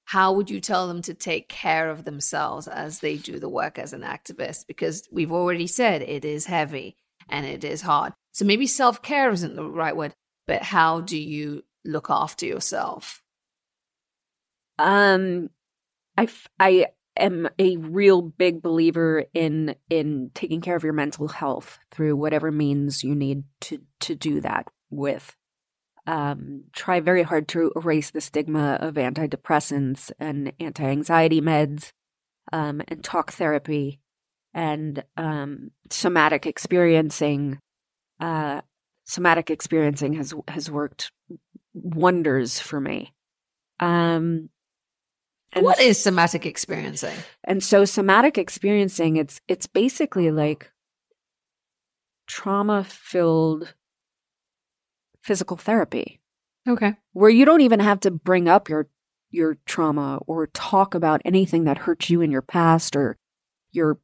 How 0.06 0.34
would 0.34 0.50
you 0.50 0.60
tell 0.60 0.88
them 0.88 1.02
to 1.04 1.14
take 1.14 1.48
care 1.48 1.90
of 1.90 2.04
themselves 2.04 2.68
as 2.68 3.00
they 3.00 3.18
do 3.18 3.40
the 3.40 3.50
work 3.50 3.80
as 3.80 3.94
an 3.94 4.02
activist? 4.02 4.68
Because 4.68 5.08
we've 5.12 5.32
already 5.32 5.68
said 5.68 6.02
it 6.02 6.26
is 6.26 6.46
heavy 6.46 6.96
and 7.30 7.46
it 7.46 7.64
is 7.64 7.82
hard. 7.82 8.14
So 8.34 8.46
maybe 8.46 8.68
self 8.68 9.02
care 9.02 9.32
isn't 9.32 9.56
the 9.56 9.64
right 9.64 9.96
word, 9.96 10.14
but 10.48 10.64
how 10.64 11.02
do 11.02 11.18
you 11.18 11.64
look 11.86 12.08
after 12.10 12.46
yourself? 12.46 13.22
um 14.82 15.50
i 16.18 16.28
i 16.60 16.86
am 17.18 17.48
a 17.60 17.78
real 17.78 18.22
big 18.22 18.62
believer 18.62 19.26
in 19.34 19.76
in 19.90 20.32
taking 20.34 20.62
care 20.62 20.76
of 20.76 20.84
your 20.84 20.94
mental 20.94 21.28
health 21.28 21.78
through 21.92 22.16
whatever 22.16 22.52
means 22.52 23.04
you 23.04 23.14
need 23.14 23.44
to 23.60 23.80
to 24.00 24.16
do 24.16 24.42
that 24.42 24.68
with 24.90 25.36
um, 26.08 26.64
try 26.74 27.00
very 27.00 27.24
hard 27.24 27.48
to 27.50 27.72
erase 27.76 28.12
the 28.12 28.22
stigma 28.22 28.78
of 28.82 28.96
antidepressants 28.96 30.12
and 30.20 30.52
anti-anxiety 30.60 31.42
meds 31.42 31.92
um, 32.52 32.82
and 32.88 33.04
talk 33.04 33.34
therapy 33.34 34.00
and 34.54 35.04
um, 35.18 35.72
somatic 35.90 36.46
experiencing 36.46 37.60
uh, 38.20 38.62
somatic 39.06 39.50
experiencing 39.50 40.14
has 40.14 40.34
has 40.48 40.70
worked 40.72 41.12
wonders 41.74 42.60
for 42.60 42.80
me 42.80 43.14
um 43.80 44.50
what 45.56 45.82
is 45.82 46.02
somatic 46.02 46.46
experiencing? 46.46 47.16
and 47.44 47.64
so 47.64 47.84
somatic 47.84 48.38
experiencing 48.38 49.18
it's 49.18 49.42
it's 49.48 49.68
basically 49.68 50.32
like 50.32 50.72
trauma 52.28 52.84
filled 52.84 53.74
physical 55.22 55.58
therapy. 55.58 56.20
Okay. 56.68 56.96
where 57.14 57.30
you 57.30 57.44
don't 57.44 57.62
even 57.62 57.80
have 57.80 58.00
to 58.02 58.12
bring 58.12 58.48
up 58.48 58.70
your 58.70 58.88
your 59.32 59.58
trauma 59.66 60.20
or 60.28 60.48
talk 60.48 60.94
about 60.94 61.22
anything 61.26 61.64
that 61.64 61.80
hurt 61.80 62.10
you 62.10 62.22
in 62.22 62.30
your 62.30 62.44
past 62.44 62.96
or 62.96 63.18
your 63.72 63.98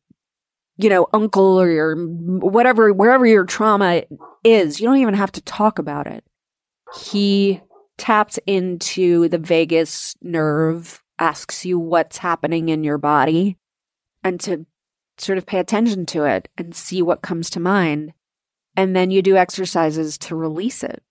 you 0.77 0.89
know 0.89 1.07
uncle 1.13 1.59
or 1.61 1.69
your 1.69 1.95
whatever 1.95 2.91
wherever 2.91 3.27
your 3.27 3.45
trauma 3.45 4.03
is 4.43 4.79
you 4.79 4.87
don't 4.87 4.97
even 4.97 5.13
have 5.13 5.31
to 5.33 5.41
talk 5.41 5.77
about 5.77 6.07
it. 6.07 6.23
He 7.03 7.61
taps 7.97 8.39
into 8.47 9.27
the 9.29 9.37
vagus 9.37 10.15
nerve 10.21 11.03
asks 11.19 11.65
you 11.65 11.77
what's 11.77 12.17
happening 12.17 12.69
in 12.69 12.83
your 12.83 12.97
body 12.97 13.57
and 14.23 14.39
to 14.39 14.65
sort 15.17 15.37
of 15.37 15.45
pay 15.45 15.59
attention 15.59 16.05
to 16.05 16.23
it 16.23 16.47
and 16.57 16.75
see 16.75 17.01
what 17.01 17.21
comes 17.21 17.49
to 17.49 17.59
mind. 17.59 18.13
And 18.75 18.95
then 18.95 19.09
you 19.09 19.21
do 19.23 19.35
exercises 19.35 20.17
to 20.19 20.35
release 20.35 20.83
it 20.83 21.03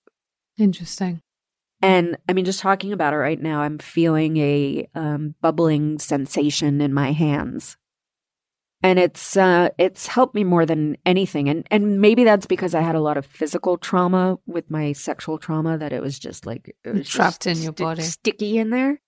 Interesting. 0.58 1.20
and 1.82 2.16
I 2.28 2.32
mean, 2.32 2.44
just 2.44 2.60
talking 2.60 2.92
about 2.92 3.12
it 3.12 3.18
right 3.18 3.40
now, 3.40 3.60
I'm 3.60 3.78
feeling 3.78 4.36
a 4.38 4.88
um, 4.94 5.34
bubbling 5.40 5.98
sensation 5.98 6.80
in 6.80 6.92
my 6.94 7.12
hands, 7.12 7.76
and 8.82 8.98
it's 8.98 9.36
uh, 9.36 9.68
it's 9.78 10.06
helped 10.06 10.34
me 10.34 10.44
more 10.44 10.64
than 10.64 10.96
anything. 11.04 11.48
And 11.48 11.66
and 11.70 12.00
maybe 12.00 12.24
that's 12.24 12.46
because 12.46 12.74
I 12.74 12.80
had 12.80 12.94
a 12.94 13.00
lot 13.00 13.16
of 13.18 13.26
physical 13.26 13.76
trauma 13.76 14.38
with 14.46 14.70
my 14.70 14.92
sexual 14.92 15.38
trauma 15.38 15.76
that 15.78 15.92
it 15.92 16.00
was 16.00 16.18
just 16.18 16.46
like 16.46 16.74
it 16.84 16.94
was 16.94 17.08
Trapped 17.08 17.42
just 17.44 17.58
in 17.58 17.62
your 17.62 17.72
body. 17.72 18.02
sticky 18.02 18.58
in 18.58 18.70
there. 18.70 19.00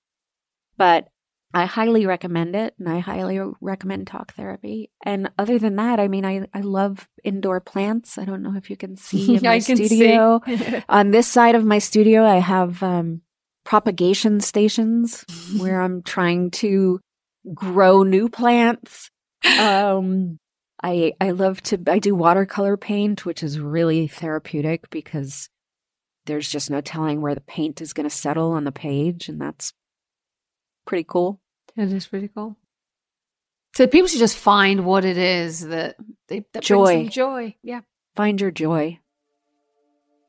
But 0.77 1.09
I 1.55 1.65
highly 1.65 2.05
recommend 2.05 2.55
it, 2.55 2.75
and 2.79 2.89
I 2.89 2.99
highly 2.99 3.41
recommend 3.61 4.07
talk 4.07 4.35
therapy. 4.35 4.91
And 5.03 5.31
other 5.39 5.59
than 5.59 5.77
that, 5.77 5.99
I 5.99 6.09
mean, 6.09 6.25
I 6.25 6.47
I 6.53 6.61
love 6.61 7.09
indoor 7.25 7.61
plants. 7.61 8.19
I 8.19 8.25
don't 8.25 8.43
know 8.43 8.55
if 8.57 8.69
you 8.69 8.77
can 8.77 8.97
see 8.99 9.37
in 9.37 9.43
my 9.43 9.55
I 9.55 9.59
studio. 9.61 10.41
On 10.89 11.11
this 11.11 11.27
side 11.27 11.55
of 11.55 11.65
my 11.65 11.79
studio, 11.79 12.25
I 12.25 12.39
have 12.39 12.83
um, 12.83 13.23
propagation 13.65 14.41
stations 14.41 15.25
where 15.59 15.81
I'm 15.81 16.03
trying 16.03 16.51
to 16.53 17.01
grow 17.55 18.03
new 18.03 18.29
plants. 18.29 19.11
Um, 19.59 20.39
I 20.83 21.15
I 21.21 21.31
love 21.31 21.63
to 21.65 21.81
I 21.87 21.99
do 21.99 22.15
watercolor 22.15 22.77
paint, 22.77 23.25
which 23.25 23.43
is 23.43 23.59
really 23.59 24.07
therapeutic 24.07 24.91
because 24.91 25.49
there's 26.27 26.51
just 26.51 26.71
no 26.71 26.83
telling 26.83 27.23
where 27.23 27.35
the 27.35 27.41
paint 27.41 27.81
is 27.81 27.95
going 27.95 28.09
to 28.09 28.15
settle 28.15 28.53
on 28.53 28.65
the 28.65 28.73
page, 28.73 29.31
and 29.31 29.41
that's 29.41 29.73
pretty 30.89 31.05
cool. 31.05 31.41
It 31.77 31.93
is 31.93 32.07
pretty 32.07 32.29
cool. 32.29 32.57
So 33.75 33.87
people 33.87 34.09
should 34.09 34.19
just 34.19 34.37
find 34.37 34.85
what 34.85 35.05
it 35.05 35.19
is 35.19 35.61
that 35.69 35.97
they 36.27 36.45
that 36.53 36.65
Joy. 36.65 37.07
joy. 37.09 37.55
Yeah. 37.63 37.83
Find 38.17 38.41
your 38.41 38.51
joy. 38.51 38.99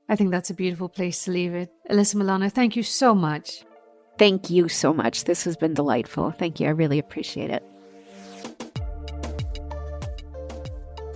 I 0.07 0.16
think 0.16 0.32
that's 0.32 0.49
a 0.49 0.53
beautiful 0.53 0.89
place 0.89 1.24
to 1.26 1.32
leave 1.32 1.55
it. 1.55 1.72
Alyssa 1.89 2.16
Milano, 2.16 2.49
thank 2.49 2.76
you 2.76 2.84
so 2.84 3.16
much. 3.16 3.64
Thank 4.20 4.49
you 4.49 4.68
so 4.68 4.93
much. 4.93 5.24
This 5.24 5.45
has 5.45 5.55
been 5.55 5.74
delightful. 5.74 6.32
Thank 6.32 6.60
you. 6.60 6.68
I 6.68 6.72
really 6.72 6.99
appreciate 6.99 7.49
it. 7.49 7.64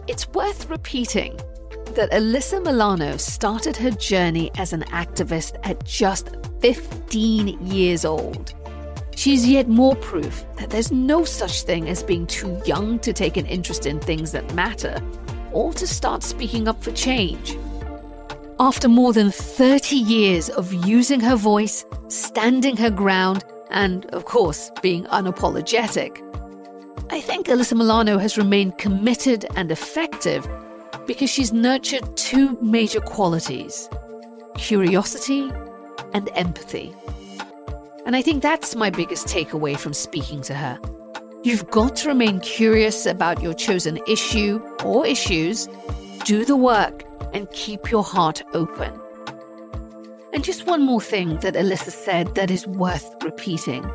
It's 0.07 0.27
worth 0.29 0.69
repeating 0.69 1.35
that 1.95 2.11
Alyssa 2.11 2.63
Milano 2.63 3.17
started 3.17 3.75
her 3.77 3.91
journey 3.91 4.51
as 4.57 4.73
an 4.73 4.83
activist 4.83 5.59
at 5.63 5.83
just 5.83 6.35
15 6.61 7.65
years 7.65 8.05
old. 8.05 8.53
She's 9.15 9.47
yet 9.47 9.67
more 9.67 9.95
proof 9.95 10.45
that 10.57 10.69
there's 10.69 10.91
no 10.91 11.23
such 11.23 11.63
thing 11.63 11.89
as 11.89 12.03
being 12.03 12.27
too 12.27 12.59
young 12.65 12.99
to 12.99 13.13
take 13.13 13.37
an 13.37 13.45
interest 13.45 13.85
in 13.85 13.99
things 13.99 14.31
that 14.31 14.53
matter 14.53 15.01
or 15.51 15.73
to 15.73 15.87
start 15.87 16.23
speaking 16.23 16.67
up 16.67 16.83
for 16.83 16.91
change. 16.91 17.57
After 18.59 18.87
more 18.87 19.13
than 19.13 19.31
30 19.31 19.95
years 19.95 20.49
of 20.49 20.73
using 20.85 21.19
her 21.19 21.35
voice, 21.35 21.85
standing 22.07 22.77
her 22.77 22.89
ground, 22.89 23.43
and, 23.71 24.05
of 24.07 24.25
course, 24.25 24.71
being 24.81 25.03
unapologetic, 25.05 26.21
I 27.09 27.19
think 27.19 27.47
Alyssa 27.47 27.75
Milano 27.75 28.17
has 28.17 28.37
remained 28.37 28.77
committed 28.77 29.45
and 29.55 29.71
effective 29.71 30.47
because 31.05 31.29
she's 31.29 31.51
nurtured 31.51 32.15
two 32.15 32.57
major 32.61 33.01
qualities 33.01 33.89
curiosity 34.55 35.51
and 36.13 36.29
empathy. 36.35 36.95
And 38.05 38.15
I 38.15 38.21
think 38.21 38.41
that's 38.41 38.75
my 38.75 38.89
biggest 38.89 39.27
takeaway 39.27 39.77
from 39.77 39.93
speaking 39.93 40.41
to 40.43 40.53
her. 40.53 40.79
You've 41.43 41.69
got 41.71 41.95
to 41.97 42.09
remain 42.09 42.39
curious 42.39 43.05
about 43.05 43.41
your 43.41 43.53
chosen 43.53 43.99
issue 44.07 44.61
or 44.83 45.05
issues, 45.05 45.67
do 46.25 46.45
the 46.45 46.55
work, 46.55 47.03
and 47.33 47.49
keep 47.51 47.91
your 47.91 48.03
heart 48.03 48.43
open. 48.53 48.99
And 50.33 50.43
just 50.43 50.65
one 50.65 50.81
more 50.81 51.01
thing 51.01 51.37
that 51.39 51.53
Alyssa 51.53 51.91
said 51.91 52.35
that 52.35 52.49
is 52.49 52.65
worth 52.67 53.13
repeating 53.23 53.89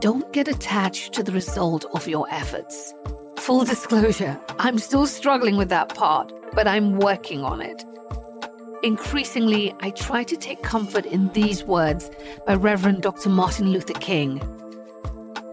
don't 0.00 0.30
get 0.34 0.48
attached 0.48 1.14
to 1.14 1.22
the 1.22 1.32
result 1.32 1.86
of 1.94 2.06
your 2.06 2.26
efforts. 2.30 2.92
Full 3.38 3.64
disclosure, 3.64 4.38
I'm 4.58 4.78
still 4.78 5.06
struggling 5.06 5.56
with 5.56 5.70
that 5.70 5.94
part, 5.94 6.30
but 6.52 6.68
I'm 6.68 6.98
working 6.98 7.42
on 7.42 7.62
it. 7.62 7.84
Increasingly, 8.84 9.74
I 9.80 9.88
try 9.92 10.24
to 10.24 10.36
take 10.36 10.62
comfort 10.62 11.06
in 11.06 11.32
these 11.32 11.64
words 11.64 12.10
by 12.46 12.54
Reverend 12.54 13.00
Dr. 13.00 13.30
Martin 13.30 13.70
Luther 13.70 13.94
King. 13.94 14.40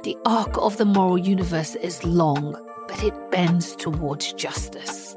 The 0.03 0.17
arc 0.25 0.57
of 0.57 0.75
the 0.75 0.83
moral 0.83 1.17
universe 1.17 1.75
is 1.75 2.03
long, 2.03 2.57
but 2.89 3.01
it 3.01 3.13
bends 3.31 3.73
towards 3.77 4.33
justice. 4.33 5.15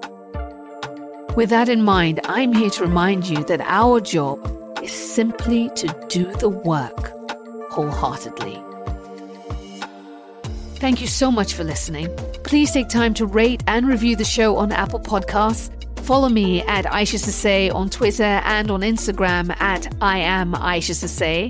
With 1.35 1.51
that 1.51 1.69
in 1.69 1.83
mind, 1.83 2.21
I'm 2.27 2.53
here 2.53 2.71
to 2.71 2.85
remind 2.85 3.29
you 3.29 3.43
that 3.47 3.63
our 3.63 4.01
job 4.01 4.39
is 4.81 4.93
simply 4.93 5.69
to 5.71 5.89
do 6.09 6.33
the 6.37 6.51
work 6.51 7.11
wholeheartedly. 7.73 8.63
Thank 10.77 11.01
you 11.01 11.09
so 11.09 11.33
much 11.33 11.53
for 11.53 11.65
listening. 11.65 12.15
Please 12.45 12.71
take 12.71 12.89
time 12.89 13.15
to 13.15 13.27
rate 13.27 13.65
and 13.67 13.89
review 13.89 14.15
the 14.15 14.25
show 14.25 14.57
on 14.57 14.71
Apple 14.71 15.01
Podcasts. 15.01 15.84
Follow 16.05 16.29
me 16.29 16.61
at 16.65 16.85
Isha 16.85 17.17
Sesay 17.17 17.75
on 17.75 17.89
Twitter 17.89 18.23
and 18.45 18.71
on 18.71 18.83
Instagram 18.83 19.59
at 19.59 19.91
I 20.03 20.19
am 20.19 20.55
Isha 20.55 20.93
Sesay. 20.93 21.49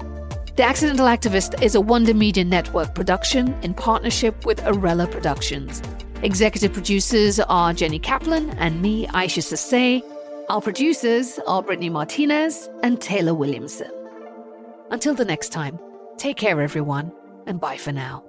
The 0.54 0.62
Accidental 0.62 1.06
Activist 1.06 1.60
is 1.60 1.74
a 1.74 1.80
Wonder 1.80 2.14
Media 2.14 2.44
Network 2.44 2.94
production 2.94 3.52
in 3.62 3.74
partnership 3.74 4.46
with 4.46 4.60
Arella 4.60 5.10
Productions. 5.10 5.82
Executive 6.22 6.72
producers 6.72 7.40
are 7.40 7.74
Jenny 7.74 7.98
Kaplan 7.98 8.50
and 8.50 8.80
me, 8.80 9.08
Isha 9.08 9.40
Sesay. 9.40 10.02
Our 10.48 10.60
producers 10.60 11.40
are 11.48 11.60
Brittany 11.60 11.90
Martinez 11.90 12.68
and 12.84 13.00
Taylor 13.00 13.34
Williamson. 13.34 13.90
Until 14.92 15.16
the 15.16 15.24
next 15.24 15.48
time, 15.48 15.80
take 16.16 16.36
care, 16.36 16.60
everyone, 16.60 17.10
and 17.48 17.58
bye 17.58 17.76
for 17.76 17.90
now. 17.90 18.22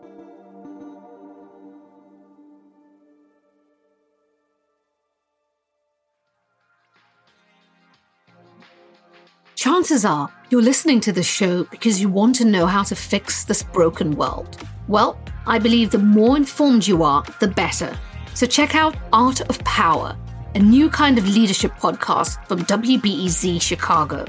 Chances 9.66 10.05
are 10.05 10.30
you're 10.51 10.61
listening 10.61 11.01
to 11.01 11.11
this 11.11 11.26
show 11.26 11.63
because 11.63 11.99
you 11.99 12.07
want 12.07 12.36
to 12.36 12.45
know 12.45 12.68
how 12.68 12.84
to 12.84 12.95
fix 12.95 13.45
this 13.45 13.63
broken 13.63 14.11
world. 14.11 14.59
Well, 14.88 15.20
I 15.47 15.57
believe 15.57 15.89
the 15.89 15.97
more 15.97 16.38
informed 16.38 16.86
you 16.86 17.01
are, 17.01 17.24
the 17.39 17.47
better. 17.47 17.97
So 18.36 18.45
check 18.45 18.76
out 18.76 18.95
Art 19.11 19.41
of 19.41 19.57
Power, 19.63 20.16
a 20.53 20.59
new 20.59 20.88
kind 20.88 21.18
of 21.18 21.28
leadership 21.28 21.72
podcast 21.80 22.47
from 22.47 22.59
WBEZ 22.59 23.59
Chicago. 23.59 24.26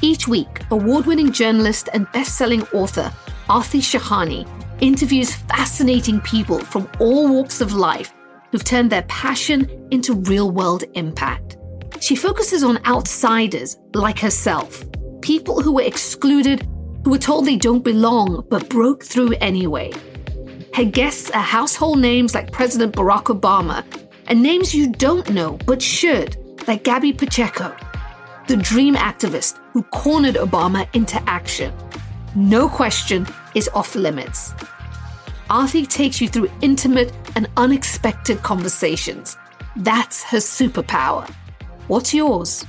Each 0.00 0.26
week, 0.26 0.62
award 0.70 1.04
winning 1.04 1.30
journalist 1.30 1.90
and 1.92 2.10
best 2.12 2.38
selling 2.38 2.62
author 2.68 3.12
Aarti 3.50 3.82
Shahani 3.82 4.48
interviews 4.80 5.34
fascinating 5.34 6.22
people 6.22 6.58
from 6.58 6.88
all 7.00 7.28
walks 7.28 7.60
of 7.60 7.74
life 7.74 8.14
who've 8.50 8.64
turned 8.64 8.88
their 8.88 9.02
passion 9.02 9.68
into 9.90 10.14
real 10.14 10.50
world 10.50 10.84
impact. 10.94 11.58
She 12.02 12.16
focuses 12.16 12.64
on 12.64 12.84
outsiders 12.84 13.76
like 13.94 14.18
herself, 14.18 14.84
people 15.20 15.62
who 15.62 15.74
were 15.74 15.82
excluded, 15.82 16.66
who 17.04 17.12
were 17.12 17.18
told 17.18 17.46
they 17.46 17.54
don't 17.54 17.84
belong, 17.84 18.44
but 18.50 18.68
broke 18.68 19.04
through 19.04 19.34
anyway. 19.34 19.92
Her 20.74 20.84
guests 20.84 21.30
are 21.30 21.40
household 21.40 22.00
names 22.00 22.34
like 22.34 22.50
President 22.50 22.92
Barack 22.96 23.26
Obama, 23.26 23.84
and 24.26 24.42
names 24.42 24.74
you 24.74 24.90
don't 24.90 25.30
know 25.30 25.58
but 25.64 25.80
should, 25.80 26.36
like 26.66 26.82
Gabby 26.82 27.12
Pacheco, 27.12 27.72
the 28.48 28.56
dream 28.56 28.96
activist 28.96 29.60
who 29.72 29.84
cornered 29.84 30.34
Obama 30.34 30.92
into 30.96 31.22
action. 31.30 31.72
No 32.34 32.68
question 32.68 33.28
is 33.54 33.70
off 33.74 33.94
limits. 33.94 34.54
Aarti 35.50 35.86
takes 35.86 36.20
you 36.20 36.26
through 36.26 36.50
intimate 36.62 37.12
and 37.36 37.48
unexpected 37.56 38.42
conversations. 38.42 39.36
That's 39.76 40.24
her 40.24 40.38
superpower. 40.38 41.32
What's 41.92 42.14
yours? 42.14 42.64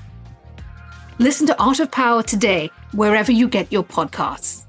Listen 1.17 1.47
to 1.47 1.57
Art 1.57 1.79
of 1.79 1.89
Power 1.89 2.23
today, 2.23 2.69
wherever 2.91 3.31
you 3.31 3.47
get 3.47 3.71
your 3.71 3.81
podcasts. 3.81 4.62